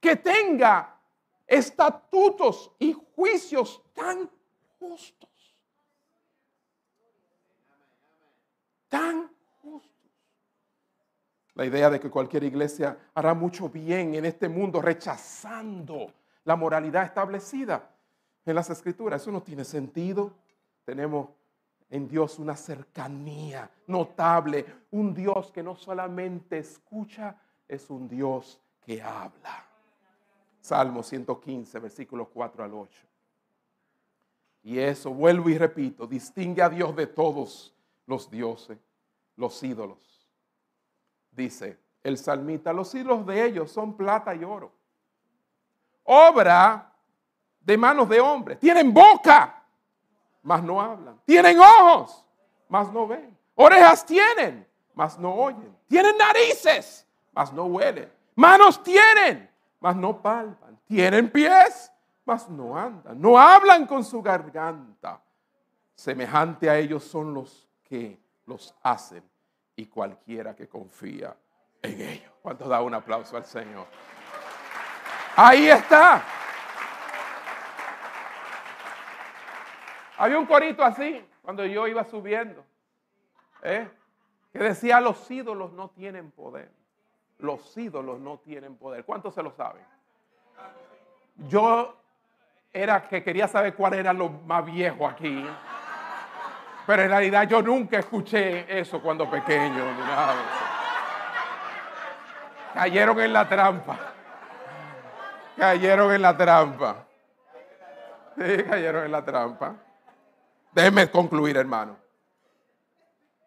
que 0.00 0.16
tenga 0.16 0.98
estatutos 1.46 2.72
y 2.78 2.94
juicios 3.14 3.82
tan 3.92 4.30
justos? 4.78 5.28
Tan 8.88 9.30
la 11.54 11.64
idea 11.64 11.88
de 11.88 11.98
que 11.98 12.10
cualquier 12.10 12.44
iglesia 12.44 12.98
hará 13.14 13.32
mucho 13.32 13.70
bien 13.70 14.14
en 14.14 14.26
este 14.26 14.46
mundo 14.46 14.82
rechazando 14.82 16.12
la 16.44 16.54
moralidad 16.54 17.04
establecida 17.04 17.95
en 18.46 18.54
las 18.54 18.70
escrituras. 18.70 19.22
Eso 19.22 19.30
no 19.30 19.42
tiene 19.42 19.64
sentido. 19.64 20.32
Tenemos 20.84 21.28
en 21.90 22.08
Dios 22.08 22.38
una 22.38 22.56
cercanía 22.56 23.70
notable, 23.86 24.64
un 24.90 25.12
Dios 25.14 25.50
que 25.52 25.62
no 25.62 25.76
solamente 25.76 26.58
escucha, 26.58 27.40
es 27.68 27.90
un 27.90 28.08
Dios 28.08 28.60
que 28.80 29.02
habla. 29.02 29.66
Salmo 30.60 31.02
115, 31.02 31.78
versículos 31.78 32.28
4 32.32 32.64
al 32.64 32.74
8. 32.74 33.06
Y 34.64 34.78
eso, 34.78 35.12
vuelvo 35.12 35.48
y 35.48 35.58
repito, 35.58 36.06
distingue 36.06 36.62
a 36.62 36.68
Dios 36.68 36.96
de 36.96 37.06
todos 37.06 37.74
los 38.06 38.30
dioses, 38.30 38.78
los 39.36 39.62
ídolos 39.62 40.06
dice 41.36 41.78
el 42.02 42.18
salmita, 42.18 42.72
los 42.72 42.94
hilos 42.94 43.26
de 43.26 43.44
ellos 43.44 43.70
son 43.70 43.96
plata 43.96 44.34
y 44.34 44.44
oro. 44.44 44.72
Obra 46.04 46.94
de 47.66 47.76
manos 47.76 48.08
de 48.08 48.20
hombres. 48.20 48.60
Tienen 48.60 48.94
boca, 48.94 49.62
mas 50.42 50.62
no 50.62 50.80
hablan. 50.80 51.20
Tienen 51.24 51.58
ojos, 51.58 52.24
mas 52.68 52.92
no 52.92 53.08
ven. 53.08 53.36
Orejas 53.56 54.06
tienen, 54.06 54.66
mas 54.94 55.18
no 55.18 55.34
oyen. 55.34 55.76
Tienen 55.88 56.16
narices, 56.16 57.04
mas 57.32 57.52
no 57.52 57.64
huelen. 57.64 58.10
Manos 58.36 58.80
tienen, 58.84 59.50
mas 59.80 59.96
no 59.96 60.22
palpan. 60.22 60.78
Tienen 60.86 61.28
pies, 61.28 61.90
mas 62.24 62.48
no 62.48 62.78
andan. 62.78 63.20
No 63.20 63.36
hablan 63.36 63.86
con 63.86 64.04
su 64.04 64.22
garganta. 64.22 65.20
Semejante 65.96 66.70
a 66.70 66.78
ellos 66.78 67.02
son 67.02 67.34
los 67.34 67.68
que 67.82 68.20
los 68.46 68.72
hacen 68.82 69.24
y 69.74 69.86
cualquiera 69.86 70.54
que 70.54 70.68
confía 70.68 71.36
en 71.82 72.00
ellos. 72.00 72.32
¿Cuánto 72.42 72.68
da 72.68 72.80
un 72.80 72.94
aplauso 72.94 73.36
al 73.36 73.44
Señor? 73.44 73.86
Ahí 75.34 75.68
está. 75.68 76.22
Había 80.18 80.38
un 80.38 80.46
corito 80.46 80.82
así 80.82 81.24
cuando 81.42 81.64
yo 81.64 81.86
iba 81.86 82.04
subiendo, 82.04 82.64
¿eh? 83.62 83.88
que 84.52 84.58
decía 84.58 85.00
los 85.00 85.30
ídolos 85.30 85.72
no 85.72 85.90
tienen 85.90 86.30
poder. 86.30 86.70
Los 87.38 87.76
ídolos 87.76 88.18
no 88.18 88.38
tienen 88.38 88.76
poder. 88.76 89.04
¿Cuántos 89.04 89.34
se 89.34 89.42
lo 89.42 89.50
saben? 89.50 89.84
Yo 91.48 91.94
era 92.72 93.02
que 93.02 93.22
quería 93.22 93.46
saber 93.46 93.74
cuál 93.74 93.94
era 93.94 94.12
lo 94.12 94.30
más 94.30 94.64
viejo 94.64 95.06
aquí. 95.06 95.46
Pero 96.86 97.02
en 97.02 97.08
realidad 97.10 97.46
yo 97.48 97.60
nunca 97.60 97.98
escuché 97.98 98.78
eso 98.78 99.02
cuando 99.02 99.28
pequeño. 99.28 99.84
Cayeron 102.72 103.20
en 103.20 103.32
la 103.32 103.48
trampa. 103.48 103.98
Cayeron 105.56 106.12
en 106.14 106.22
la 106.22 106.36
trampa. 106.36 106.96
Sí, 108.36 108.64
cayeron 108.64 109.04
en 109.04 109.12
la 109.12 109.24
trampa. 109.24 109.74
Déjenme 110.76 111.10
concluir, 111.10 111.56
hermano. 111.56 111.96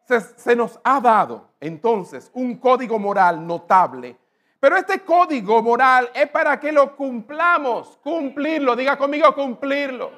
Se, 0.07 0.55
nos 0.55 0.79
ha 0.83 0.99
dado 0.99 1.51
entonces 1.59 2.31
un 2.33 2.57
código 2.57 2.97
moral 2.97 3.45
notable 3.45 4.17
Pero 4.59 4.75
este 4.75 5.01
código 5.01 5.61
moral 5.61 6.09
es 6.15 6.27
para 6.31 6.59
que 6.59 6.71
lo 6.71 6.95
cumplamos, 6.95 7.99
cumplirlo. 8.01 8.75
Diga 8.75 8.97
conmigo, 8.97 9.35
cumplirlo. 9.35 10.11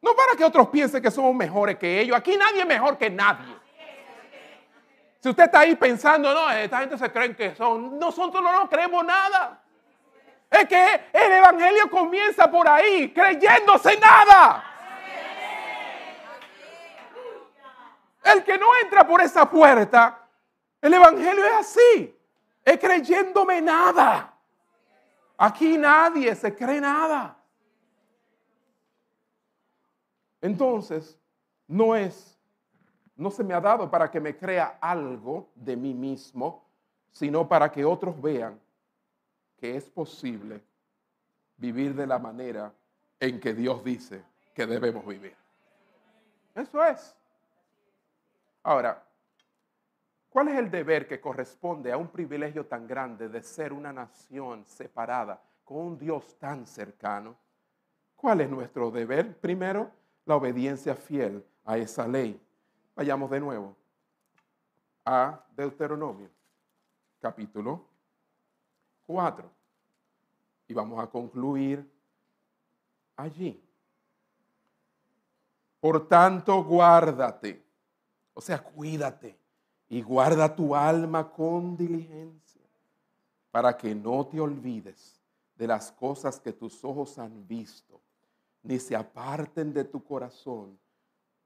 No 0.00 0.14
para 0.14 0.36
que 0.36 0.44
otros 0.44 0.68
piensen 0.68 1.02
que 1.02 1.10
somos 1.10 1.34
mejores 1.34 1.76
que 1.78 2.00
ellos. 2.00 2.16
Aquí 2.16 2.36
nadie 2.36 2.60
es 2.60 2.66
mejor 2.66 2.96
que 2.96 3.10
nadie. 3.10 3.56
Si 5.18 5.28
usted 5.30 5.44
está 5.44 5.60
ahí 5.60 5.74
pensando, 5.74 6.32
no, 6.32 6.48
esta 6.52 6.78
gente 6.78 6.96
se 6.96 7.10
creen 7.10 7.34
que 7.34 7.56
son, 7.56 7.98
nosotros 7.98 8.40
no 8.40 8.68
creemos 8.70 9.04
nada. 9.04 9.60
Es 10.48 10.64
que 10.66 11.00
el 11.12 11.32
Evangelio 11.32 11.90
comienza 11.90 12.48
por 12.48 12.68
ahí, 12.68 13.12
creyéndose 13.12 13.98
nada. 13.98 14.71
El 18.22 18.44
que 18.44 18.56
no 18.56 18.68
entra 18.82 19.06
por 19.06 19.20
esa 19.20 19.48
puerta, 19.48 20.28
el 20.80 20.94
Evangelio 20.94 21.44
es 21.44 21.52
así, 21.52 22.16
es 22.64 22.78
creyéndome 22.78 23.60
nada. 23.60 24.34
Aquí 25.36 25.76
nadie 25.76 26.34
se 26.34 26.54
cree 26.54 26.80
nada. 26.80 27.36
Entonces, 30.40 31.18
no 31.66 31.96
es, 31.96 32.38
no 33.16 33.30
se 33.30 33.42
me 33.42 33.54
ha 33.54 33.60
dado 33.60 33.90
para 33.90 34.10
que 34.10 34.20
me 34.20 34.36
crea 34.36 34.78
algo 34.80 35.48
de 35.54 35.76
mí 35.76 35.94
mismo, 35.94 36.64
sino 37.12 37.48
para 37.48 37.70
que 37.70 37.84
otros 37.84 38.20
vean 38.20 38.60
que 39.56 39.76
es 39.76 39.88
posible 39.88 40.60
vivir 41.56 41.94
de 41.94 42.06
la 42.06 42.18
manera 42.18 42.72
en 43.20 43.38
que 43.38 43.54
Dios 43.54 43.84
dice 43.84 44.24
que 44.52 44.66
debemos 44.66 45.06
vivir. 45.06 45.36
Eso 46.54 46.84
es. 46.84 47.16
Ahora, 48.62 49.02
¿cuál 50.28 50.48
es 50.48 50.58
el 50.58 50.70
deber 50.70 51.08
que 51.08 51.20
corresponde 51.20 51.92
a 51.92 51.96
un 51.96 52.08
privilegio 52.08 52.66
tan 52.66 52.86
grande 52.86 53.28
de 53.28 53.42
ser 53.42 53.72
una 53.72 53.92
nación 53.92 54.64
separada 54.66 55.42
con 55.64 55.78
un 55.78 55.98
Dios 55.98 56.38
tan 56.38 56.66
cercano? 56.66 57.36
¿Cuál 58.14 58.42
es 58.42 58.50
nuestro 58.50 58.90
deber? 58.90 59.36
Primero, 59.38 59.90
la 60.24 60.36
obediencia 60.36 60.94
fiel 60.94 61.44
a 61.64 61.76
esa 61.76 62.06
ley. 62.06 62.40
Vayamos 62.94 63.30
de 63.30 63.40
nuevo 63.40 63.76
a 65.04 65.44
Deuteronomio, 65.56 66.30
capítulo 67.20 67.84
4. 69.06 69.50
Y 70.68 70.74
vamos 70.74 71.02
a 71.02 71.08
concluir 71.08 71.90
allí. 73.16 73.60
Por 75.80 76.06
tanto, 76.06 76.62
guárdate, 76.62 77.61
o 78.34 78.40
sea, 78.40 78.62
cuídate 78.62 79.38
y 79.88 80.02
guarda 80.02 80.54
tu 80.54 80.74
alma 80.74 81.30
con 81.30 81.76
diligencia 81.76 82.62
para 83.50 83.76
que 83.76 83.94
no 83.94 84.26
te 84.26 84.40
olvides 84.40 85.20
de 85.54 85.66
las 85.66 85.92
cosas 85.92 86.40
que 86.40 86.52
tus 86.52 86.82
ojos 86.84 87.18
han 87.18 87.46
visto 87.46 88.00
ni 88.62 88.78
se 88.78 88.96
aparten 88.96 89.72
de 89.72 89.84
tu 89.84 90.02
corazón 90.02 90.78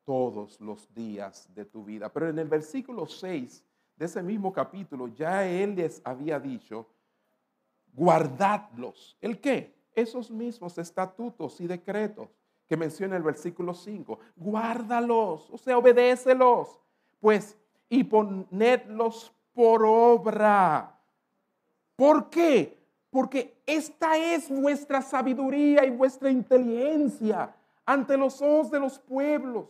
todos 0.04 0.60
los 0.60 0.92
días 0.94 1.48
de 1.54 1.64
tu 1.64 1.84
vida. 1.84 2.12
Pero 2.12 2.28
en 2.28 2.38
el 2.38 2.48
versículo 2.48 3.06
6 3.06 3.64
de 3.96 4.04
ese 4.04 4.22
mismo 4.22 4.52
capítulo 4.52 5.08
ya 5.08 5.46
él 5.46 5.74
les 5.74 6.00
había 6.04 6.38
dicho, 6.38 6.86
guardadlos. 7.92 9.16
¿El 9.20 9.40
qué? 9.40 9.74
Esos 9.94 10.30
mismos 10.30 10.76
estatutos 10.78 11.60
y 11.60 11.66
decretos 11.66 12.28
que 12.68 12.76
menciona 12.76 13.16
el 13.16 13.22
versículo 13.22 13.74
5. 13.74 14.18
Guárdalos, 14.36 15.48
o 15.50 15.58
sea, 15.58 15.78
obedécelos. 15.78 16.80
Pues, 17.20 17.56
y 17.88 18.04
ponedlos 18.04 19.32
por 19.54 19.84
obra. 19.84 20.98
¿Por 21.96 22.28
qué? 22.28 22.76
porque 23.16 23.56
esta 23.64 24.18
es 24.18 24.50
vuestra 24.50 25.00
sabiduría 25.00 25.86
y 25.86 25.90
vuestra 25.90 26.30
inteligencia 26.30 27.56
ante 27.86 28.14
los 28.14 28.42
ojos 28.42 28.70
de 28.70 28.78
los 28.78 28.98
pueblos, 28.98 29.64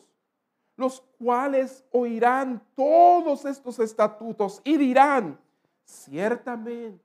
los 0.76 1.00
cuales 1.16 1.84
oirán 1.92 2.60
todos 2.74 3.44
estos 3.44 3.78
estatutos 3.78 4.60
y 4.64 4.76
dirán, 4.76 5.38
ciertamente, 5.84 7.00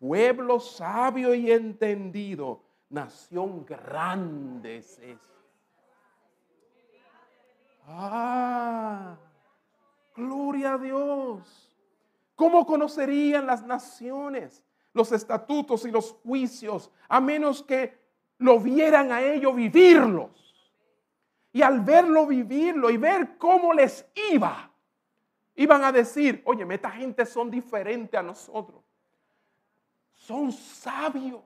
pueblo 0.00 0.58
sabio 0.58 1.34
y 1.34 1.52
entendido, 1.52 2.62
nación 2.90 3.64
grande 3.64 4.78
es 4.78 4.98
esta. 4.98 5.26
Ah, 7.86 9.16
gloria 10.14 10.74
a 10.74 10.78
Dios. 10.78 11.76
¿Cómo 12.34 12.66
conocerían 12.66 13.46
las 13.46 13.64
naciones 13.64 14.62
los 14.98 15.12
estatutos 15.12 15.84
y 15.84 15.90
los 15.90 16.12
juicios, 16.24 16.90
a 17.08 17.20
menos 17.20 17.62
que 17.62 17.96
lo 18.38 18.58
vieran 18.60 19.12
a 19.12 19.22
ellos 19.22 19.54
vivirlos. 19.54 20.30
Y 21.52 21.62
al 21.62 21.80
verlo 21.80 22.26
vivirlo 22.26 22.90
y 22.90 22.96
ver 22.96 23.38
cómo 23.38 23.72
les 23.72 24.04
iba, 24.32 24.70
iban 25.54 25.84
a 25.84 25.92
decir, 25.92 26.42
oye, 26.44 26.66
esta 26.68 26.90
gente 26.90 27.24
son 27.24 27.50
diferentes 27.50 28.18
a 28.18 28.22
nosotros. 28.22 28.82
Son 30.14 30.52
sabios, 30.52 31.42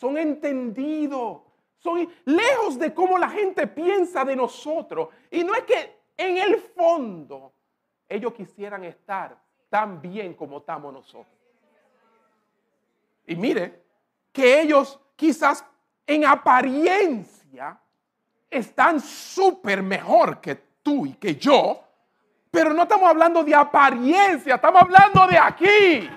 son 0.00 0.16
entendidos, 0.16 1.42
son 1.76 2.08
lejos 2.24 2.78
de 2.78 2.94
cómo 2.94 3.18
la 3.18 3.28
gente 3.28 3.66
piensa 3.66 4.24
de 4.24 4.34
nosotros. 4.34 5.08
Y 5.30 5.44
no 5.44 5.54
es 5.54 5.64
que 5.64 6.00
en 6.16 6.38
el 6.38 6.56
fondo 6.56 7.52
ellos 8.08 8.32
quisieran 8.32 8.82
estar 8.84 9.36
tan 9.68 10.00
bien 10.00 10.32
como 10.32 10.58
estamos 10.58 10.90
nosotros. 10.90 11.36
Y 13.26 13.36
mire 13.36 13.82
que 14.32 14.62
ellos 14.62 14.98
quizás 15.16 15.62
en 16.06 16.24
apariencia 16.24 17.78
están 18.48 19.00
súper 19.00 19.82
mejor 19.82 20.40
que 20.40 20.54
tú 20.82 21.04
y 21.04 21.12
que 21.12 21.36
yo, 21.36 21.84
pero 22.50 22.72
no 22.72 22.84
estamos 22.84 23.06
hablando 23.06 23.44
de 23.44 23.54
apariencia, 23.54 24.54
estamos 24.54 24.80
hablando 24.80 25.26
de 25.26 25.38
aquí. 25.38 26.10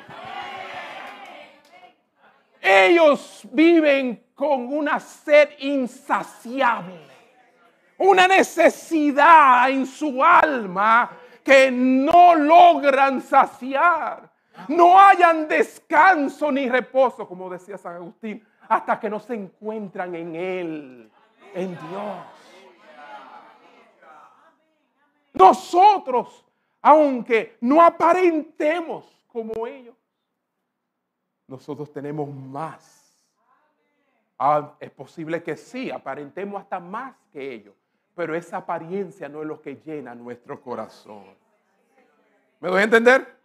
Ellos 2.65 3.45
viven 3.51 4.23
con 4.33 4.73
una 4.73 4.97
sed 4.97 5.49
insaciable, 5.59 6.95
una 7.97 8.25
necesidad 8.25 9.69
en 9.69 9.85
su 9.85 10.23
alma 10.23 11.11
que 11.43 11.69
no 11.69 12.35
logran 12.35 13.21
saciar. 13.21 14.31
No 14.69 14.97
hayan 14.97 15.45
descanso 15.45 16.53
ni 16.53 16.69
reposo, 16.69 17.27
como 17.27 17.49
decía 17.49 17.77
San 17.77 17.95
Agustín, 17.95 18.41
hasta 18.69 18.97
que 18.97 19.09
no 19.09 19.19
se 19.19 19.33
encuentran 19.33 20.15
en 20.15 20.35
Él, 20.35 21.11
en 21.53 21.69
Dios. 21.71 22.17
Nosotros, 25.33 26.45
aunque 26.81 27.57
no 27.59 27.81
aparentemos 27.81 29.03
como 29.27 29.67
ellos, 29.67 29.95
nosotros 31.53 31.93
tenemos 31.93 32.27
más. 32.33 33.15
Ah, 34.39 34.73
es 34.79 34.89
posible 34.89 35.43
que 35.43 35.55
sí, 35.55 35.91
aparentemos 35.91 36.59
hasta 36.59 36.79
más 36.79 37.15
que 37.31 37.53
ellos, 37.53 37.75
pero 38.15 38.33
esa 38.33 38.57
apariencia 38.57 39.29
no 39.29 39.43
es 39.43 39.47
lo 39.47 39.61
que 39.61 39.75
llena 39.75 40.15
nuestro 40.15 40.59
corazón. 40.59 41.25
¿Me 42.59 42.69
doy 42.69 42.79
a 42.79 42.83
entender? 42.85 43.37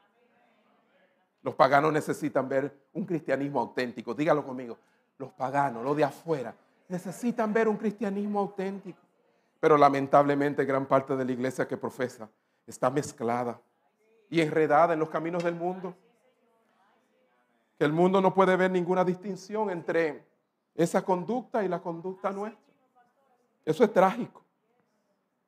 Los 1.42 1.54
paganos 1.54 1.92
necesitan 1.92 2.48
ver 2.48 2.74
un 2.94 3.04
cristianismo 3.04 3.60
auténtico. 3.60 4.14
Dígalo 4.14 4.42
conmigo. 4.42 4.78
Los 5.18 5.30
paganos, 5.32 5.84
los 5.84 5.94
de 5.94 6.04
afuera, 6.04 6.54
necesitan 6.88 7.52
ver 7.52 7.68
un 7.68 7.76
cristianismo 7.76 8.40
auténtico. 8.40 9.00
Pero 9.60 9.76
lamentablemente 9.76 10.64
gran 10.64 10.86
parte 10.86 11.14
de 11.14 11.26
la 11.26 11.32
iglesia 11.32 11.68
que 11.68 11.76
profesa 11.76 12.26
está 12.66 12.88
mezclada 12.88 13.60
y 14.30 14.40
enredada 14.40 14.94
en 14.94 14.98
los 14.98 15.10
caminos 15.10 15.44
del 15.44 15.56
mundo. 15.56 15.94
Que 17.78 17.84
el 17.84 17.92
mundo 17.92 18.20
no 18.20 18.34
puede 18.34 18.56
ver 18.56 18.70
ninguna 18.70 19.04
distinción 19.04 19.70
entre 19.70 20.26
esa 20.74 21.02
conducta 21.04 21.64
y 21.64 21.68
la 21.68 21.80
conducta 21.80 22.30
nuestra. 22.30 22.74
Eso 23.64 23.84
es 23.84 23.92
trágico. 23.92 24.44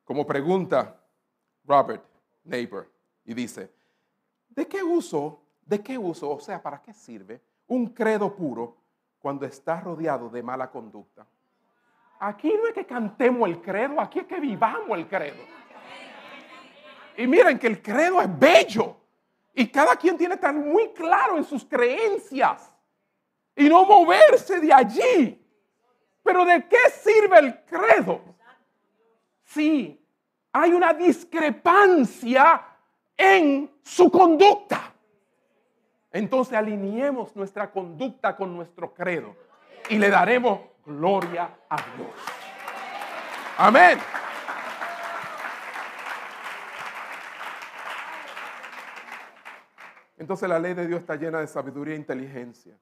Como 0.05 0.25
pregunta 0.25 0.99
Robert 1.65 2.03
Neighbor 2.43 2.89
y 3.25 3.33
dice, 3.33 3.71
¿de 4.49 4.67
qué 4.67 4.81
uso 4.81 5.41
¿De 5.71 5.81
qué 5.81 5.97
uso? 5.97 6.29
O 6.31 6.39
sea, 6.41 6.61
¿para 6.61 6.81
qué 6.81 6.93
sirve 6.93 7.41
un 7.67 7.87
credo 7.87 8.35
puro 8.35 8.75
cuando 9.19 9.45
está 9.45 9.79
rodeado 9.79 10.29
de 10.29 10.43
mala 10.43 10.69
conducta? 10.69 11.25
Aquí 12.19 12.53
no 12.53 12.67
es 12.67 12.73
que 12.73 12.85
cantemos 12.85 13.47
el 13.47 13.61
credo, 13.61 14.01
aquí 14.01 14.19
es 14.19 14.25
que 14.25 14.39
vivamos 14.41 14.97
el 14.97 15.07
credo. 15.07 15.41
Y 17.15 17.25
miren 17.25 17.57
que 17.57 17.67
el 17.67 17.81
credo 17.81 18.21
es 18.21 18.39
bello. 18.39 18.97
Y 19.53 19.67
cada 19.67 19.95
quien 19.95 20.17
tiene 20.17 20.35
estar 20.35 20.53
muy 20.53 20.93
claro 20.93 21.37
en 21.37 21.43
sus 21.43 21.65
creencias. 21.65 22.73
Y 23.55 23.67
no 23.67 23.85
moverse 23.85 24.59
de 24.59 24.73
allí. 24.73 25.37
Pero 26.23 26.45
¿de 26.45 26.67
qué 26.67 26.89
sirve 26.89 27.39
el 27.39 27.63
credo? 27.65 28.21
Si 29.43 29.99
hay 30.53 30.73
una 30.73 30.93
discrepancia 30.93 32.65
en 33.17 33.79
su 33.83 34.09
conducta. 34.09 34.93
Entonces 36.11 36.57
alineemos 36.57 37.35
nuestra 37.35 37.71
conducta 37.71 38.35
con 38.35 38.53
nuestro 38.53 38.93
credo 38.93 39.35
y 39.89 39.97
le 39.97 40.09
daremos 40.09 40.59
gloria 40.85 41.49
a 41.69 41.75
Dios. 41.75 42.09
Amén. 43.57 43.99
Entonces 50.21 50.47
la 50.47 50.59
ley 50.59 50.75
de 50.75 50.85
Dios 50.85 50.99
está 50.99 51.15
llena 51.15 51.39
de 51.39 51.47
sabiduría 51.47 51.95
e 51.95 51.97
inteligencia. 51.97 52.77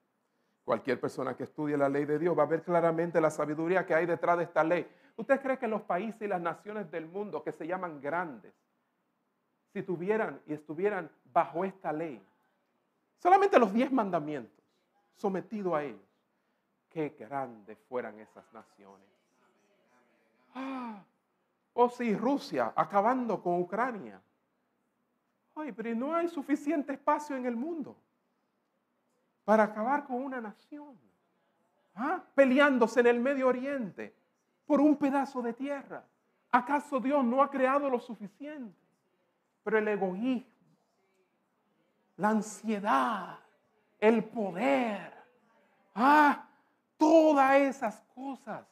Cualquier 0.62 1.00
persona 1.00 1.34
que 1.34 1.44
estudie 1.44 1.74
la 1.74 1.88
ley 1.88 2.04
de 2.04 2.18
Dios 2.18 2.38
va 2.38 2.42
a 2.42 2.46
ver 2.46 2.62
claramente 2.62 3.18
la 3.18 3.30
sabiduría 3.30 3.86
que 3.86 3.94
hay 3.94 4.04
detrás 4.04 4.36
de 4.36 4.44
esta 4.44 4.62
ley. 4.62 4.86
¿Usted 5.16 5.40
cree 5.40 5.58
que 5.58 5.66
los 5.66 5.80
países 5.80 6.20
y 6.20 6.26
las 6.26 6.42
naciones 6.42 6.90
del 6.90 7.06
mundo 7.06 7.42
que 7.42 7.50
se 7.50 7.66
llaman 7.66 7.98
grandes, 7.98 8.52
si 9.72 9.82
tuvieran 9.82 10.42
y 10.46 10.52
estuvieran 10.52 11.10
bajo 11.32 11.64
esta 11.64 11.94
ley, 11.94 12.22
solamente 13.16 13.58
los 13.58 13.72
diez 13.72 13.90
mandamientos 13.90 14.62
sometidos 15.16 15.72
a 15.72 15.82
ellos, 15.82 16.10
qué 16.90 17.16
grandes 17.18 17.78
fueran 17.88 18.20
esas 18.20 18.44
naciones? 18.52 19.08
Ah, 20.54 21.02
o 21.72 21.88
si 21.88 22.14
Rusia 22.14 22.74
acabando 22.76 23.42
con 23.42 23.62
Ucrania. 23.62 24.20
Pero 25.76 25.94
no 25.94 26.14
hay 26.14 26.28
suficiente 26.28 26.92
espacio 26.92 27.36
en 27.36 27.46
el 27.46 27.56
mundo 27.56 27.96
para 29.44 29.64
acabar 29.64 30.04
con 30.04 30.22
una 30.22 30.40
nación. 30.40 30.98
¿Ah? 31.94 32.22
Peleándose 32.34 33.00
en 33.00 33.06
el 33.06 33.20
Medio 33.20 33.48
Oriente 33.48 34.14
por 34.66 34.80
un 34.80 34.96
pedazo 34.96 35.42
de 35.42 35.52
tierra. 35.52 36.04
¿Acaso 36.50 37.00
Dios 37.00 37.24
no 37.24 37.42
ha 37.42 37.50
creado 37.50 37.88
lo 37.90 38.00
suficiente? 38.00 38.78
Pero 39.62 39.78
el 39.78 39.88
egoísmo, 39.88 40.76
la 42.16 42.30
ansiedad, 42.30 43.38
el 43.98 44.24
poder, 44.24 45.12
ah, 45.94 46.48
todas 46.96 47.60
esas 47.60 48.00
cosas 48.14 48.64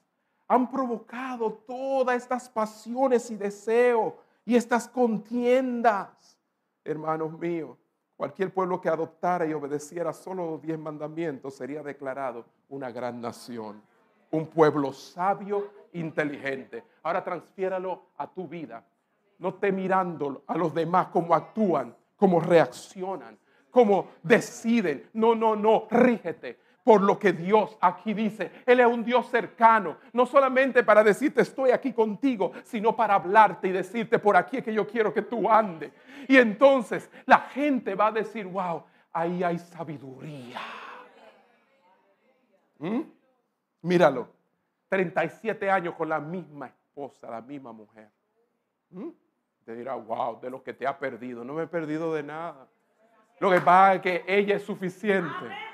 han 0.46 0.70
provocado 0.70 1.52
todas 1.66 2.16
estas 2.16 2.48
pasiones 2.48 3.30
y 3.30 3.36
deseos 3.36 4.14
y 4.44 4.56
estas 4.56 4.88
contiendas, 4.88 6.37
hermanos 6.90 7.38
míos. 7.38 7.76
Cualquier 8.16 8.52
pueblo 8.52 8.80
que 8.80 8.88
adoptara 8.88 9.46
y 9.46 9.52
obedeciera 9.52 10.12
solo 10.12 10.50
los 10.50 10.62
diez 10.62 10.78
mandamientos 10.78 11.54
sería 11.54 11.82
declarado 11.82 12.44
una 12.68 12.90
gran 12.90 13.20
nación, 13.20 13.80
un 14.30 14.46
pueblo 14.46 14.92
sabio, 14.92 15.70
inteligente. 15.92 16.82
Ahora 17.02 17.22
transfiéralo 17.22 18.02
a 18.16 18.26
tu 18.26 18.48
vida. 18.48 18.84
No 19.38 19.50
esté 19.50 19.70
mirando 19.70 20.42
a 20.46 20.56
los 20.56 20.74
demás 20.74 21.08
cómo 21.08 21.34
actúan, 21.34 21.94
cómo 22.16 22.40
reaccionan, 22.40 23.38
cómo 23.70 24.08
deciden. 24.22 25.08
No, 25.12 25.34
no, 25.34 25.54
no, 25.54 25.86
rígete 25.90 26.58
por 26.88 27.02
lo 27.02 27.18
que 27.18 27.34
Dios 27.34 27.76
aquí 27.82 28.14
dice. 28.14 28.50
Él 28.64 28.80
es 28.80 28.86
un 28.86 29.04
Dios 29.04 29.28
cercano, 29.28 29.98
no 30.14 30.24
solamente 30.24 30.82
para 30.82 31.04
decirte 31.04 31.42
estoy 31.42 31.70
aquí 31.70 31.92
contigo, 31.92 32.52
sino 32.64 32.96
para 32.96 33.16
hablarte 33.16 33.68
y 33.68 33.72
decirte 33.72 34.18
por 34.18 34.38
aquí 34.38 34.56
es 34.56 34.64
que 34.64 34.72
yo 34.72 34.86
quiero 34.86 35.12
que 35.12 35.20
tú 35.20 35.50
andes. 35.50 35.92
Y 36.26 36.38
entonces 36.38 37.10
la 37.26 37.40
gente 37.40 37.94
va 37.94 38.06
a 38.06 38.12
decir, 38.12 38.46
wow, 38.46 38.84
ahí 39.12 39.42
hay 39.44 39.58
sabiduría. 39.58 40.60
¿Mm? 42.78 43.00
Míralo, 43.82 44.30
37 44.88 45.70
años 45.70 45.94
con 45.94 46.08
la 46.08 46.20
misma 46.20 46.68
esposa, 46.68 47.30
la 47.30 47.42
misma 47.42 47.70
mujer. 47.70 48.08
¿Mm? 48.88 49.10
Te 49.66 49.76
dirá, 49.76 49.94
wow, 49.94 50.40
de 50.40 50.48
lo 50.48 50.62
que 50.62 50.72
te 50.72 50.86
ha 50.86 50.98
perdido. 50.98 51.44
No 51.44 51.52
me 51.52 51.64
he 51.64 51.66
perdido 51.66 52.14
de 52.14 52.22
nada. 52.22 52.66
Lo 53.40 53.50
que 53.50 53.60
pasa 53.60 53.96
es 53.96 54.00
que 54.00 54.24
ella 54.26 54.56
es 54.56 54.62
suficiente. 54.62 55.68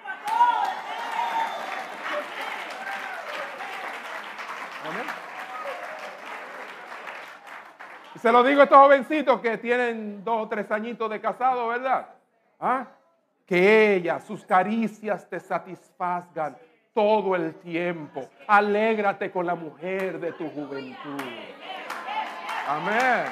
Y 8.14 8.14
se 8.25 8.33
lo 8.33 8.43
digo 8.43 8.63
a 8.63 8.65
estos 8.65 8.79
jovencitos 8.79 9.39
que 9.43 9.59
tienen 9.59 10.25
dos 10.25 10.47
o 10.47 10.49
tres 10.49 10.71
añitos 10.71 11.11
de 11.11 11.21
casado, 11.21 11.69
¿verdad? 11.69 12.09
¿Ah? 12.59 12.87
Que 13.45 13.97
ella, 13.97 14.19
sus 14.19 14.47
caricias 14.47 15.29
te 15.29 15.39
satisfazgan 15.39 16.57
todo 16.95 17.37
el 17.37 17.55
tiempo. 17.57 18.27
Alégrate 18.47 19.31
con 19.31 19.45
la 19.45 19.55
mujer 19.55 20.19
de 20.19 20.33
tu 20.33 20.49
juventud. 20.49 21.21
Amén. 22.67 23.27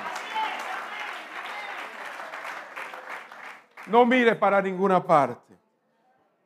No 3.87 4.05
mire 4.05 4.35
para 4.35 4.61
ninguna 4.61 5.03
parte. 5.03 5.55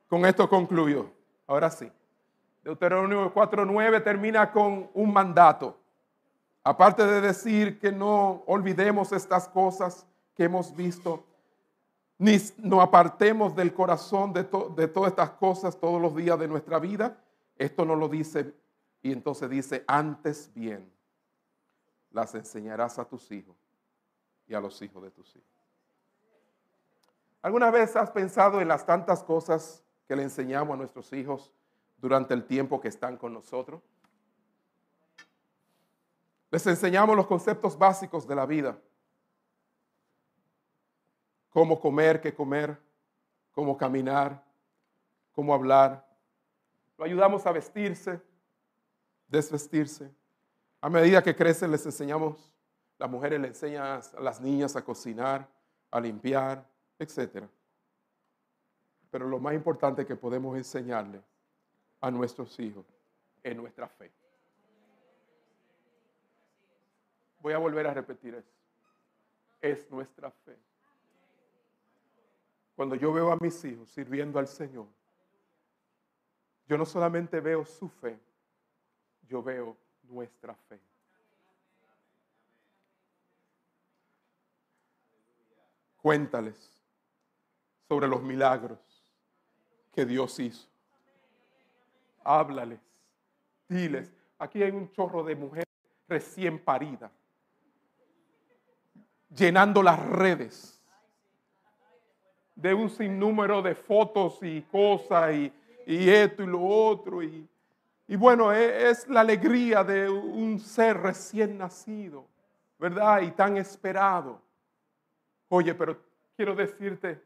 Con 0.09 0.24
esto 0.24 0.49
concluyo. 0.49 1.11
Ahora 1.49 1.68
sí. 1.68 1.90
Deuteronomio 2.62 3.34
4.9 3.34 4.05
termina 4.05 4.53
con 4.53 4.88
un 4.94 5.12
mandato. 5.12 5.80
Aparte 6.69 7.07
de 7.07 7.21
decir 7.21 7.79
que 7.79 7.93
no 7.93 8.43
olvidemos 8.49 9.12
estas 9.12 9.49
cosas 9.49 10.05
que 10.35 10.43
hemos 10.43 10.75
visto, 10.75 11.23
ni 12.19 12.39
nos 12.59 12.81
apartemos 12.81 13.55
del 13.55 13.73
corazón 13.73 14.33
de, 14.33 14.43
de 14.43 14.89
todas 14.89 15.11
estas 15.11 15.31
cosas 15.31 15.79
todos 15.79 16.03
los 16.03 16.17
días 16.17 16.37
de 16.41 16.49
nuestra 16.49 16.81
vida, 16.81 17.23
esto 17.57 17.85
no 17.85 17.95
lo 17.95 18.09
dice 18.09 18.53
y 19.01 19.12
entonces 19.12 19.49
dice, 19.49 19.85
antes 19.87 20.51
bien, 20.57 20.91
las 22.11 22.35
enseñarás 22.35 22.99
a 22.99 23.05
tus 23.05 23.31
hijos 23.31 23.55
y 24.49 24.55
a 24.55 24.61
los 24.61 24.83
hijos 24.83 25.01
de 25.05 25.12
tus 25.12 25.37
hijos. 25.37 25.49
¿Alguna 27.43 27.71
vez 27.71 27.95
has 27.95 28.11
pensado 28.11 28.61
en 28.61 28.67
las 28.67 28.85
tantas 28.85 29.23
cosas 29.23 29.85
que 30.09 30.17
le 30.17 30.25
enseñamos 30.25 30.75
a 30.75 30.79
nuestros 30.79 31.12
hijos 31.12 31.53
durante 31.99 32.35
el 32.35 32.45
tiempo 32.45 32.81
que 32.81 32.89
están 32.89 33.17
con 33.17 33.33
nosotros. 33.33 33.83
Les 36.51 36.66
enseñamos 36.66 37.16
los 37.16 37.26
conceptos 37.26 37.76
básicos 37.76 38.26
de 38.26 38.34
la 38.34 38.47
vida. 38.47 38.78
Cómo 41.51 41.80
comer, 41.80 42.20
qué 42.20 42.34
comer, 42.34 42.78
cómo 43.53 43.76
caminar, 43.76 44.44
cómo 45.32 45.55
hablar. 45.55 46.07
Lo 46.99 47.05
ayudamos 47.05 47.47
a 47.47 47.53
vestirse, 47.53 48.20
desvestirse. 49.28 50.11
A 50.80 50.88
medida 50.88 51.22
que 51.22 51.34
crecen 51.34 51.70
les 51.70 51.84
enseñamos, 51.84 52.55
las 52.99 53.11
mujeres 53.11 53.40
le 53.40 53.49
enseñan 53.49 54.01
a 54.16 54.20
las 54.20 54.40
niñas 54.40 54.76
a 54.76 54.84
cocinar, 54.84 55.49
a 55.90 56.01
limpiar, 56.01 56.66
etc. 56.99 57.44
Pero 59.11 59.28
lo 59.28 59.38
más 59.38 59.55
importante 59.55 60.07
que 60.07 60.16
podemos 60.16 60.57
enseñarles 60.57 61.22
a 62.01 62.11
nuestros 62.11 62.59
hijos 62.61 62.86
en 63.42 63.57
nuestra 63.57 63.88
fe. 63.88 64.12
Voy 67.47 67.53
a 67.53 67.59
volver 67.59 67.86
a 67.86 67.94
repetir 67.94 68.34
eso. 68.34 68.51
Es 69.61 69.88
nuestra 69.88 70.32
fe. 70.32 70.59
Cuando 72.74 72.97
yo 72.97 73.12
veo 73.12 73.30
a 73.30 73.36
mis 73.36 73.64
hijos 73.64 73.88
sirviendo 73.88 74.40
al 74.40 74.49
Señor, 74.49 74.88
yo 76.66 76.76
no 76.76 76.84
solamente 76.84 77.38
veo 77.38 77.64
su 77.64 77.88
fe, 77.88 78.18
yo 79.28 79.44
veo 79.44 79.76
nuestra 80.03 80.57
fe. 80.57 80.80
Cuéntales 85.99 86.82
sobre 87.86 88.09
los 88.09 88.24
milagros 88.24 88.80
que 89.92 90.05
Dios 90.05 90.36
hizo 90.40 90.68
háblales, 92.24 92.80
diles. 93.68 94.12
Aquí 94.36 94.64
hay 94.64 94.72
un 94.72 94.90
chorro 94.90 95.22
de 95.22 95.36
mujeres 95.36 95.66
recién 96.09 96.59
paridas, 96.59 97.12
llenando 99.29 99.83
las 99.83 99.99
redes 100.09 100.77
de 102.55 102.72
un 102.72 102.89
sinnúmero 102.89 103.61
de 103.62 103.74
fotos 103.74 104.39
y 104.43 104.62
cosas 104.62 105.35
y, 105.35 105.53
esto 105.87 106.43
y 106.43 106.47
lo 106.47 106.62
otro. 106.62 107.22
Y, 107.22 107.49
bueno, 108.16 108.53
es, 108.53 109.01
es 109.01 109.09
la 109.09 109.20
alegría 109.20 109.85
de 109.85 110.09
un 110.09 110.59
ser 110.59 110.97
recién 110.99 111.59
nacido, 111.59 112.27
¿verdad? 112.79 113.22
Y 113.22 113.31
tan 113.33 113.57
esperado. 113.57 114.41
Oye, 115.49 115.74
pero 115.74 116.01
quiero 116.35 116.55
decirte 116.55 117.22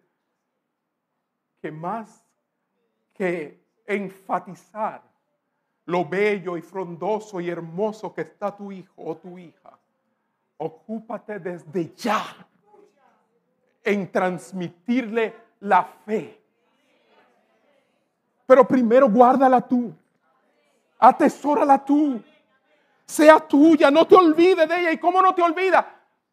que 1.62 1.70
más 1.70 2.24
que 3.14 3.62
enfatizar 3.86 5.02
lo 5.86 6.04
bello 6.04 6.56
y 6.56 6.62
frondoso 6.62 7.40
y 7.40 7.50
hermoso 7.50 8.14
que 8.14 8.22
está 8.22 8.54
tu 8.56 8.70
hijo 8.70 8.94
o 8.96 9.16
tu 9.16 9.38
hija. 9.38 9.79
Ocúpate 10.62 11.38
desde 11.38 11.94
ya 11.94 12.22
en 13.82 14.10
transmitirle 14.12 15.34
la 15.60 15.84
fe. 15.84 16.38
Pero 18.46 18.66
primero 18.66 19.08
guárdala 19.08 19.60
tú. 19.60 19.92
Atesórala 20.98 21.82
tú. 21.84 22.22
Sea 23.06 23.38
tuya. 23.40 23.90
No 23.90 24.06
te 24.06 24.16
olvides 24.16 24.68
de 24.68 24.80
ella. 24.80 24.92
¿Y 24.92 24.98
cómo 24.98 25.22
no 25.22 25.34
te 25.34 25.42
olvidas? 25.42 25.86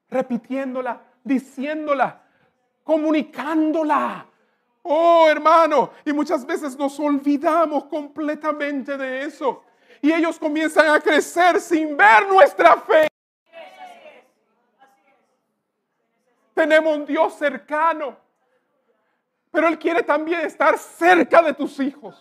Repitiéndola, 0.10 1.02
diciéndola, 1.24 2.22
comunicándola 2.84 4.28
Oh, 4.90 5.28
hermano, 5.30 5.92
y 6.06 6.14
muchas 6.14 6.46
veces 6.46 6.78
nos 6.78 6.98
olvidamos 6.98 7.86
completamente 7.86 8.98
de 8.98 9.24
eso. 9.24 9.62
Y 10.02 10.14
ellos 10.14 10.40
comienzan 10.40 10.88
a 10.88 11.02
crecer 11.02 11.60
sin 11.60 11.98
ver 11.98 12.26
nuestra 12.30 12.78
fe. 12.78 13.10
Tenemos 16.58 16.98
un 16.98 17.06
Dios 17.06 17.36
cercano, 17.36 18.18
pero 19.52 19.68
Él 19.68 19.78
quiere 19.78 20.02
también 20.02 20.40
estar 20.42 20.76
cerca 20.76 21.40
de 21.44 21.54
tus 21.54 21.80
hijos. 21.80 22.20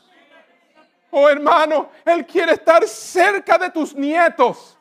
Oh 1.10 1.26
hermano, 1.26 1.88
Él 2.04 2.26
quiere 2.26 2.52
estar 2.52 2.86
cerca 2.86 3.56
de 3.56 3.70
tus 3.70 3.94
nietos. 3.94 4.78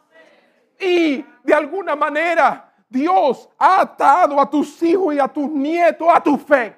Y 0.78 1.26
de 1.42 1.54
alguna 1.54 1.96
manera 1.96 2.70
Dios 2.90 3.48
ha 3.58 3.80
atado 3.80 4.42
a 4.42 4.50
tus 4.50 4.84
hijos 4.84 5.16
y 5.16 5.20
a 5.20 5.30
tus 5.30 5.50
nietos 5.50 6.10
a 6.12 6.22
tu 6.22 6.38
fe. 6.38 6.76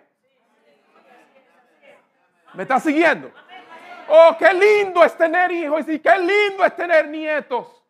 ¿Me 2.54 2.62
está 2.62 2.80
siguiendo? 2.80 3.32
Oh, 4.08 4.36
qué 4.38 4.54
lindo 4.54 5.04
es 5.04 5.18
tener 5.18 5.52
hijos 5.52 5.90
y 5.90 5.98
qué 5.98 6.16
lindo 6.16 6.64
es 6.64 6.76
tener 6.76 7.08
nietos. 7.08 7.84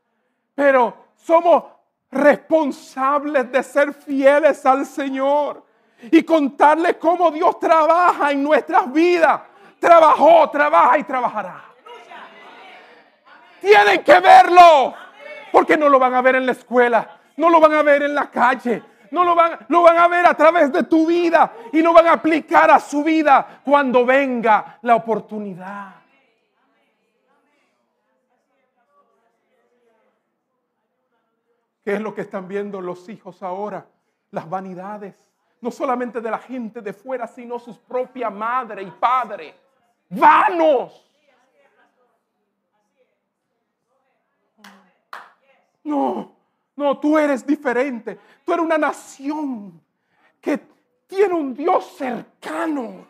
Pero 0.55 0.95
somos 1.17 1.76
responsables 2.11 3.51
de 3.51 3.63
ser 3.63 3.93
fieles 3.93 4.65
al 4.65 4.85
Señor 4.85 5.63
y 6.11 6.23
contarle 6.23 6.97
cómo 6.97 7.31
Dios 7.31 7.59
trabaja 7.59 8.31
en 8.31 8.43
nuestras 8.43 8.91
vidas. 8.91 9.41
Trabajó, 9.79 10.49
trabaja 10.49 10.97
y 10.97 11.03
trabajará. 11.03 11.63
Tienen 13.61 14.03
que 14.03 14.19
verlo, 14.19 14.93
porque 15.51 15.77
no 15.77 15.89
lo 15.89 15.99
van 15.99 16.13
a 16.13 16.21
ver 16.21 16.35
en 16.35 16.45
la 16.45 16.51
escuela, 16.51 17.19
no 17.37 17.49
lo 17.49 17.59
van 17.59 17.73
a 17.73 17.81
ver 17.81 18.03
en 18.03 18.13
la 18.13 18.29
calle, 18.29 18.83
no 19.11 19.23
lo 19.23 19.35
van, 19.35 19.57
lo 19.67 19.81
van 19.81 19.97
a 19.97 20.07
ver 20.07 20.25
a 20.27 20.33
través 20.35 20.71
de 20.71 20.83
tu 20.83 21.07
vida 21.07 21.51
y 21.71 21.81
lo 21.81 21.93
van 21.93 22.07
a 22.07 22.13
aplicar 22.13 22.69
a 22.69 22.79
su 22.79 23.03
vida 23.03 23.61
cuando 23.63 24.05
venga 24.05 24.77
la 24.83 24.95
oportunidad. 24.95 26.06
¿Qué 31.87 31.93
es 31.93 32.01
lo 32.01 32.13
que 32.13 32.19
están 32.19 32.49
viendo 32.49 32.81
los 32.81 33.07
hijos 33.07 33.41
ahora? 33.41 33.87
Las 34.31 34.49
vanidades. 34.49 35.15
No 35.61 35.71
solamente 35.71 36.19
de 36.19 36.29
la 36.29 36.37
gente 36.37 36.81
de 36.81 36.91
fuera, 36.91 37.25
sino 37.27 37.57
sus 37.59 37.77
propia 37.77 38.29
madre 38.29 38.83
y 38.83 38.91
padre. 38.91 39.55
Vanos. 40.09 41.09
No, 45.85 46.35
no, 46.75 46.99
tú 46.99 47.17
eres 47.17 47.47
diferente. 47.47 48.19
Tú 48.43 48.51
eres 48.51 48.65
una 48.65 48.77
nación 48.77 49.81
que 50.41 50.59
tiene 51.07 51.35
un 51.35 51.53
Dios 51.53 51.95
cercano. 51.97 53.05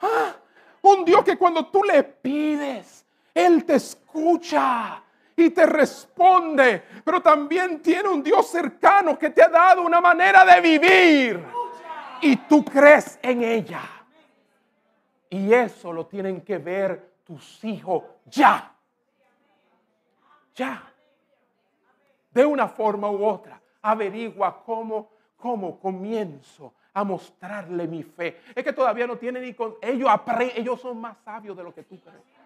Ah, 0.00 0.36
un 0.80 1.04
Dios 1.04 1.22
que 1.22 1.36
cuando 1.36 1.66
tú 1.66 1.84
le 1.84 2.02
pides, 2.02 3.04
Él 3.34 3.62
te 3.66 3.74
escucha 3.74 5.02
y 5.36 5.50
te 5.50 5.66
responde, 5.66 6.82
pero 7.04 7.20
también 7.20 7.80
tiene 7.80 8.08
un 8.08 8.22
Dios 8.22 8.50
cercano 8.50 9.18
que 9.18 9.30
te 9.30 9.42
ha 9.42 9.48
dado 9.48 9.82
una 9.82 10.00
manera 10.00 10.44
de 10.44 10.60
vivir 10.60 11.44
y 12.20 12.36
tú 12.36 12.64
crees 12.64 13.18
en 13.22 13.42
ella. 13.42 13.82
Y 15.28 15.52
eso 15.52 15.92
lo 15.92 16.06
tienen 16.06 16.40
que 16.42 16.58
ver 16.58 17.12
tus 17.24 17.64
hijos 17.64 18.02
ya. 18.26 18.74
Ya. 20.54 20.92
De 22.32 22.44
una 22.44 22.68
forma 22.68 23.10
u 23.10 23.24
otra, 23.24 23.60
averigua 23.82 24.62
cómo, 24.64 25.10
cómo 25.36 25.78
comienzo 25.80 26.74
a 26.92 27.04
mostrarle 27.04 27.86
mi 27.86 28.02
fe. 28.02 28.40
Es 28.54 28.64
que 28.64 28.72
todavía 28.72 29.06
no 29.06 29.16
tienen 29.16 29.42
ni 29.42 29.54
con 29.54 29.76
ellos 29.80 30.10
ellos 30.54 30.80
son 30.80 31.00
más 31.00 31.16
sabios 31.24 31.56
de 31.56 31.62
lo 31.62 31.72
que 31.72 31.84
tú 31.84 31.98
crees. 32.00 32.39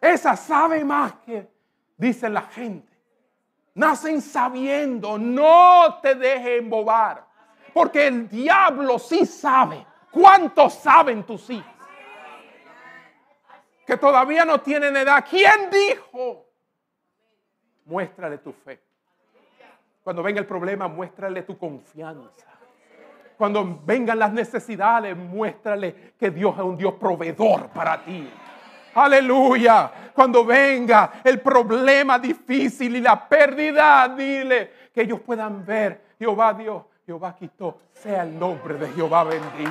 Esa 0.00 0.36
sabe 0.36 0.84
más 0.84 1.12
que 1.26 1.48
dice 1.96 2.28
la 2.28 2.42
gente. 2.42 2.88
Nacen 3.74 4.20
sabiendo, 4.20 5.18
no 5.18 6.00
te 6.02 6.14
dejes 6.14 6.60
embobar. 6.60 7.26
Porque 7.72 8.06
el 8.06 8.28
diablo 8.28 8.98
sí 8.98 9.26
sabe. 9.26 9.86
¿Cuántos 10.10 10.74
saben 10.74 11.22
tus 11.22 11.48
hijos? 11.50 11.72
Que 13.86 13.96
todavía 13.96 14.44
no 14.44 14.60
tienen 14.60 14.96
edad. 14.96 15.24
¿Quién 15.28 15.70
dijo? 15.70 16.46
Muéstrale 17.84 18.38
tu 18.38 18.52
fe. 18.52 18.80
Cuando 20.02 20.22
venga 20.22 20.40
el 20.40 20.46
problema, 20.46 20.88
muéstrale 20.88 21.42
tu 21.42 21.58
confianza. 21.58 22.46
Cuando 23.36 23.80
vengan 23.84 24.18
las 24.18 24.32
necesidades, 24.32 25.16
muéstrale 25.16 26.14
que 26.18 26.30
Dios 26.30 26.54
es 26.56 26.62
un 26.62 26.76
Dios 26.76 26.94
proveedor 26.94 27.68
para 27.70 28.04
ti. 28.04 28.28
Aleluya. 28.94 29.90
Cuando 30.12 30.44
venga 30.44 31.12
el 31.24 31.40
problema 31.40 32.18
difícil 32.18 32.96
y 32.96 33.00
la 33.00 33.28
pérdida, 33.28 34.08
dile 34.08 34.72
que 34.92 35.02
ellos 35.02 35.20
puedan 35.20 35.64
ver. 35.64 36.14
Jehová 36.18 36.52
Dios, 36.54 36.84
Jehová 37.06 37.34
quitó. 37.34 37.78
Sea 37.92 38.22
el 38.22 38.38
nombre 38.38 38.74
de 38.74 38.88
Jehová 38.88 39.24
bendito. 39.24 39.70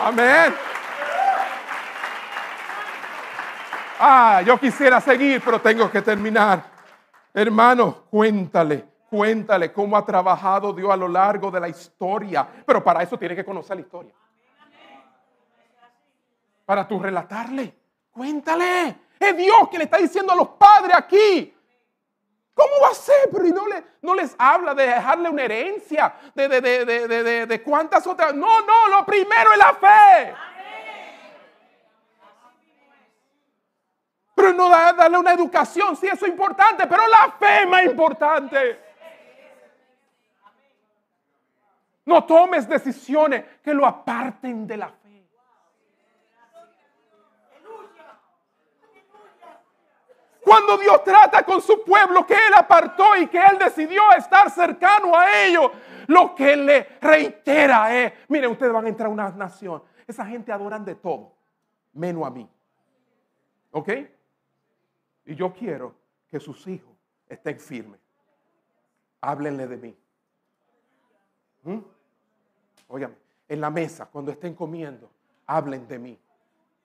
Amén. 0.00 0.54
Ah, 3.98 4.42
yo 4.44 4.58
quisiera 4.58 5.00
seguir, 5.00 5.40
pero 5.42 5.60
tengo 5.60 5.90
que 5.90 6.02
terminar. 6.02 6.62
Hermano, 7.32 8.04
cuéntale, 8.10 8.84
cuéntale 9.08 9.72
cómo 9.72 9.96
ha 9.96 10.04
trabajado 10.04 10.72
Dios 10.72 10.90
a 10.90 10.96
lo 10.96 11.08
largo 11.08 11.50
de 11.50 11.60
la 11.60 11.68
historia. 11.68 12.46
Pero 12.66 12.84
para 12.84 13.02
eso 13.02 13.18
tiene 13.18 13.34
que 13.34 13.44
conocer 13.44 13.76
la 13.76 13.82
historia. 13.82 14.12
Para 16.66 16.86
tú 16.86 16.98
relatarle. 16.98 17.74
Cuéntale. 18.16 18.96
Es 19.20 19.36
Dios 19.36 19.68
que 19.70 19.76
le 19.76 19.84
está 19.84 19.98
diciendo 19.98 20.32
a 20.32 20.36
los 20.36 20.48
padres 20.48 20.96
aquí. 20.96 21.54
¿Cómo 22.54 22.72
va 22.82 22.88
a 22.88 22.94
ser? 22.94 23.28
Pero 23.30 23.44
no, 23.48 23.66
le, 23.66 23.84
no 24.00 24.14
les 24.14 24.34
habla 24.38 24.74
de 24.74 24.86
dejarle 24.86 25.28
una 25.28 25.42
herencia, 25.42 26.14
de, 26.34 26.48
de, 26.48 26.60
de, 26.86 27.46
de, 27.46 27.62
cuántas 27.62 28.06
otras. 28.06 28.34
No, 28.34 28.62
no, 28.62 28.88
lo 28.88 29.04
primero 29.04 29.52
es 29.52 29.58
la 29.58 29.74
fe. 29.74 30.34
Pero 34.34 34.52
no 34.54 34.70
darle 34.70 35.18
una 35.18 35.32
educación, 35.32 35.96
sí, 35.96 36.06
eso 36.06 36.24
es 36.24 36.32
importante, 36.32 36.86
pero 36.86 37.06
la 37.06 37.32
fe 37.38 37.62
es 37.62 37.68
más 37.68 37.84
importante. 37.84 38.80
No 42.06 42.24
tomes 42.24 42.66
decisiones 42.66 43.44
que 43.62 43.74
lo 43.74 43.84
aparten 43.84 44.66
de 44.66 44.76
la 44.78 44.88
fe. 44.88 45.05
Cuando 50.46 50.78
Dios 50.78 51.02
trata 51.02 51.44
con 51.44 51.60
su 51.60 51.82
pueblo 51.82 52.24
que 52.24 52.34
Él 52.34 52.54
apartó 52.56 53.16
y 53.16 53.26
que 53.26 53.36
Él 53.36 53.58
decidió 53.58 54.00
estar 54.16 54.48
cercano 54.48 55.16
a 55.16 55.42
ellos, 55.42 55.72
lo 56.06 56.36
que 56.36 56.52
Él 56.52 56.64
le 56.64 56.82
reitera 57.00 57.92
es, 57.92 58.12
miren, 58.28 58.52
ustedes 58.52 58.72
van 58.72 58.86
a 58.86 58.88
entrar 58.88 59.08
a 59.08 59.12
una 59.12 59.28
nación. 59.30 59.82
Esa 60.06 60.24
gente 60.24 60.52
adoran 60.52 60.84
de 60.84 60.94
todo, 60.94 61.32
menos 61.94 62.24
a 62.24 62.30
mí. 62.30 62.48
¿Ok? 63.72 63.88
Y 65.24 65.34
yo 65.34 65.52
quiero 65.52 65.96
que 66.28 66.38
sus 66.38 66.64
hijos 66.68 66.94
estén 67.28 67.58
firmes. 67.58 67.98
Háblenle 69.22 69.66
de 69.66 69.76
mí. 69.76 69.98
¿Mm? 71.64 71.78
en 73.48 73.60
la 73.60 73.70
mesa, 73.70 74.06
cuando 74.06 74.30
estén 74.30 74.54
comiendo, 74.54 75.10
hablen 75.44 75.88
de 75.88 75.98
mí. 75.98 76.20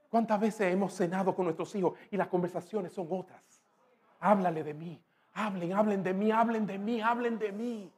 ¿Cuántas 0.09 0.39
veces 0.41 0.74
hemos 0.74 0.93
cenado 0.93 1.36
con 1.36 1.45
nuestros 1.45 1.74
hijos 1.76 1.93
y 2.09 2.18
las 2.18 2.28
conversaciones 2.28 2.91
son 2.91 3.07
otras? 3.12 3.51
Háblale 4.22 4.64
de 4.64 4.74
mí, 4.74 5.02
hablen, 5.34 5.74
hablen 5.74 6.04
de 6.04 6.14
mí, 6.14 6.32
hablen 6.32 6.66
de 6.68 6.78
mí, 6.78 7.02
hablen 7.02 7.40
de 7.40 7.52
mí. 7.52 7.92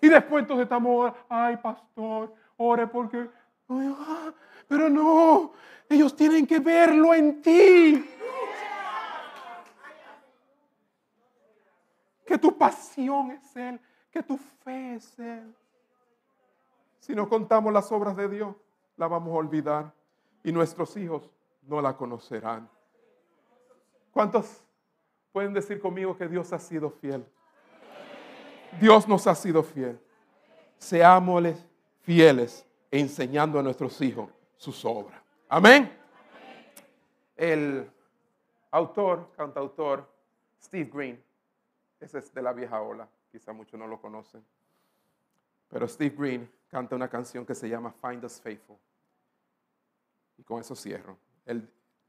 Y 0.00 0.08
después 0.08 0.42
entonces 0.42 0.64
estamos, 0.64 1.12
ay 1.28 1.58
pastor, 1.58 2.34
ore 2.56 2.86
porque, 2.86 3.28
ah, 3.68 4.32
pero 4.66 4.88
no, 4.88 5.52
ellos 5.88 6.16
tienen 6.16 6.46
que 6.46 6.58
verlo 6.58 7.14
en 7.14 7.40
ti. 7.42 8.10
Que 12.26 12.38
tu 12.38 12.56
pasión 12.56 13.30
es 13.30 13.56
Él, 13.56 13.78
que 14.10 14.22
tu 14.22 14.38
fe 14.38 14.94
es 14.94 15.18
Él. 15.18 15.54
Si 16.98 17.14
no 17.14 17.28
contamos 17.28 17.72
las 17.72 17.92
obras 17.92 18.16
de 18.16 18.28
Dios, 18.28 18.56
la 18.96 19.06
vamos 19.06 19.34
a 19.34 19.36
olvidar 19.36 19.92
y 20.42 20.50
nuestros 20.50 20.96
hijos 20.96 21.30
no 21.62 21.82
la 21.82 21.96
conocerán. 21.96 22.68
¿Cuántos 24.14 24.62
pueden 25.32 25.52
decir 25.52 25.80
conmigo 25.80 26.16
que 26.16 26.28
Dios 26.28 26.52
ha 26.52 26.58
sido 26.60 26.88
fiel? 26.88 27.26
Dios 28.80 29.08
nos 29.08 29.26
ha 29.26 29.34
sido 29.34 29.64
fiel. 29.64 29.98
Seámosles 30.78 31.66
fieles 32.02 32.64
enseñando 32.92 33.58
a 33.58 33.62
nuestros 33.62 34.00
hijos 34.00 34.30
sus 34.56 34.84
obras. 34.84 35.20
Amén. 35.48 35.92
El 37.36 37.90
autor, 38.70 39.32
cantautor 39.36 40.08
Steve 40.62 40.88
Green, 40.94 41.24
ese 41.98 42.20
es 42.20 42.32
de 42.32 42.40
la 42.40 42.52
vieja 42.52 42.80
ola, 42.80 43.08
quizá 43.32 43.52
muchos 43.52 43.78
no 43.80 43.88
lo 43.88 44.00
conocen, 44.00 44.44
Pero 45.68 45.88
Steve 45.88 46.14
Green 46.16 46.50
canta 46.68 46.94
una 46.94 47.08
canción 47.08 47.44
que 47.44 47.56
se 47.56 47.68
llama 47.68 47.92
Find 48.00 48.24
Us 48.24 48.40
Faithful. 48.40 48.76
Y 50.38 50.44
con 50.44 50.60
eso 50.60 50.76
cierro. 50.76 51.18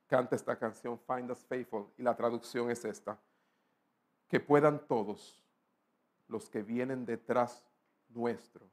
Canta 0.07 0.35
esta 0.35 0.57
canción, 0.57 0.99
Find 0.99 1.31
Us 1.31 1.45
Faithful, 1.45 1.87
y 1.97 2.03
la 2.03 2.15
traducción 2.15 2.69
es 2.69 2.85
esta. 2.85 3.19
Que 4.27 4.39
puedan 4.39 4.87
todos 4.87 5.43
los 6.27 6.49
que 6.49 6.63
vienen 6.63 7.05
detrás 7.05 7.63
nuestro 8.09 8.67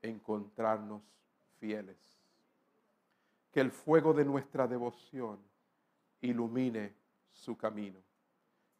encontrarnos 0.00 1.02
fieles. 1.58 1.96
Que 3.52 3.60
el 3.60 3.70
fuego 3.70 4.12
de 4.12 4.24
nuestra 4.24 4.66
devoción 4.66 5.38
ilumine 6.20 6.94
su 7.32 7.56
camino. 7.56 8.00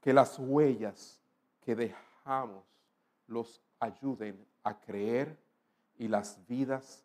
Que 0.01 0.13
las 0.13 0.39
huellas 0.39 1.23
que 1.61 1.77
dejamos 1.77 2.65
los 3.27 3.63
ayuden 3.79 4.45
a 4.63 4.79
creer 4.81 5.39
y 5.99 6.09
las 6.09 6.45
vidas 6.47 7.05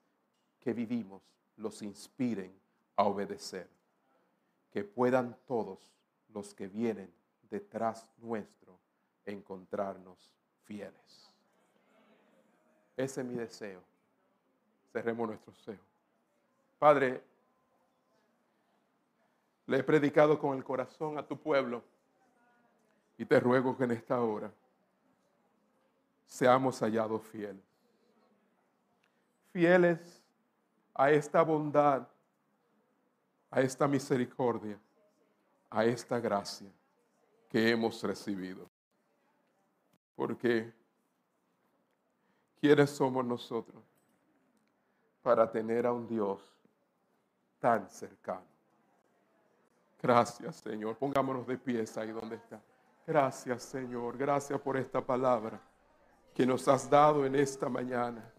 que 0.59 0.73
vivimos 0.73 1.21
los 1.55 1.81
inspiren 1.81 2.53
a 2.95 3.03
obedecer. 3.03 3.76
Que 4.71 4.83
puedan 4.83 5.37
todos 5.47 5.79
los 6.33 6.53
que 6.53 6.67
vienen 6.67 7.11
detrás 7.49 8.09
nuestro 8.17 8.77
encontrarnos 9.25 10.31
fieles. 10.65 11.31
Ese 12.95 13.21
es 13.21 13.27
mi 13.27 13.35
deseo. 13.35 13.81
Cerremos 14.91 15.27
nuestro 15.27 15.53
deseo. 15.53 15.79
Padre, 16.79 17.23
le 19.67 19.77
he 19.77 19.83
predicado 19.83 20.39
con 20.39 20.57
el 20.57 20.63
corazón 20.63 21.17
a 21.17 21.25
tu 21.25 21.37
pueblo 21.37 21.83
y 23.17 23.25
te 23.25 23.39
ruego 23.39 23.77
que 23.77 23.83
en 23.83 23.91
esta 23.91 24.21
hora 24.21 24.51
seamos 26.25 26.79
hallados 26.81 27.23
fieles. 27.23 27.63
Fieles 29.51 30.23
a 30.93 31.11
esta 31.11 31.41
bondad, 31.41 32.07
a 33.49 33.61
esta 33.61 33.87
misericordia, 33.87 34.79
a 35.69 35.85
esta 35.85 36.19
gracia 36.19 36.71
que 37.49 37.69
hemos 37.69 38.01
recibido. 38.03 38.69
Porque, 40.15 40.73
¿quiénes 42.59 42.89
somos 42.89 43.25
nosotros 43.25 43.83
para 45.21 45.49
tener 45.49 45.85
a 45.85 45.93
un 45.93 46.07
Dios 46.07 46.41
tan 47.59 47.87
cercano? 47.89 48.45
Gracias, 50.01 50.57
Señor. 50.57 50.97
Pongámonos 50.97 51.47
de 51.47 51.57
pies 51.57 51.97
ahí 51.97 52.11
donde 52.11 52.35
está. 52.35 52.61
Gracias, 53.05 53.63
Señor. 53.63 54.17
Gracias 54.17 54.59
por 54.61 54.77
esta 54.77 55.01
palabra 55.01 55.61
que 56.33 56.45
nos 56.45 56.67
has 56.67 56.89
dado 56.89 57.25
en 57.25 57.35
esta 57.35 57.67
mañana. 57.69 58.31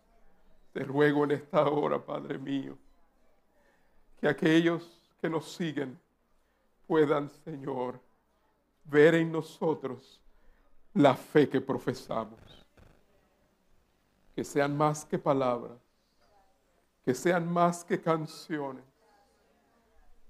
Te 0.72 0.84
ruego 0.84 1.24
en 1.24 1.32
esta 1.32 1.66
hora, 1.68 1.98
Padre 1.98 2.38
mío, 2.38 2.76
que 4.20 4.28
aquellos 4.28 4.97
que 5.21 5.29
nos 5.29 5.53
siguen 5.53 5.99
puedan, 6.87 7.29
Señor, 7.45 8.01
ver 8.85 9.14
en 9.14 9.31
nosotros 9.31 10.21
la 10.95 11.14
fe 11.14 11.49
que 11.49 11.61
profesamos. 11.61 12.41
Que 14.35 14.45
sean 14.45 14.77
más 14.77 15.05
que 15.05 15.19
palabras, 15.19 15.79
que 17.05 17.14
sean 17.14 17.53
más 17.53 17.85
que 17.85 18.01
canciones, 18.01 18.85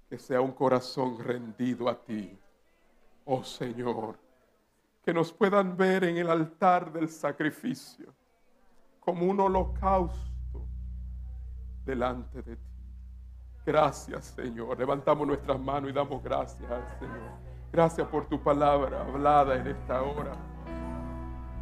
que 0.08 0.18
sea 0.18 0.40
un 0.40 0.52
corazón 0.52 1.18
rendido 1.18 1.88
a 1.88 1.94
ti, 1.94 2.38
oh 3.26 3.44
Señor 3.44 4.16
que 5.08 5.14
nos 5.14 5.32
puedan 5.32 5.74
ver 5.74 6.04
en 6.04 6.18
el 6.18 6.28
altar 6.28 6.92
del 6.92 7.08
sacrificio 7.08 8.12
como 9.00 9.24
un 9.24 9.40
holocausto 9.40 10.66
delante 11.82 12.42
de 12.42 12.56
ti. 12.56 12.77
Gracias, 13.68 14.24
Señor. 14.34 14.78
Levantamos 14.78 15.26
nuestras 15.26 15.60
manos 15.60 15.90
y 15.90 15.92
damos 15.92 16.24
gracias 16.24 16.70
al 16.70 16.88
Señor. 16.98 17.32
Gracias 17.70 18.08
por 18.08 18.24
tu 18.24 18.42
palabra 18.42 19.02
hablada 19.02 19.56
en 19.56 19.66
esta 19.66 20.00
hora. 20.00 20.32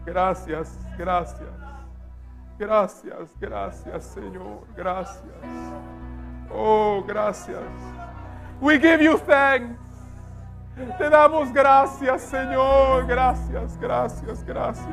Gracias, 0.04 0.78
gracias. 0.96 1.48
Gracias, 2.60 3.36
gracias, 3.40 4.04
Señor. 4.04 4.60
Gracias. 4.76 5.24
Oh, 6.54 7.02
gracias. 7.04 7.58
We 8.60 8.78
give 8.78 9.02
you 9.02 9.18
thanks. 9.26 9.76
Te 10.98 11.10
damos 11.10 11.52
gracias, 11.52 12.22
Señor. 12.22 13.04
Gracias, 13.08 13.76
gracias, 13.80 14.44
gracias. 14.44 14.86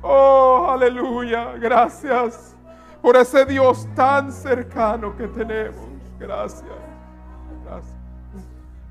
Oh, 0.00 0.68
aleluya. 0.70 1.52
Gracias 1.58 2.57
por 3.02 3.16
ese 3.16 3.44
Dios 3.44 3.86
tan 3.94 4.32
cercano 4.32 5.16
que 5.16 5.26
tenemos. 5.28 5.86
Gracias. 6.18 6.64
Gracias. 7.64 7.96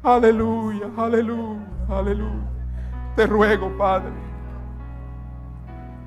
Aleluya, 0.03 0.89
aleluya, 0.95 1.62
aleluya. 1.89 2.47
Te 3.16 3.26
ruego, 3.26 3.76
Padre, 3.78 4.12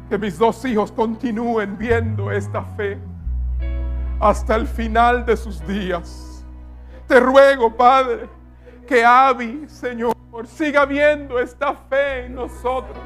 que 0.09 0.16
mis 0.16 0.38
dos 0.38 0.64
hijos 0.64 0.92
continúen 0.92 1.76
viendo 1.76 2.30
esta 2.30 2.62
fe 2.62 2.98
hasta 4.20 4.55
el 4.55 4.66
final 4.66 5.26
de 5.26 5.36
sus 5.36 5.66
días. 5.66 6.46
Te 7.09 7.18
ruego, 7.18 7.76
Padre, 7.76 8.28
que 8.86 9.05
Abby, 9.05 9.64
Señor, 9.68 10.14
siga 10.46 10.84
viendo 10.84 11.38
esta 11.38 11.74
fe 11.74 12.26
en 12.26 12.36
nosotros, 12.36 12.96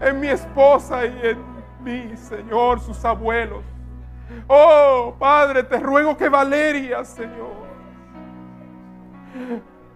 en 0.00 0.20
mi 0.20 0.28
esposa 0.28 1.04
y 1.04 1.20
en 1.22 1.38
mí, 1.82 2.16
Señor, 2.16 2.80
sus 2.80 3.04
abuelos. 3.04 3.62
Oh, 4.46 5.14
Padre, 5.18 5.62
te 5.62 5.78
ruego 5.78 6.16
que 6.16 6.28
Valeria, 6.28 7.04
Señor, 7.04 7.62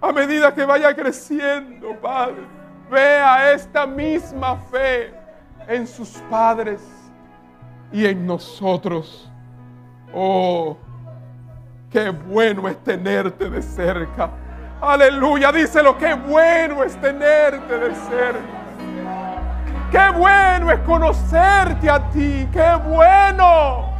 a 0.01 0.13
medida 0.13 0.55
que 0.55 0.65
vaya 0.65 0.95
creciendo, 0.95 1.95
Padre, 2.01 2.43
vea 2.91 3.53
esta 3.53 3.87
misma 3.87 4.57
fe 4.57 5.13
en 5.69 5.87
sus 5.87 6.11
padres 6.31 6.81
y 7.93 8.07
en 8.07 8.27
nosotros. 8.27 9.31
Oh, 10.15 10.77
Qué 11.97 12.11
bueno 12.11 12.69
es 12.69 12.77
tenerte 12.85 13.49
de 13.49 13.63
cerca. 13.63 14.29
Aleluya, 14.83 15.51
díselo, 15.51 15.97
qué 15.97 16.13
bueno 16.13 16.85
es 16.85 16.95
tenerte 17.01 17.79
de 17.79 17.95
cerca. 17.95 18.67
Qué 19.91 20.19
bueno 20.19 20.71
es 20.71 20.81
conocerte 20.81 21.89
a 21.89 22.11
ti, 22.11 22.47
qué 22.53 22.75
bueno. 22.87 23.96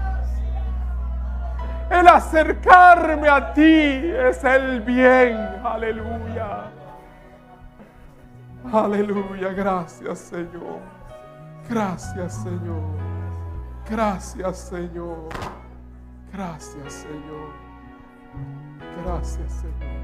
El 1.91 2.09
acercarme 2.09 3.29
a 3.29 3.53
ti 3.53 3.63
es 3.63 4.43
el 4.45 4.81
bien. 4.81 5.37
Aleluya. 5.65 6.71
Aleluya, 8.73 9.53
gracias 9.53 10.19
Señor. 10.19 10.81
Gracias 11.69 12.35
Señor. 12.43 12.83
Gracias 13.89 14.59
Señor. 14.59 15.29
Gracias 16.33 16.93
Señor. 16.93 17.67
Gracias, 19.05 19.53
Señor. 19.53 19.96